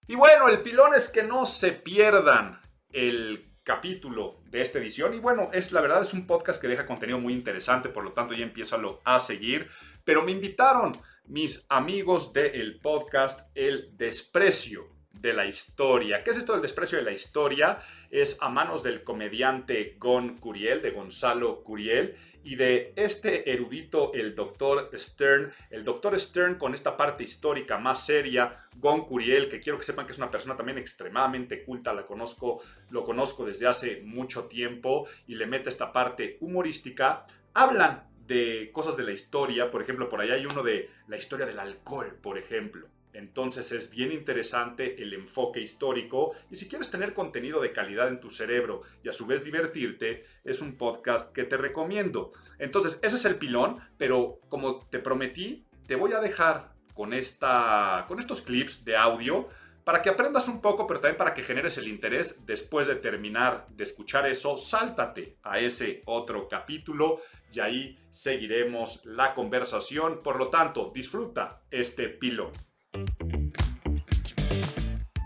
Y 0.08 0.16
bueno, 0.16 0.50
el 0.50 0.62
pilón 0.62 0.94
es 0.96 1.10
que 1.10 1.24
no 1.24 1.46
se 1.46 1.72
pierdan 1.72 2.60
el 2.92 3.54
capítulo 3.64 4.42
de 4.50 4.62
esta 4.62 4.80
edición. 4.80 5.14
Y 5.14 5.20
bueno, 5.20 5.50
es 5.54 5.72
la 5.72 5.82
verdad 5.82 6.02
es 6.02 6.14
un 6.14 6.28
podcast 6.28 6.62
que 6.62 6.68
deja 6.68 6.86
contenido 6.86 7.20
muy 7.20 7.34
interesante, 7.34 7.90
por 7.90 8.04
lo 8.04 8.12
tanto 8.12 8.34
ya 8.34 8.44
empiezalo 8.44 9.02
a 9.06 9.20
seguir. 9.20 9.70
Pero 10.04 10.22
me 10.22 10.32
invitaron 10.32 10.92
mis 11.28 11.66
amigos 11.70 12.34
del 12.34 12.80
podcast 12.82 13.40
El 13.56 13.96
Desprecio 13.96 14.90
de 15.14 15.32
la 15.32 15.46
Historia. 15.46 16.22
¿Qué 16.24 16.32
es 16.32 16.38
esto 16.38 16.52
del 16.52 16.62
desprecio 16.62 16.98
de 16.98 17.06
la 17.06 17.14
historia? 17.14 17.80
Es 18.12 18.38
a 18.42 18.50
manos 18.50 18.84
del 18.84 19.06
comediante 19.06 19.96
Gon 19.98 20.38
Curiel, 20.40 20.82
de 20.82 20.92
Gonzalo 20.92 21.64
Curiel 21.64 22.18
y 22.44 22.58
de 22.58 22.92
este 22.98 23.50
erudito, 23.50 24.12
el 24.14 24.36
doctor 24.36 24.90
Stern. 24.94 25.54
El 25.70 25.86
doctor 25.86 26.20
Stern 26.20 26.56
con 26.56 26.74
esta 26.74 26.98
parte 26.98 27.24
histórica 27.24 27.78
más 27.78 28.06
seria, 28.06 28.68
Gon 28.76 29.06
Curiel, 29.06 29.48
que 29.48 29.62
quiero 29.62 29.78
que 29.78 29.86
sepan 29.86 30.06
que 30.06 30.12
es 30.12 30.18
una 30.18 30.30
persona 30.30 30.58
también 30.58 30.80
extremadamente 30.80 31.64
culta, 31.64 31.94
la 31.94 32.06
conozco, 32.06 32.62
lo 32.90 33.06
conozco 33.06 33.46
desde 33.46 33.68
hace 33.68 34.02
mucho 34.02 34.48
tiempo 34.48 35.08
y 35.28 35.36
le 35.36 35.46
mete 35.46 35.70
esta 35.70 35.94
parte 35.94 36.38
humorística. 36.42 37.26
Hablan 37.54 38.13
de 38.28 38.72
cosas 38.72 38.98
de 38.98 39.04
la 39.04 39.12
historia, 39.12 39.70
por 39.70 39.82
ejemplo, 39.82 40.10
por 40.10 40.22
allá 40.22 40.36
hay 40.36 40.46
uno 40.46 40.64
de 40.64 40.90
la 41.08 41.18
historia 41.18 41.46
del 41.46 41.60
alcohol, 41.60 42.18
por 42.22 42.38
ejemplo. 42.38 42.88
Entonces 43.14 43.72
es 43.72 43.90
bien 43.90 44.12
interesante 44.12 45.02
el 45.02 45.14
enfoque 45.14 45.62
histórico 45.62 46.34
y 46.50 46.56
si 46.56 46.68
quieres 46.68 46.90
tener 46.90 47.14
contenido 47.14 47.62
de 47.62 47.72
calidad 47.72 48.08
en 48.08 48.20
tu 48.20 48.30
cerebro 48.32 48.82
y 49.04 49.10
a 49.10 49.14
su 49.14 49.28
vez 49.28 49.44
divertirte, 49.44 50.26
es 50.44 50.62
un 50.62 50.78
podcast 50.78 51.32
que 51.32 51.44
te 51.44 51.58
recomiendo. 51.58 52.32
Entonces 52.58 53.00
ese 53.04 53.16
es 53.16 53.26
el 53.26 53.36
pilón, 53.36 53.78
pero 53.98 54.40
como 54.50 54.88
te 54.88 55.00
prometí, 55.00 55.66
te 55.88 55.96
voy 55.96 56.14
a 56.14 56.20
dejar 56.20 56.74
con, 56.96 57.14
esta, 57.14 58.06
con 58.08 58.20
estos 58.20 58.42
clips 58.42 58.84
de 58.84 58.98
audio 58.98 59.48
para 59.84 60.02
que 60.02 60.10
aprendas 60.10 60.48
un 60.48 60.62
poco, 60.62 60.88
pero 60.88 61.02
también 61.02 61.18
para 61.18 61.34
que 61.34 61.44
generes 61.44 61.78
el 61.78 61.88
interés 61.88 62.46
después 62.46 62.88
de 62.88 62.96
terminar 62.96 63.68
de 63.70 63.84
escuchar 63.84 64.26
eso, 64.26 64.56
sáltate 64.56 65.38
a 65.44 65.60
ese 65.60 66.02
otro 66.06 66.48
capítulo 66.48 67.20
y 67.56 67.60
ahí 67.60 68.00
seguiremos 68.10 69.06
la 69.06 69.34
conversación. 69.34 70.20
Por 70.24 70.38
lo 70.38 70.50
tanto, 70.50 70.92
disfruta 70.94 71.62
este 71.70 72.10
pilón. 72.10 72.52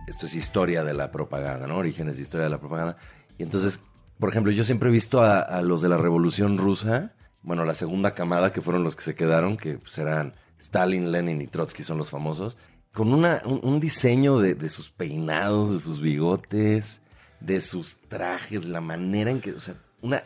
Esto 0.08 0.26
es 0.26 0.36
historia 0.36 0.84
de 0.84 0.94
la 0.94 1.12
propaganda, 1.12 1.68
¿no? 1.68 1.78
Orígenes 1.78 2.18
de 2.18 2.24
historia 2.24 2.46
de 2.46 2.50
la 2.50 2.60
propaganda. 2.60 2.98
Y 3.38 3.44
entonces, 3.44 3.82
por 4.20 4.30
ejemplo, 4.30 4.52
yo 4.52 4.64
siempre 4.64 4.90
he 4.90 4.92
visto 4.92 5.22
a, 5.22 5.62
los 5.62 5.82
de 5.82 5.90
la 5.90 5.98
Revolución 5.98 6.58
Rusa, 6.58 7.14
bueno, 7.42 7.66
la 7.66 7.74
segunda 7.74 8.14
camada, 8.14 8.52
que 8.52 8.62
fueron 8.62 8.84
los 8.84 8.96
que 8.96 9.04
se 9.04 9.16
quedaron, 9.16 9.58
que 9.58 9.78
pues, 9.78 9.98
eran 9.98 10.34
Stalin, 10.60 11.12
Lenin 11.12 11.42
y 11.42 11.48
Trotsky, 11.48 11.84
son 11.84 11.98
los 11.98 12.10
famosos, 12.10 12.58
con 12.94 13.14
una, 13.14 13.42
un, 13.46 13.80
diseño 13.80 14.40
de, 14.40 14.56
de, 14.56 14.70
sus 14.70 14.90
peinados, 14.90 15.72
de 15.72 15.80
sus 15.80 16.02
bigotes, 16.02 17.04
de 17.40 17.60
sus 17.60 18.00
trajes, 18.08 18.66
la 18.66 18.82
manera 18.82 19.30
en 19.30 19.40
que, 19.40 19.52
o 19.52 19.60
sea, 19.60 19.76
una 20.02 20.24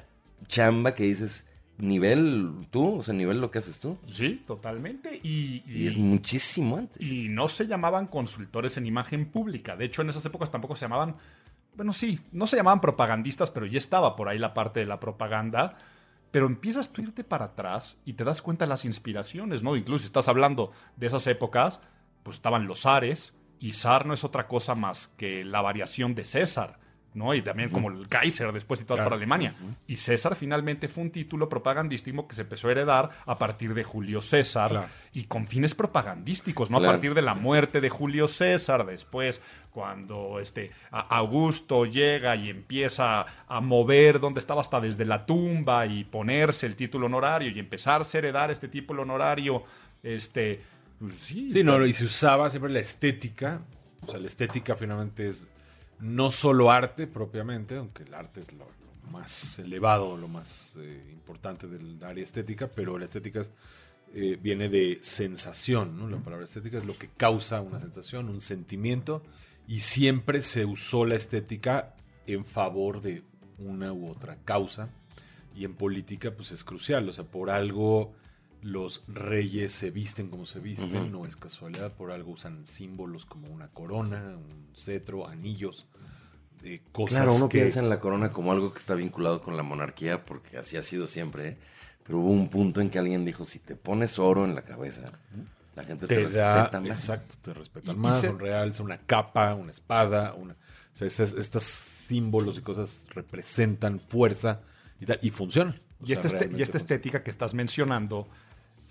chamba 0.47 0.93
que 0.93 1.04
dices, 1.04 1.51
nivel 1.78 2.67
tú, 2.69 2.97
o 2.97 3.03
sea, 3.03 3.13
nivel 3.13 3.41
lo 3.41 3.51
que 3.51 3.59
haces 3.59 3.80
tú. 3.80 3.97
Sí, 4.05 4.43
totalmente. 4.45 5.19
Y, 5.24 5.63
es 5.86 5.97
muchísimo 5.97 6.78
antes. 6.78 7.01
Y 7.01 7.30
no 7.30 7.47
se 7.47 7.67
llamaban 7.67 8.07
consultores 8.07 8.78
en 8.78 8.86
imagen 8.86 9.26
pública. 9.26 9.76
De 9.76 9.86
hecho, 9.86 10.01
en 10.01 10.09
esas 10.09 10.26
épocas 10.26 10.51
tampoco 10.51 10.76
se 10.76 10.86
llamaban, 10.86 11.15
bueno, 11.76 11.93
sí, 11.93 12.19
no 12.32 12.47
se 12.47 12.57
llamaban 12.57 12.82
propagandistas, 12.82 13.51
pero 13.51 13.65
ya 13.65 13.78
estaba 13.78 14.15
por 14.15 14.30
ahí 14.30 14.38
la 14.38 14.53
parte 14.53 14.80
de 14.80 14.86
la 14.86 14.99
propaganda. 14.99 15.78
Pero 16.32 16.45
empiezas 16.45 16.89
tú 16.93 17.01
a 17.01 17.05
irte 17.05 17.24
para 17.24 17.45
atrás 17.45 17.97
y 18.05 18.13
te 18.13 18.24
das 18.24 18.41
cuenta 18.41 18.65
de 18.65 18.69
las 18.69 18.86
inspiraciones, 18.86 19.63
¿no? 19.63 19.76
Incluso 19.76 20.03
si 20.03 20.05
estás 20.07 20.30
hablando 20.30 20.72
de 20.95 21.07
esas 21.07 21.28
épocas, 21.28 21.82
pues 22.24 22.38
estaban 22.38 22.67
los 22.67 22.82
zares, 22.82 23.34
y 23.61 23.74
zar 23.74 24.07
no 24.07 24.13
es 24.13 24.24
otra 24.24 24.47
cosa 24.47 24.74
más 24.74 25.07
que 25.07 25.45
la 25.45 25.61
variación 25.61 26.15
de 26.15 26.26
César. 26.26 26.80
¿No? 27.14 27.34
Y 27.34 27.41
también 27.41 27.70
como 27.70 27.89
el 27.89 28.07
Kaiser 28.07 28.51
después 28.51 28.82
y 28.82 28.86
todo 28.86 28.97
para 28.97 29.16
Alemania. 29.16 29.53
Y 29.88 29.97
César 29.97 30.36
finalmente 30.36 30.88
fue 30.88 31.03
un 31.03 31.12
título 31.12 31.49
propagandístico 31.49 32.28
que 32.28 32.36
se 32.36 32.43
empezó 32.43 32.68
a 32.68 32.72
heredar 32.72 33.09
a 33.26 33.38
partir 33.38 33.74
de 33.74 33.84
Julio 33.84 34.22
César 34.22 34.89
y 35.14 35.26
con 35.26 35.45
fines 35.45 35.76
propagandísticos, 35.76 36.72
¿no? 36.72 36.78
A 36.78 36.82
partir 36.82 37.14
de 37.14 37.22
la 37.22 37.34
muerte 37.34 37.82
de 37.82 37.89
Julio 37.89 38.28
César, 38.28 38.86
después 38.86 39.41
cuando 39.72 40.39
este 40.39 40.72
Augusto 40.91 41.86
llega 41.86 42.36
y 42.36 42.49
empieza 42.49 43.26
a 43.47 43.62
mover 43.62 44.20
donde 44.20 44.39
estaba 44.39 44.62
hasta 44.62 44.82
desde 44.82 45.05
la 45.05 45.26
tumba 45.26 45.86
y 45.86 46.03
ponerse 46.03 46.66
el 46.66 46.76
título 46.76 47.05
honorario 47.05 47.51
y 47.51 47.59
empezarse 47.59 48.18
a 48.18 48.20
heredar 48.20 48.51
este 48.51 48.68
título 48.68 49.03
honorario, 49.03 49.64
este 50.03 50.62
pues 50.99 51.16
sí, 51.16 51.49
sí 51.51 51.64
no, 51.64 51.84
y 51.86 51.93
se 51.93 52.05
usaba 52.05 52.49
siempre 52.49 52.72
la 52.72 52.80
estética, 52.80 53.62
o 54.05 54.12
sea, 54.12 54.20
la 54.20 54.28
estética 54.28 54.76
finalmente 54.76 55.28
es 55.28 55.47
no 56.02 56.32
solo 56.32 56.72
arte 56.72 57.08
propiamente, 57.08 57.78
aunque 57.78 58.04
el 58.04 58.14
arte 58.14 58.41
es 58.41 58.52
lo, 58.54 58.68
más 59.12 59.60
elevado, 59.60 60.18
lo 60.18 60.28
más 60.28 60.76
eh, 60.78 61.10
importante 61.12 61.68
del 61.68 62.04
área 62.04 62.24
estética, 62.24 62.68
pero 62.68 62.97
la 62.97 63.06
estética 63.06 63.41
eh, 64.14 64.38
viene 64.41 64.70
de 64.70 64.99
sensación, 65.02 65.97
¿no? 65.97 66.10
La 66.10 66.18
palabra 66.18 66.45
estética 66.45 66.78
es 66.78 66.86
lo 66.86 66.97
que 66.97 67.10
causa 67.10 67.62
una 67.62 67.80
sensación, 67.80 68.30
un 68.30 68.39
sentimiento, 68.39 69.22
y 69.68 69.82
siempre 69.82 70.41
se 70.41 70.66
usó 70.66 71.06
la 71.06 71.16
estética 71.16 71.95
en 72.26 72.45
favor 72.45 73.02
de 73.02 73.24
una 73.58 73.93
u 73.93 74.10
otra 74.10 74.38
causa, 74.43 74.89
y 75.56 75.66
en 75.66 75.76
política 75.76 76.32
pues 76.32 76.52
es 76.52 76.64
crucial, 76.64 77.08
o 77.10 77.14
sea, 77.14 77.26
por 77.26 77.49
algo 77.49 78.14
los 78.62 79.03
reyes 79.07 79.72
se 79.72 79.89
visten 79.89 80.30
como 80.30 80.45
se 80.45 80.59
visten, 80.59 81.12
no 81.12 81.26
es 81.26 81.36
casualidad, 81.36 81.93
por 81.93 82.12
algo 82.12 82.32
usan 82.32 82.66
símbolos 82.66 83.26
como 83.26 83.47
una 83.47 83.70
corona, 83.70 84.38
un 84.38 84.68
cetro, 84.76 85.28
anillos, 85.28 85.88
de 86.62 86.82
cosas. 86.91 87.18
Claro, 87.18 87.34
uno 87.34 87.49
piensa 87.49 87.80
en 87.80 87.89
la 87.89 87.99
corona 87.99 88.32
como 88.32 88.51
algo 88.51 88.72
que 88.72 88.78
está 88.78 88.93
vinculado 88.93 89.41
con 89.41 89.57
la 89.57 89.64
monarquía, 89.64 90.26
porque 90.26 90.57
así 90.57 90.78
ha 90.78 90.84
sido 90.84 91.07
siempre, 91.07 91.47
¿eh? 91.47 91.57
pero 92.03 92.20
hubo 92.20 92.30
un 92.30 92.49
punto 92.49 92.82
en 92.82 92.89
que 92.89 92.99
alguien 92.99 93.26
dijo, 93.26 93.45
si 93.45 93.59
te 93.59 93.76
pones 93.76 94.20
oro 94.20 94.45
en 94.45 94.53
la 94.53 94.62
cabeza, 94.64 95.12
la 95.76 95.84
gente 95.84 96.05
te, 96.05 96.16
respeta 96.16 96.80
más. 96.80 96.99
Exacto, 96.99 97.36
te 97.41 97.53
respetan 97.53 97.97
más, 97.97 98.24
un 98.24 98.39
real, 98.39 98.72
una 98.80 98.99
capa, 98.99 99.55
una 99.55 99.72
espada, 99.72 100.34
una... 100.36 100.53
O 100.53 100.97
sea, 100.97 101.07
estos, 101.07 101.64
símbolos 101.64 102.57
y 102.57 102.62
cosas 102.62 103.07
representan 103.12 103.99
fuerza 103.99 104.59
y, 104.99 105.05
tal, 105.05 105.18
y 105.22 105.30
funcionan. 105.30 105.80
y, 106.03 106.12
esta, 106.12 106.28
y 106.45 106.62
esta 106.62 106.78
estética 106.78 107.24
que 107.24 107.32
estás 107.32 107.53
mencionando 107.53 108.28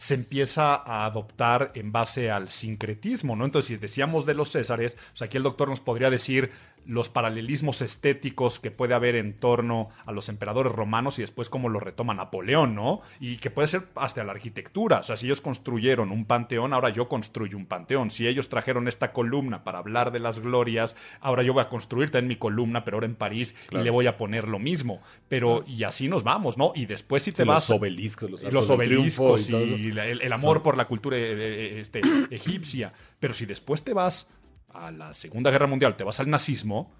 se 0.01 0.15
empieza 0.15 0.77
a 0.77 1.05
adoptar 1.05 1.73
en 1.75 1.93
base 1.93 2.31
al 2.31 2.49
sincretismo, 2.49 3.37
¿no? 3.37 3.45
Entonces, 3.45 3.69
si 3.69 3.77
decíamos 3.77 4.25
de 4.25 4.33
los 4.33 4.51
Césares, 4.51 4.97
pues 5.11 5.21
aquí 5.21 5.37
el 5.37 5.43
doctor 5.43 5.69
nos 5.69 5.81
podría 5.81 6.09
decir 6.09 6.51
los 6.87 7.09
paralelismos 7.09 7.83
estéticos 7.83 8.59
que 8.59 8.71
puede 8.71 8.95
haber 8.95 9.17
en 9.17 9.35
torno 9.35 9.91
a 10.07 10.13
los 10.13 10.29
emperadores 10.29 10.73
romanos 10.73 11.19
y 11.19 11.23
después 11.23 11.49
cómo 11.49 11.69
lo 11.69 11.81
retoma 11.81 12.15
Napoleón, 12.15 12.75
¿no? 12.75 13.01
Y 13.21 13.37
que 13.37 13.51
puede 13.51 13.69
ser 13.69 13.89
hasta 13.95 14.25
la 14.25 14.33
arquitectura. 14.33 14.99
O 14.99 15.03
sea, 15.03 15.17
si 15.17 15.27
ellos 15.27 15.41
construyeron 15.41 16.11
un 16.11 16.25
panteón, 16.25 16.73
ahora 16.73 16.91
yo 16.91 17.09
construyo 17.09 17.57
un 17.57 17.67
panteón. 17.67 18.11
Si 18.11 18.27
ellos 18.27 18.49
trajeron 18.49 18.89
esta 18.89 19.13
columna 19.13 19.65
para 19.65 19.79
hablar 19.79 20.13
de 20.13 20.21
las 20.21 20.41
glorias, 20.41 20.97
ahora 21.21 21.43
yo 21.43 21.53
voy 21.53 21.63
a 21.63 21.69
construir 21.69 22.11
también 22.11 22.29
mi 22.29 22.37
columna, 22.37 22.85
pero 22.85 22.97
ahora 22.97 23.07
en 23.07 23.15
París 23.15 23.55
y 23.71 23.79
le 23.79 23.91
voy 23.91 24.07
a 24.07 24.17
poner 24.17 24.49
lo 24.49 24.59
mismo. 24.59 25.01
Pero, 25.29 25.63
y 25.67 25.85
así 25.85 26.09
nos 26.09 26.25
vamos, 26.25 26.59
¿no? 26.59 26.73
Y 26.75 26.87
después 26.87 27.23
si 27.23 27.33
te 27.33 27.45
vas... 27.45 27.69
Los 27.69 27.79
obeliscos, 27.79 28.31
los, 28.31 28.43
los 28.53 28.71
obeliscos 28.71 29.51
y, 29.51 29.91
el, 29.91 30.33
amor 30.33 30.63
por 30.63 30.77
la 30.77 30.87
cultura 30.87 31.17
eh, 31.17 31.33
eh, 31.33 31.81
este, 31.81 32.01
egipcia. 32.31 32.93
Pero 33.19 33.35
si 33.35 33.47
después 33.47 33.83
te 33.83 33.93
vas 33.93 34.29
a 34.73 34.91
la 34.91 35.15
Segunda 35.15 35.51
Guerra 35.51 35.67
Mundial, 35.67 35.97
te 35.97 36.05
vas 36.05 36.21
al 36.21 36.31
nazismo, 36.31 36.91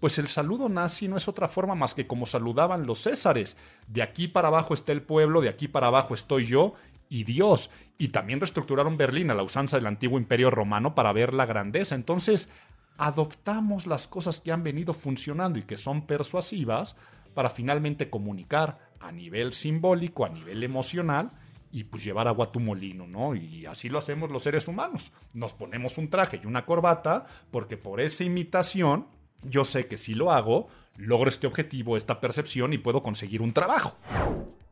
pues 0.00 0.18
el 0.18 0.28
saludo 0.28 0.68
nazi 0.68 1.08
no 1.08 1.16
es 1.16 1.26
otra 1.28 1.48
forma 1.48 1.74
más 1.74 1.94
que 1.94 2.06
como 2.06 2.26
saludaban 2.26 2.86
los 2.86 3.02
césares. 3.02 3.56
De 3.88 4.02
aquí 4.02 4.28
para 4.28 4.48
abajo 4.48 4.74
está 4.74 4.92
el 4.92 5.02
pueblo, 5.02 5.40
de 5.40 5.48
aquí 5.48 5.66
para 5.66 5.88
abajo 5.88 6.14
estoy 6.14 6.44
yo 6.44 6.74
y 7.08 7.24
Dios. 7.24 7.70
Y 7.98 8.08
también 8.08 8.38
reestructuraron 8.38 8.96
Berlín 8.96 9.30
a 9.30 9.34
la 9.34 9.42
usanza 9.42 9.76
del 9.76 9.86
antiguo 9.86 10.18
imperio 10.18 10.50
romano 10.50 10.94
para 10.94 11.12
ver 11.12 11.34
la 11.34 11.46
grandeza. 11.46 11.96
Entonces, 11.96 12.48
adoptamos 12.96 13.88
las 13.88 14.06
cosas 14.06 14.38
que 14.40 14.52
han 14.52 14.62
venido 14.62 14.94
funcionando 14.94 15.58
y 15.58 15.62
que 15.62 15.76
son 15.76 16.06
persuasivas 16.06 16.96
para 17.34 17.50
finalmente 17.50 18.08
comunicar 18.08 18.78
a 19.00 19.10
nivel 19.10 19.52
simbólico, 19.52 20.24
a 20.24 20.28
nivel 20.28 20.62
emocional, 20.62 21.30
y 21.70 21.84
pues 21.84 22.04
llevar 22.04 22.28
agua 22.28 22.46
a 22.46 22.52
tu 22.52 22.60
molino, 22.60 23.06
¿no? 23.06 23.34
Y 23.34 23.66
así 23.66 23.88
lo 23.88 23.98
hacemos 23.98 24.30
los 24.30 24.42
seres 24.42 24.68
humanos. 24.68 25.12
Nos 25.34 25.52
ponemos 25.52 25.98
un 25.98 26.08
traje 26.08 26.40
y 26.42 26.46
una 26.46 26.64
corbata 26.64 27.26
porque 27.50 27.76
por 27.76 28.00
esa 28.00 28.24
imitación 28.24 29.06
yo 29.42 29.64
sé 29.64 29.86
que 29.86 29.98
si 29.98 30.14
lo 30.14 30.32
hago, 30.32 30.68
logro 30.96 31.28
este 31.28 31.46
objetivo, 31.46 31.96
esta 31.96 32.20
percepción 32.20 32.72
y 32.72 32.78
puedo 32.78 33.02
conseguir 33.02 33.42
un 33.42 33.52
trabajo. 33.52 33.96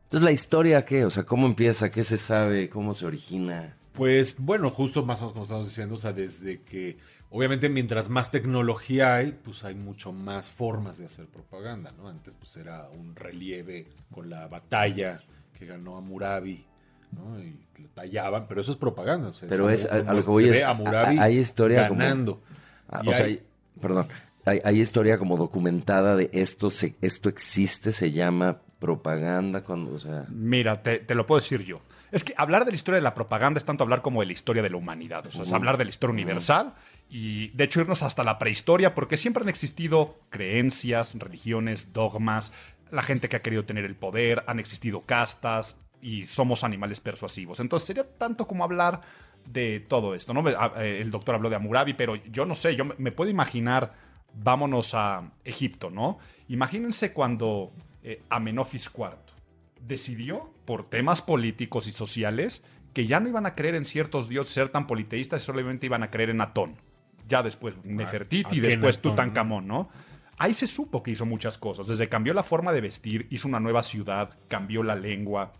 Entonces, 0.03 0.23
¿la 0.23 0.31
historia 0.31 0.85
qué? 0.85 1.05
O 1.05 1.09
sea, 1.09 1.25
¿cómo 1.25 1.47
empieza? 1.47 1.91
¿Qué 1.91 2.03
se 2.03 2.17
sabe? 2.17 2.69
¿Cómo 2.69 2.93
se 2.93 3.05
origina? 3.05 3.75
Pues 3.93 4.39
bueno, 4.39 4.69
justo 4.69 5.03
más 5.03 5.19
o 5.19 5.23
menos 5.23 5.33
como 5.33 5.43
estamos 5.45 5.67
diciendo, 5.67 5.95
o 5.95 5.97
sea, 5.97 6.13
desde 6.13 6.61
que 6.61 6.97
obviamente 7.29 7.67
mientras 7.67 8.09
más 8.09 8.29
tecnología 8.29 9.15
hay, 9.15 9.31
pues 9.31 9.63
hay 9.63 9.75
mucho 9.75 10.13
más 10.13 10.49
formas 10.49 10.97
de 10.97 11.05
hacer 11.05 11.27
propaganda, 11.27 11.91
¿no? 11.97 12.07
Antes 12.07 12.33
pues 12.37 12.55
era 12.57 12.89
un 12.89 13.15
relieve 13.15 13.87
con 14.13 14.29
la 14.29 14.47
batalla 14.47 15.19
que 15.57 15.65
ganó 15.65 15.99
Murabi, 16.01 16.63
¿no? 17.11 17.39
Y 17.39 17.55
lo 17.81 17.89
tallaban, 17.89 18.47
pero 18.47 18.61
eso 18.61 18.71
es 18.71 18.77
propaganda. 18.77 19.29
O 19.29 19.33
sea, 19.33 19.47
Pero 19.49 19.69
es, 19.69 19.85
a, 19.85 19.95
a 19.95 20.13
lo 20.13 20.21
que 20.21 20.27
voy 20.27 20.49
es, 20.49 20.61
a 20.63 20.73
Murabi 20.73 21.17
a- 21.17 21.23
hay 21.23 21.37
historia 21.37 21.87
ganando. 21.89 22.41
Ah, 22.89 23.01
Y 23.03 23.09
o 23.09 23.13
sea, 23.13 23.25
hay- 23.25 23.41
perdón, 23.81 24.07
hay, 24.45 24.61
hay 24.63 24.79
historia 24.79 25.17
como 25.17 25.37
documentada 25.37 26.15
de 26.15 26.29
esto, 26.33 26.69
se, 26.69 26.95
esto 27.01 27.29
existe, 27.29 27.91
se 27.91 28.11
llama 28.11 28.59
propaganda, 28.79 29.63
cuando, 29.63 29.93
o 29.93 29.99
sea, 29.99 30.25
Mira, 30.29 30.81
te, 30.83 30.99
te 30.99 31.15
lo 31.15 31.25
puedo 31.25 31.39
decir 31.41 31.63
yo. 31.63 31.81
Es 32.09 32.23
que 32.23 32.33
hablar 32.37 32.63
de 32.63 32.71
la 32.71 32.75
historia 32.75 32.95
de 32.97 33.01
la 33.01 33.13
propaganda 33.13 33.57
es 33.57 33.65
tanto 33.65 33.83
hablar 33.83 34.01
como 34.01 34.21
de 34.21 34.27
la 34.27 34.31
historia 34.31 34.63
de 34.63 34.69
la 34.69 34.77
humanidad. 34.77 35.27
O 35.27 35.31
sea, 35.31 35.43
es 35.43 35.51
hablar 35.51 35.77
de 35.77 35.83
la 35.83 35.89
historia 35.89 36.13
universal 36.13 36.73
y 37.09 37.49
de 37.49 37.65
hecho 37.65 37.81
irnos 37.81 38.01
hasta 38.01 38.23
la 38.23 38.37
prehistoria 38.39 38.95
porque 38.95 39.17
siempre 39.17 39.43
han 39.43 39.49
existido 39.49 40.17
creencias, 40.29 41.13
religiones, 41.15 41.91
dogmas, 41.91 42.53
la 42.91 43.03
gente 43.03 43.27
que 43.27 43.35
ha 43.35 43.41
querido 43.41 43.65
tener 43.65 43.83
el 43.83 43.95
poder, 43.97 44.43
han 44.47 44.59
existido 44.59 45.01
castas 45.01 45.75
y 46.01 46.25
somos 46.25 46.63
animales 46.63 46.99
persuasivos. 46.99 47.59
Entonces 47.59 47.87
sería 47.87 48.03
tanto 48.17 48.47
como 48.47 48.63
hablar 48.63 49.01
de 49.45 49.79
todo 49.79 50.13
esto, 50.15 50.33
¿no? 50.33 50.43
Ah, 50.57 50.73
eh, 50.77 50.99
El 51.01 51.09
doctor 51.11 51.35
habló 51.35 51.49
de 51.49 51.55
Amurabi, 51.55 51.93
pero 51.93 52.15
yo 52.15 52.45
no 52.45 52.53
sé, 52.55 52.75
yo 52.75 52.85
me- 52.85 53.11
puedo 53.11 53.31
imaginar, 53.31 53.93
vámonos 54.33 54.93
a 54.93 55.31
Egipto, 55.45 55.89
¿no? 55.89 56.19
Imagínense 56.49 57.13
cuando 57.13 57.71
eh, 58.03 58.21
Amenofis 58.29 58.89
IV 58.95 59.11
decidió, 59.81 60.51
por 60.65 60.89
temas 60.89 61.21
políticos 61.21 61.87
y 61.87 61.91
sociales, 61.91 62.63
que 62.93 63.05
ya 63.05 63.19
no 63.19 63.29
iban 63.29 63.45
a 63.45 63.55
creer 63.55 63.75
en 63.75 63.85
ciertos 63.85 64.27
dioses, 64.27 64.53
ser 64.53 64.69
tan 64.69 64.87
politeístas, 64.87 65.43
y 65.43 65.45
solamente 65.45 65.85
iban 65.85 66.03
a 66.03 66.11
creer 66.11 66.29
en 66.31 66.41
Atón. 66.41 66.75
Ya 67.27 67.43
después 67.43 67.75
Nefertiti 67.85 68.57
y 68.57 68.59
después. 68.59 68.99
Tutankamón, 68.99 69.67
¿no? 69.67 69.89
Ahí 70.39 70.53
se 70.53 70.67
supo 70.67 71.03
que 71.03 71.11
hizo 71.11 71.25
muchas 71.25 71.57
cosas. 71.57 71.87
Desde 71.87 72.09
cambió 72.09 72.33
la 72.33 72.43
forma 72.43 72.71
de 72.71 72.81
vestir, 72.81 73.27
hizo 73.29 73.47
una 73.47 73.59
nueva 73.59 73.83
ciudad, 73.83 74.37
cambió 74.47 74.83
la 74.83 74.95
lengua, 74.95 75.53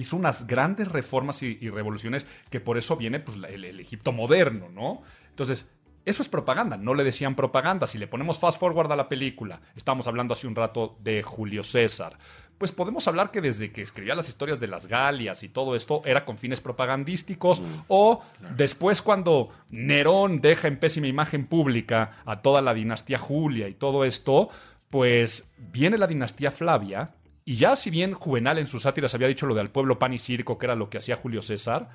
hizo 0.00 0.16
unas 0.16 0.46
grandes 0.46 0.88
reformas 0.88 1.42
y, 1.42 1.58
y 1.60 1.70
revoluciones 1.70 2.26
que 2.50 2.60
por 2.60 2.78
eso 2.78 2.96
viene 2.96 3.20
pues, 3.20 3.36
el 3.36 3.80
Egipto 3.80 4.12
moderno, 4.12 4.68
¿no? 4.68 5.02
Entonces, 5.30 5.66
eso 6.06 6.22
es 6.22 6.28
propaganda, 6.28 6.76
no 6.76 6.94
le 6.94 7.02
decían 7.02 7.34
propaganda. 7.34 7.88
Si 7.88 7.98
le 7.98 8.06
ponemos 8.06 8.38
fast 8.38 8.60
forward 8.60 8.92
a 8.92 8.96
la 8.96 9.08
película, 9.08 9.60
estamos 9.74 10.06
hablando 10.06 10.34
hace 10.34 10.46
un 10.46 10.54
rato 10.54 10.96
de 11.02 11.20
Julio 11.24 11.64
César, 11.64 12.16
pues 12.58 12.70
podemos 12.70 13.08
hablar 13.08 13.32
que 13.32 13.40
desde 13.40 13.72
que 13.72 13.82
escribía 13.82 14.14
las 14.14 14.28
historias 14.28 14.60
de 14.60 14.68
las 14.68 14.86
Galias 14.86 15.42
y 15.42 15.48
todo 15.48 15.74
esto 15.74 16.02
era 16.04 16.24
con 16.24 16.38
fines 16.38 16.60
propagandísticos, 16.60 17.60
o 17.88 18.22
después 18.56 19.02
cuando 19.02 19.50
Nerón 19.70 20.40
deja 20.40 20.68
en 20.68 20.78
pésima 20.78 21.08
imagen 21.08 21.44
pública 21.44 22.12
a 22.24 22.40
toda 22.40 22.62
la 22.62 22.72
dinastía 22.72 23.18
Julia 23.18 23.66
y 23.68 23.74
todo 23.74 24.04
esto, 24.04 24.48
pues 24.90 25.50
viene 25.58 25.98
la 25.98 26.06
dinastía 26.06 26.52
Flavia, 26.52 27.16
y 27.48 27.54
ya 27.54 27.76
si 27.76 27.90
bien 27.90 28.12
Juvenal 28.12 28.58
en 28.58 28.66
sus 28.66 28.82
sátiras 28.82 29.14
había 29.14 29.28
dicho 29.28 29.46
lo 29.46 29.54
del 29.54 29.70
pueblo 29.70 30.00
pan 30.00 30.12
y 30.12 30.18
circo, 30.18 30.58
que 30.58 30.66
era 30.66 30.74
lo 30.74 30.90
que 30.90 30.98
hacía 30.98 31.16
Julio 31.16 31.42
César, 31.42 31.88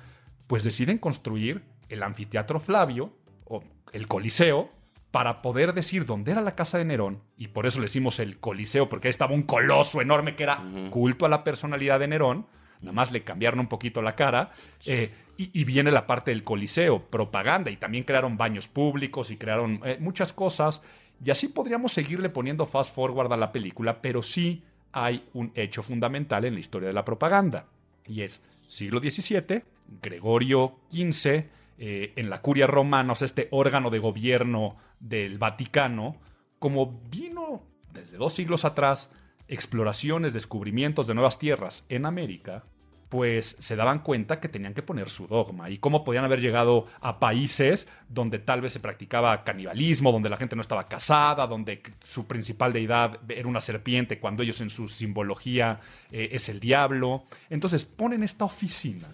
pues 0.46 0.64
deciden 0.64 0.96
construir 0.96 1.62
el 1.90 2.02
anfiteatro 2.02 2.58
Flavio, 2.58 3.12
o 3.44 3.62
el 3.92 4.08
Coliseo, 4.08 4.70
para 5.10 5.42
poder 5.42 5.74
decir 5.74 6.06
dónde 6.06 6.32
era 6.32 6.40
la 6.40 6.56
casa 6.56 6.78
de 6.78 6.86
Nerón, 6.86 7.22
y 7.36 7.48
por 7.48 7.66
eso 7.66 7.80
le 7.80 7.84
decimos 7.84 8.18
el 8.18 8.40
Coliseo, 8.40 8.88
porque 8.88 9.08
ahí 9.08 9.10
estaba 9.10 9.34
un 9.34 9.42
coloso 9.42 10.00
enorme 10.00 10.36
que 10.36 10.44
era 10.44 10.64
culto 10.90 11.26
a 11.26 11.28
la 11.28 11.44
personalidad 11.44 12.00
de 12.00 12.08
Nerón, 12.08 12.46
nada 12.80 12.92
más 12.92 13.12
le 13.12 13.22
cambiaron 13.22 13.60
un 13.60 13.68
poquito 13.68 14.00
la 14.00 14.16
cara, 14.16 14.52
eh, 14.86 15.12
y, 15.36 15.50
y 15.52 15.64
viene 15.64 15.90
la 15.90 16.06
parte 16.06 16.30
del 16.30 16.44
Coliseo, 16.44 17.10
propaganda, 17.10 17.70
y 17.70 17.76
también 17.76 18.04
crearon 18.04 18.38
baños 18.38 18.68
públicos 18.68 19.30
y 19.30 19.36
crearon 19.36 19.82
eh, 19.84 19.98
muchas 20.00 20.32
cosas, 20.32 20.80
y 21.22 21.30
así 21.30 21.48
podríamos 21.48 21.92
seguirle 21.92 22.30
poniendo 22.30 22.64
fast 22.64 22.94
forward 22.94 23.30
a 23.34 23.36
la 23.36 23.52
película, 23.52 24.00
pero 24.00 24.22
sí 24.22 24.64
hay 24.92 25.28
un 25.32 25.52
hecho 25.54 25.82
fundamental 25.82 26.44
en 26.44 26.54
la 26.54 26.60
historia 26.60 26.88
de 26.88 26.94
la 26.94 27.04
propaganda, 27.04 27.66
y 28.06 28.22
es 28.22 28.42
siglo 28.66 29.00
XVII, 29.00 29.62
Gregorio 30.00 30.80
XV, 30.90 31.44
eh, 31.78 32.12
en 32.16 32.30
la 32.30 32.40
curia 32.40 32.66
romana, 32.66 33.12
o 33.12 33.14
sea, 33.14 33.26
este 33.26 33.48
órgano 33.50 33.90
de 33.90 33.98
gobierno 33.98 34.76
del 35.00 35.38
Vaticano, 35.38 36.16
como 36.58 37.00
vino 37.10 37.62
desde 37.92 38.16
dos 38.16 38.34
siglos 38.34 38.64
atrás, 38.64 39.10
exploraciones, 39.48 40.32
descubrimientos 40.32 41.06
de 41.06 41.14
nuevas 41.14 41.38
tierras 41.38 41.84
en 41.88 42.06
América, 42.06 42.64
pues 43.12 43.56
se 43.58 43.76
daban 43.76 43.98
cuenta 43.98 44.40
que 44.40 44.48
tenían 44.48 44.72
que 44.72 44.82
poner 44.82 45.10
su 45.10 45.26
dogma 45.26 45.68
y 45.68 45.76
cómo 45.76 46.02
podían 46.02 46.24
haber 46.24 46.40
llegado 46.40 46.86
a 47.02 47.20
países 47.20 47.86
donde 48.08 48.38
tal 48.38 48.62
vez 48.62 48.72
se 48.72 48.80
practicaba 48.80 49.44
canibalismo, 49.44 50.10
donde 50.10 50.30
la 50.30 50.38
gente 50.38 50.56
no 50.56 50.62
estaba 50.62 50.88
casada, 50.88 51.46
donde 51.46 51.82
su 52.02 52.26
principal 52.26 52.72
deidad 52.72 53.20
era 53.28 53.46
una 53.46 53.60
serpiente, 53.60 54.18
cuando 54.18 54.42
ellos 54.42 54.62
en 54.62 54.70
su 54.70 54.88
simbología 54.88 55.78
eh, 56.10 56.30
es 56.32 56.48
el 56.48 56.58
diablo. 56.58 57.24
Entonces 57.50 57.84
ponen 57.84 58.22
esta 58.22 58.46
oficina, 58.46 59.08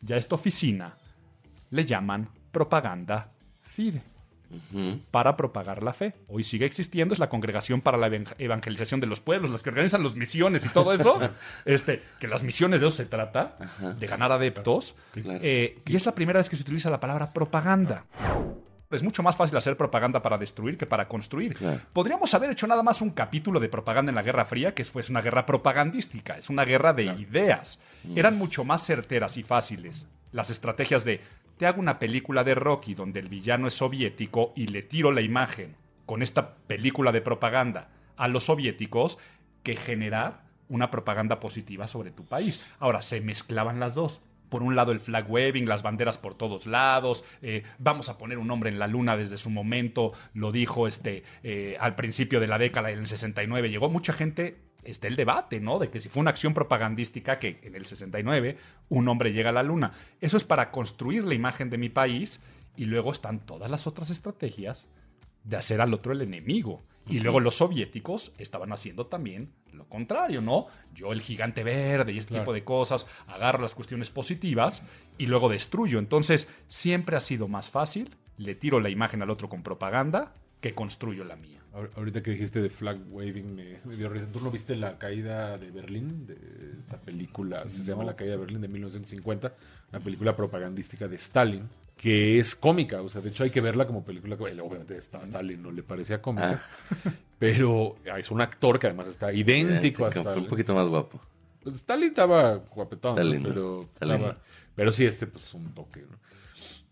ya 0.00 0.16
esta 0.16 0.34
oficina 0.34 0.98
le 1.70 1.86
llaman 1.86 2.28
propaganda 2.50 3.30
fide 3.62 4.17
para 5.10 5.36
propagar 5.36 5.82
la 5.82 5.92
fe. 5.92 6.14
Hoy 6.28 6.44
sigue 6.44 6.66
existiendo, 6.66 7.12
es 7.12 7.18
la 7.18 7.28
congregación 7.28 7.80
para 7.80 7.98
la 7.98 8.08
evang- 8.08 8.34
evangelización 8.38 9.00
de 9.00 9.06
los 9.06 9.20
pueblos, 9.20 9.50
las 9.50 9.62
que 9.62 9.70
organizan 9.70 10.02
las 10.02 10.14
misiones 10.16 10.64
y 10.64 10.68
todo 10.68 10.92
eso. 10.92 11.18
este, 11.64 12.02
que 12.18 12.28
las 12.28 12.42
misiones 12.42 12.80
de 12.80 12.86
eso 12.88 12.96
se 12.96 13.06
trata, 13.06 13.56
de 13.98 14.06
ganar 14.06 14.32
adeptos. 14.32 14.94
Claro. 15.12 15.40
Eh, 15.42 15.78
y 15.86 15.96
es 15.96 16.06
la 16.06 16.14
primera 16.14 16.38
vez 16.38 16.48
que 16.48 16.56
se 16.56 16.62
utiliza 16.62 16.90
la 16.90 17.00
palabra 17.00 17.32
propaganda. 17.32 18.04
Es 18.90 19.02
mucho 19.02 19.22
más 19.22 19.36
fácil 19.36 19.54
hacer 19.58 19.76
propaganda 19.76 20.22
para 20.22 20.38
destruir 20.38 20.78
que 20.78 20.86
para 20.86 21.08
construir. 21.08 21.54
Claro. 21.54 21.80
Podríamos 21.92 22.32
haber 22.32 22.50
hecho 22.50 22.66
nada 22.66 22.82
más 22.82 23.02
un 23.02 23.10
capítulo 23.10 23.60
de 23.60 23.68
propaganda 23.68 24.10
en 24.10 24.14
la 24.16 24.22
Guerra 24.22 24.46
Fría, 24.46 24.74
que 24.74 24.82
fue 24.84 25.02
una 25.10 25.20
guerra 25.20 25.44
propagandística, 25.44 26.38
es 26.38 26.48
una 26.48 26.64
guerra 26.64 26.94
de 26.94 27.04
ideas. 27.04 27.80
Eran 28.16 28.38
mucho 28.38 28.64
más 28.64 28.82
certeras 28.86 29.36
y 29.36 29.42
fáciles 29.42 30.08
las 30.32 30.50
estrategias 30.50 31.04
de 31.04 31.20
te 31.58 31.66
hago 31.66 31.80
una 31.80 31.98
película 31.98 32.44
de 32.44 32.54
Rocky 32.54 32.94
donde 32.94 33.20
el 33.20 33.28
villano 33.28 33.66
es 33.66 33.74
soviético 33.74 34.52
y 34.56 34.68
le 34.68 34.82
tiro 34.82 35.12
la 35.12 35.20
imagen 35.20 35.74
con 36.06 36.22
esta 36.22 36.54
película 36.54 37.12
de 37.12 37.20
propaganda 37.20 37.90
a 38.16 38.28
los 38.28 38.44
soviéticos 38.44 39.18
que 39.62 39.76
generar 39.76 40.42
una 40.68 40.90
propaganda 40.90 41.40
positiva 41.40 41.88
sobre 41.88 42.10
tu 42.10 42.24
país. 42.24 42.64
Ahora, 42.78 43.02
se 43.02 43.20
mezclaban 43.20 43.80
las 43.80 43.94
dos. 43.94 44.22
Por 44.48 44.62
un 44.62 44.76
lado 44.76 44.92
el 44.92 45.00
flag 45.00 45.30
waving, 45.30 45.68
las 45.68 45.82
banderas 45.82 46.16
por 46.16 46.34
todos 46.34 46.66
lados, 46.66 47.22
eh, 47.42 47.64
vamos 47.78 48.08
a 48.08 48.16
poner 48.16 48.38
un 48.38 48.50
hombre 48.50 48.70
en 48.70 48.78
la 48.78 48.86
luna 48.86 49.16
desde 49.16 49.36
su 49.36 49.50
momento, 49.50 50.12
lo 50.32 50.52
dijo 50.52 50.86
este, 50.86 51.22
eh, 51.42 51.76
al 51.80 51.96
principio 51.96 52.40
de 52.40 52.46
la 52.46 52.56
década, 52.56 52.90
en 52.90 53.00
el 53.00 53.08
69, 53.08 53.68
llegó 53.68 53.90
mucha 53.90 54.14
gente, 54.14 54.56
está 54.90 55.06
el 55.08 55.16
debate, 55.16 55.60
¿no? 55.60 55.78
De 55.78 55.90
que 55.90 56.00
si 56.00 56.08
fue 56.08 56.20
una 56.20 56.30
acción 56.30 56.54
propagandística 56.54 57.38
que 57.38 57.60
en 57.62 57.74
el 57.74 57.86
69 57.86 58.56
un 58.88 59.08
hombre 59.08 59.32
llega 59.32 59.50
a 59.50 59.52
la 59.52 59.62
luna. 59.62 59.92
Eso 60.20 60.36
es 60.36 60.44
para 60.44 60.70
construir 60.70 61.24
la 61.24 61.34
imagen 61.34 61.70
de 61.70 61.78
mi 61.78 61.88
país 61.88 62.40
y 62.76 62.84
luego 62.86 63.12
están 63.12 63.40
todas 63.40 63.70
las 63.70 63.86
otras 63.86 64.10
estrategias 64.10 64.88
de 65.44 65.56
hacer 65.56 65.80
al 65.80 65.94
otro 65.94 66.12
el 66.12 66.22
enemigo. 66.22 66.82
Y 67.10 67.20
luego 67.20 67.40
los 67.40 67.56
soviéticos 67.56 68.32
estaban 68.36 68.70
haciendo 68.70 69.06
también 69.06 69.50
lo 69.72 69.88
contrario, 69.88 70.42
¿no? 70.42 70.66
Yo 70.94 71.12
el 71.14 71.22
gigante 71.22 71.64
verde 71.64 72.12
y 72.12 72.18
este 72.18 72.30
Claro. 72.30 72.44
tipo 72.44 72.52
de 72.52 72.64
cosas, 72.64 73.06
agarro 73.28 73.62
las 73.62 73.74
cuestiones 73.74 74.10
positivas 74.10 74.82
y 75.16 75.24
luego 75.26 75.48
destruyo. 75.48 75.98
Entonces, 76.00 76.48
siempre 76.66 77.16
ha 77.16 77.20
sido 77.20 77.48
más 77.48 77.70
fácil, 77.70 78.14
le 78.36 78.54
tiro 78.54 78.78
la 78.80 78.90
imagen 78.90 79.22
al 79.22 79.30
otro 79.30 79.48
con 79.48 79.62
propaganda, 79.62 80.34
que 80.60 80.74
construyo 80.74 81.24
la 81.24 81.36
mía. 81.36 81.57
Ahor- 81.74 81.90
Ahorita 81.96 82.22
que 82.22 82.30
dijiste 82.32 82.60
de 82.62 82.70
flag 82.70 82.98
waving 83.10 83.54
me, 83.54 83.78
me 83.84 83.96
dio 83.96 84.08
risa. 84.08 84.26
¿Tú 84.32 84.40
no 84.40 84.50
viste 84.50 84.74
la 84.76 84.98
caída 84.98 85.58
de 85.58 85.70
Berlín? 85.70 86.26
De 86.26 86.36
esta 86.78 86.96
película, 86.98 87.68
se 87.68 87.82
llama 87.84 88.04
La 88.04 88.16
caída 88.16 88.32
de 88.32 88.38
Berlín 88.38 88.60
de 88.60 88.68
1950, 88.68 89.52
una 89.92 90.00
película 90.00 90.34
propagandística 90.34 91.06
de 91.08 91.16
Stalin, 91.16 91.68
que 91.96 92.38
es 92.38 92.56
cómica. 92.56 93.02
O 93.02 93.08
sea, 93.08 93.20
de 93.20 93.28
hecho 93.30 93.44
hay 93.44 93.50
que 93.50 93.60
verla 93.60 93.86
como 93.86 94.04
película. 94.04 94.36
Obviamente 94.36 94.94
a 94.94 94.98
Stalin 94.98 95.62
no 95.62 95.70
le 95.70 95.82
parecía 95.82 96.20
cómica. 96.22 96.62
Ah. 97.04 97.10
Pero 97.38 97.96
es 98.16 98.30
un 98.32 98.40
actor 98.40 98.78
que 98.78 98.88
además 98.88 99.06
está 99.06 99.32
idéntico 99.32 100.04
a 100.04 100.08
Stalin. 100.08 100.42
un 100.42 100.48
poquito 100.48 100.74
más 100.74 100.88
guapo. 100.88 101.20
Pues 101.62 101.76
Stalin 101.76 102.08
estaba 102.08 102.54
guapetón, 102.56 103.14
¿no? 103.14 103.20
Stalin, 103.22 103.42
¿no? 103.42 103.48
pero, 103.50 103.82
Stalin. 103.94 104.14
estaba- 104.14 104.38
pero 104.74 104.92
sí, 104.92 105.04
este 105.04 105.26
pues 105.26 105.52
un 105.54 105.72
toque, 105.74 106.00
¿no? 106.00 106.18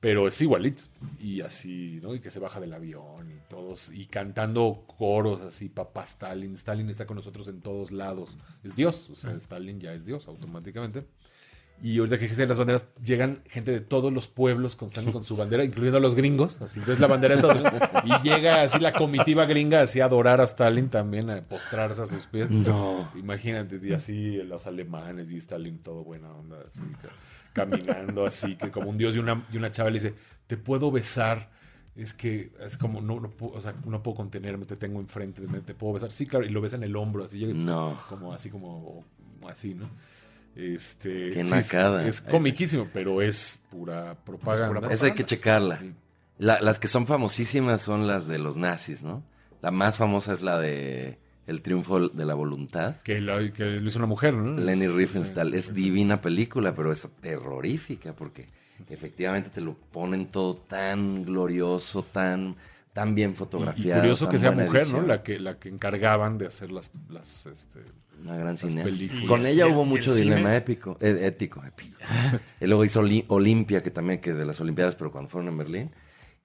Pero 0.07 0.29
es 0.29 0.41
igualito. 0.41 0.83
Y 1.21 1.41
así, 1.41 1.99
¿no? 2.01 2.15
Y 2.15 2.21
que 2.21 2.31
se 2.31 2.39
baja 2.39 2.61
del 2.61 2.73
avión 2.75 3.29
y 3.29 3.35
todos, 3.51 3.91
y 3.93 4.07
cantando 4.07 4.85
coros 4.97 5.41
así, 5.41 5.69
papá 5.69 6.05
Stalin. 6.05 6.55
Stalin 6.55 6.89
está 6.89 7.07
con 7.07 7.17
nosotros 7.17 7.49
en 7.49 7.61
todos 7.61 7.91
lados. 7.91 8.39
Es 8.63 8.77
Dios, 8.77 9.11
o 9.11 9.17
sea, 9.17 9.33
Stalin 9.33 9.81
ya 9.81 9.93
es 9.95 10.07
Dios 10.07 10.29
automáticamente. 10.29 11.05
Y 11.83 11.99
ahorita 11.99 12.19
que 12.19 12.23
dijiste 12.23 12.47
las 12.47 12.57
banderas, 12.57 12.87
llegan 13.05 13.43
gente 13.49 13.73
de 13.73 13.81
todos 13.81 14.13
los 14.13 14.29
pueblos 14.29 14.77
con 14.77 14.87
Stalin 14.87 15.11
con 15.11 15.25
su 15.25 15.37
bandera, 15.37 15.65
incluyendo 15.65 15.99
a 15.99 16.01
los 16.01 16.15
gringos. 16.15 16.63
Así 16.63 16.79
ves 16.87 17.01
la 17.01 17.09
bandera 17.09 17.35
de 17.35 17.41
Estados 17.41 17.61
Unidos. 17.61 17.83
Y 18.05 18.29
llega 18.29 18.63
así 18.63 18.79
la 18.79 18.93
comitiva 18.93 19.45
gringa, 19.45 19.81
así 19.81 20.01
a 20.01 20.05
adorar 20.05 20.41
a 20.41 20.45
Stalin 20.45 20.89
también, 20.89 21.31
a 21.31 21.43
postrarse 21.43 22.01
a 22.01 22.07
sus 22.07 22.27
pies. 22.29 22.49
No. 22.49 23.11
Imagínate, 23.17 23.81
y 23.83 23.93
así 23.93 24.37
los 24.45 24.69
alemanes 24.69 25.33
y 25.33 25.37
Stalin 25.39 25.81
todo 25.81 26.05
buena 26.05 26.33
onda, 26.33 26.59
así, 26.67 26.81
ca- 27.03 27.09
caminando 27.57 28.27
así, 28.27 28.55
que 28.57 28.71
como 28.71 28.91
un 28.91 28.99
dios 28.99 29.17
y 29.17 29.19
una, 29.19 29.45
y 29.51 29.57
una 29.57 29.73
chava 29.73 29.91
le 29.91 29.95
dice, 29.99 30.15
te 30.47 30.57
puedo 30.57 30.91
besar. 30.93 31.51
Es 31.97 32.13
que 32.13 32.53
es 32.61 32.77
como, 32.77 33.01
no, 33.01 33.19
no, 33.21 33.31
puedo, 33.31 33.55
o 33.55 33.61
sea, 33.61 33.75
no 33.87 34.03
puedo 34.03 34.17
contenerme, 34.19 34.67
te 34.67 34.77
tengo 34.77 35.01
enfrente, 35.01 35.41
te 35.65 35.75
puedo 35.75 35.95
besar. 35.95 36.13
Sí, 36.13 36.27
claro, 36.27 36.45
y 36.45 36.51
lo 36.51 36.61
besa 36.61 36.77
en 36.77 36.83
el 36.83 36.95
hombro, 36.95 37.25
así, 37.25 37.47
No. 37.47 37.99
como 38.11 38.35
así, 38.35 38.51
como 38.51 39.03
así, 39.49 39.75
¿no? 39.75 39.89
Este, 40.55 41.31
Qué 41.31 41.45
sí, 41.45 41.51
nacada. 41.55 42.07
Es, 42.07 42.21
comiquísimo, 42.21 42.89
pero 42.93 43.23
es 43.23 43.63
pura 43.71 44.15
propaganda. 44.25 44.91
Esa 44.93 45.07
hay 45.07 45.13
que 45.13 45.25
checarla. 45.25 45.79
Sí. 45.81 45.95
La- 46.39 46.61
las 46.61 46.79
que 46.79 46.89
son 46.89 47.07
famosísimas 47.07 47.81
son 47.81 48.07
las 48.07 48.27
de 48.29 48.39
los 48.39 48.59
nazis, 48.59 49.03
¿no? 49.03 49.23
La 49.63 49.71
más 49.71 49.97
famosa 49.99 50.33
es 50.35 50.43
la 50.43 50.59
de 50.59 51.19
El 51.47 51.63
triunfo 51.63 52.09
de 52.09 52.25
la 52.25 52.35
voluntad. 52.35 52.97
Que, 53.03 53.21
lo 53.21 53.41
hizo 53.41 53.99
una 53.99 54.07
mujer, 54.07 54.35
¿no? 54.35 54.61
Lenny 54.61 54.89
Riefenstahl. 54.89 55.55
Es 55.55 55.73
divina 55.75 56.21
película, 56.21 56.75
pero 56.75 56.91
es 56.93 57.09
terrorífica 57.21 58.15
porque 58.15 58.49
efectivamente 58.91 59.51
te 59.51 59.61
lo 59.61 59.75
ponen 59.75 60.27
todo 60.27 60.57
tan 60.57 61.25
glorioso, 61.25 62.03
tan, 62.03 62.57
tan 62.93 63.15
bien 63.15 63.31
Y, 63.31 63.33
y 63.35 63.37
fotografiado. 63.37 64.01
curioso 64.01 64.25
tan 64.27 64.33
que 64.33 64.39
sea 64.39 64.51
mujer, 64.53 64.89
¿no? 64.91 65.03
La 65.03 65.23
que, 65.23 65.39
la 65.39 65.59
que 65.59 65.69
encargaban 65.69 66.37
de 66.39 66.47
hacer 66.49 66.71
las, 66.73 66.91
las 67.09 67.47
este, 67.47 67.81
Una 68.23 68.37
gran 68.37 68.57
cineasta. 68.57 69.27
Con 69.29 69.47
ella 69.47 69.67
el- 69.67 69.73
hubo 69.73 69.83
el 69.85 69.89
mucho 69.89 70.11
cine. 70.13 70.25
dilema 70.35 70.57
épico, 70.57 70.97
eh, 71.01 71.19
ético, 71.23 71.63
épico. 71.65 71.97
y 72.61 72.67
luego 72.67 72.85
hizo 72.85 73.01
Oli- 73.01 73.25
Olimpia, 73.29 73.83
que 73.83 73.91
también, 73.91 74.21
que 74.21 74.33
de 74.33 74.45
las 74.45 74.61
Olimpiadas, 74.61 74.97
pero 74.97 75.13
cuando 75.13 75.31
fueron 75.31 75.49
en 75.49 75.59
Berlín, 75.59 75.91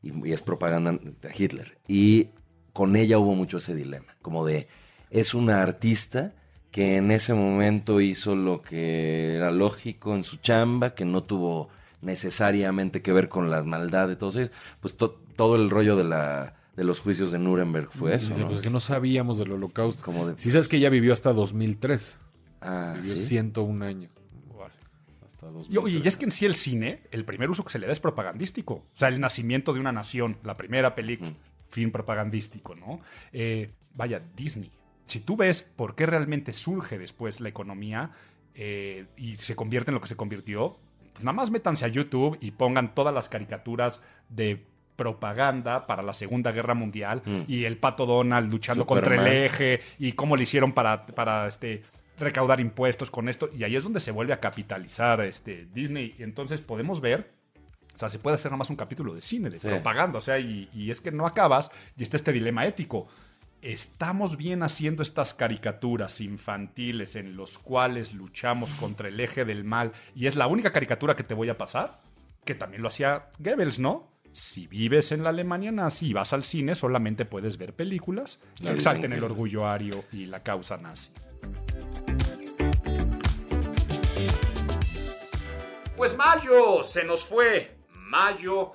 y, 0.04 0.30
y 0.30 0.32
es 0.32 0.42
propaganda 0.42 0.92
de 0.94 1.32
Hitler. 1.36 1.78
Y 1.88 2.30
con 2.74 2.96
ella 2.96 3.18
hubo 3.20 3.36
mucho 3.36 3.58
ese 3.58 3.76
dilema, 3.76 4.16
como 4.22 4.46
de, 4.46 4.68
es 5.12 5.34
una 5.36 5.62
artista 5.62 6.34
que 6.72 6.96
en 6.98 7.12
ese 7.12 7.34
momento 7.34 8.02
hizo 8.02 8.34
lo 8.36 8.62
que 8.62 9.36
era 9.36 9.52
lógico 9.52 10.16
en 10.16 10.24
su 10.24 10.38
chamba, 10.38 10.96
que 10.96 11.06
no 11.06 11.22
tuvo 11.24 11.70
necesariamente 12.02 13.02
que 13.02 13.12
ver 13.14 13.30
con 13.30 13.50
la 13.52 13.64
maldad 13.64 14.08
de 14.08 14.16
todos 14.16 14.36
ellos, 14.38 14.52
pues 14.80 14.96
to- 14.96 15.22
todo 15.36 15.56
el 15.56 15.70
rollo 15.70 15.96
de 15.96 16.04
la 16.06 16.56
de 16.76 16.86
los 16.86 17.02
juicios 17.02 17.32
de 17.32 17.38
Nuremberg 17.40 17.90
fue 17.92 18.16
eso, 18.16 18.30
Dice, 18.30 18.40
¿no? 18.42 18.46
pues 18.48 18.60
es 18.60 18.64
que 18.64 18.70
no 18.70 18.80
sabíamos 18.80 19.38
del 19.38 19.52
holocausto. 19.52 20.04
Como 20.04 20.26
de- 20.26 20.38
Si 20.40 20.50
sabes 20.50 20.68
que 20.70 20.78
ella 20.78 20.90
vivió 20.90 21.12
hasta 21.12 21.34
2003. 21.34 22.18
Ah, 22.62 22.94
vivió 22.98 23.18
¿sí? 23.18 23.24
101 23.24 23.82
años. 23.84 24.10
Y, 24.10 25.74
2003. 25.76 25.78
oye, 25.84 26.02
y 26.04 26.08
es 26.08 26.16
que 26.16 26.26
en 26.26 26.32
sí 26.32 26.46
el 26.46 26.56
cine, 26.56 27.02
el 27.12 27.26
primer 27.26 27.50
uso 27.50 27.64
que 27.66 27.72
se 27.72 27.80
le 27.80 27.88
da 27.88 27.92
es 27.92 28.00
propagandístico. 28.00 28.74
O 28.76 28.84
sea, 28.94 29.10
el 29.10 29.20
nacimiento 29.20 29.74
de 29.74 29.80
una 29.82 29.92
nación, 29.92 30.38
la 30.44 30.56
primera 30.56 30.96
película, 30.96 31.34
film 31.68 31.92
propagandístico, 31.92 32.74
¿no? 32.76 33.02
Eh, 33.34 33.72
vaya, 33.96 34.22
Disney. 34.36 34.72
Si 35.06 35.20
tú 35.20 35.36
ves 35.38 35.62
por 35.64 35.96
qué 35.96 36.06
realmente 36.06 36.54
surge 36.54 36.98
después 36.98 37.42
la 37.42 37.50
economía 37.50 38.12
eh, 38.56 39.06
y 39.18 39.36
se 39.38 39.56
convierte 39.56 39.92
en 39.92 39.96
lo 39.96 40.02
que 40.02 40.08
se 40.08 40.16
convirtió, 40.16 40.78
pues 41.14 41.24
nada 41.26 41.34
más 41.34 41.52
métanse 41.52 41.86
a 41.86 41.90
YouTube 41.90 42.38
y 42.42 42.52
pongan 42.52 42.94
todas 42.96 43.14
las 43.14 43.28
caricaturas 43.30 44.02
de 44.30 44.66
propaganda 44.96 45.88
para 45.88 46.04
la 46.04 46.14
Segunda 46.14 46.52
Guerra 46.52 46.74
Mundial 46.76 47.24
y 47.48 47.64
el 47.66 47.78
pato 47.78 48.06
Donald 48.06 48.52
luchando 48.52 48.86
contra 48.86 49.16
el 49.16 49.28
eje 49.46 49.82
y 50.00 50.12
cómo 50.14 50.38
le 50.38 50.44
hicieron 50.44 50.74
para, 50.74 51.06
para 51.08 51.48
este, 51.48 51.82
recaudar 52.20 52.60
impuestos 52.60 53.10
con 53.10 53.28
esto. 53.28 53.50
Y 53.58 53.64
ahí 53.64 53.76
es 53.76 53.84
donde 53.84 54.00
se 54.00 54.12
vuelve 54.12 54.34
a 54.34 54.40
capitalizar 54.40 55.22
este, 55.22 55.66
Disney. 55.74 56.16
Y 56.20 56.24
entonces 56.24 56.62
podemos 56.62 57.02
ver, 57.02 57.32
o 57.96 57.98
sea, 58.00 58.10
se 58.10 58.20
puede 58.20 58.36
hacer 58.36 58.52
nada 58.52 58.60
más 58.60 58.70
un 58.70 58.76
capítulo 58.76 59.14
de 59.16 59.22
cine, 59.22 59.50
de 59.50 59.60
Sí. 59.60 59.68
propaganda. 59.68 60.20
O 60.20 60.22
sea, 60.22 60.38
y, 60.40 60.70
y 60.74 60.92
es 60.92 61.02
que 61.02 61.12
no 61.12 61.26
acabas 61.26 61.72
y 61.98 62.04
está 62.04 62.16
este 62.18 62.32
dilema 62.32 62.66
ético. 62.66 63.08
¿Estamos 63.62 64.38
bien 64.38 64.64
haciendo 64.64 65.04
estas 65.04 65.36
caricaturas 65.36 66.20
infantiles 66.20 67.16
en 67.16 67.36
los 67.36 67.60
cuales 67.60 68.12
luchamos 68.12 68.74
contra 68.74 69.08
el 69.08 69.20
eje 69.20 69.46
del 69.46 69.64
mal 69.64 69.92
y 70.16 70.26
es 70.26 70.36
la 70.36 70.48
única 70.48 70.72
caricatura 70.72 71.16
que 71.16 71.24
te 71.24 71.36
voy 71.36 71.48
a 71.50 71.60
pasar? 71.60 72.02
Que 72.44 72.56
también 72.56 72.82
lo 72.82 72.88
hacía 72.88 73.30
Goebbels, 73.38 73.78
¿no? 73.78 74.10
Si 74.32 74.66
vives 74.66 75.12
en 75.12 75.24
la 75.24 75.30
Alemania 75.30 75.72
nazi 75.72 76.08
y 76.08 76.14
vas 76.14 76.34
al 76.34 76.44
cine, 76.44 76.74
solamente 76.74 77.26
puedes 77.26 77.58
ver 77.58 77.76
películas 77.76 78.40
que 78.60 78.72
exalten 78.72 79.14
el 79.14 79.24
orgullo 79.24 79.68
ario 79.68 80.06
y 80.12 80.26
la 80.26 80.42
causa 80.42 80.78
nazi. 80.78 81.12
Pues 85.96 86.18
mayo 86.18 86.82
se 86.82 87.04
nos 87.04 87.24
fue. 87.24 87.78
Mayo 87.94 88.72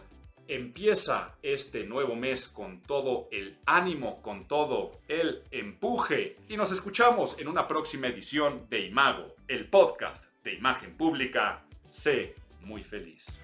empieza 0.49 1.37
este 1.43 1.85
nuevo 1.85 2.15
mes 2.17 2.49
con 2.49 2.83
todo 2.83 3.29
el 3.31 3.59
ánimo, 3.67 4.23
con 4.23 4.47
todo 4.47 4.93
el 5.09 5.43
empuje. 5.51 6.37
Y 6.49 6.57
nos 6.57 6.73
escuchamos 6.73 7.39
en 7.39 7.49
una 7.49 7.67
próxima 7.67 8.09
edición 8.09 8.67
de 8.69 8.87
Imago, 8.87 9.35
el 9.49 9.69
podcast 9.69 10.27
de 10.43 10.55
imagen 10.55 10.97
pública. 10.97 11.65
Sé 11.91 12.35
muy 12.63 12.83
feliz. 12.83 13.41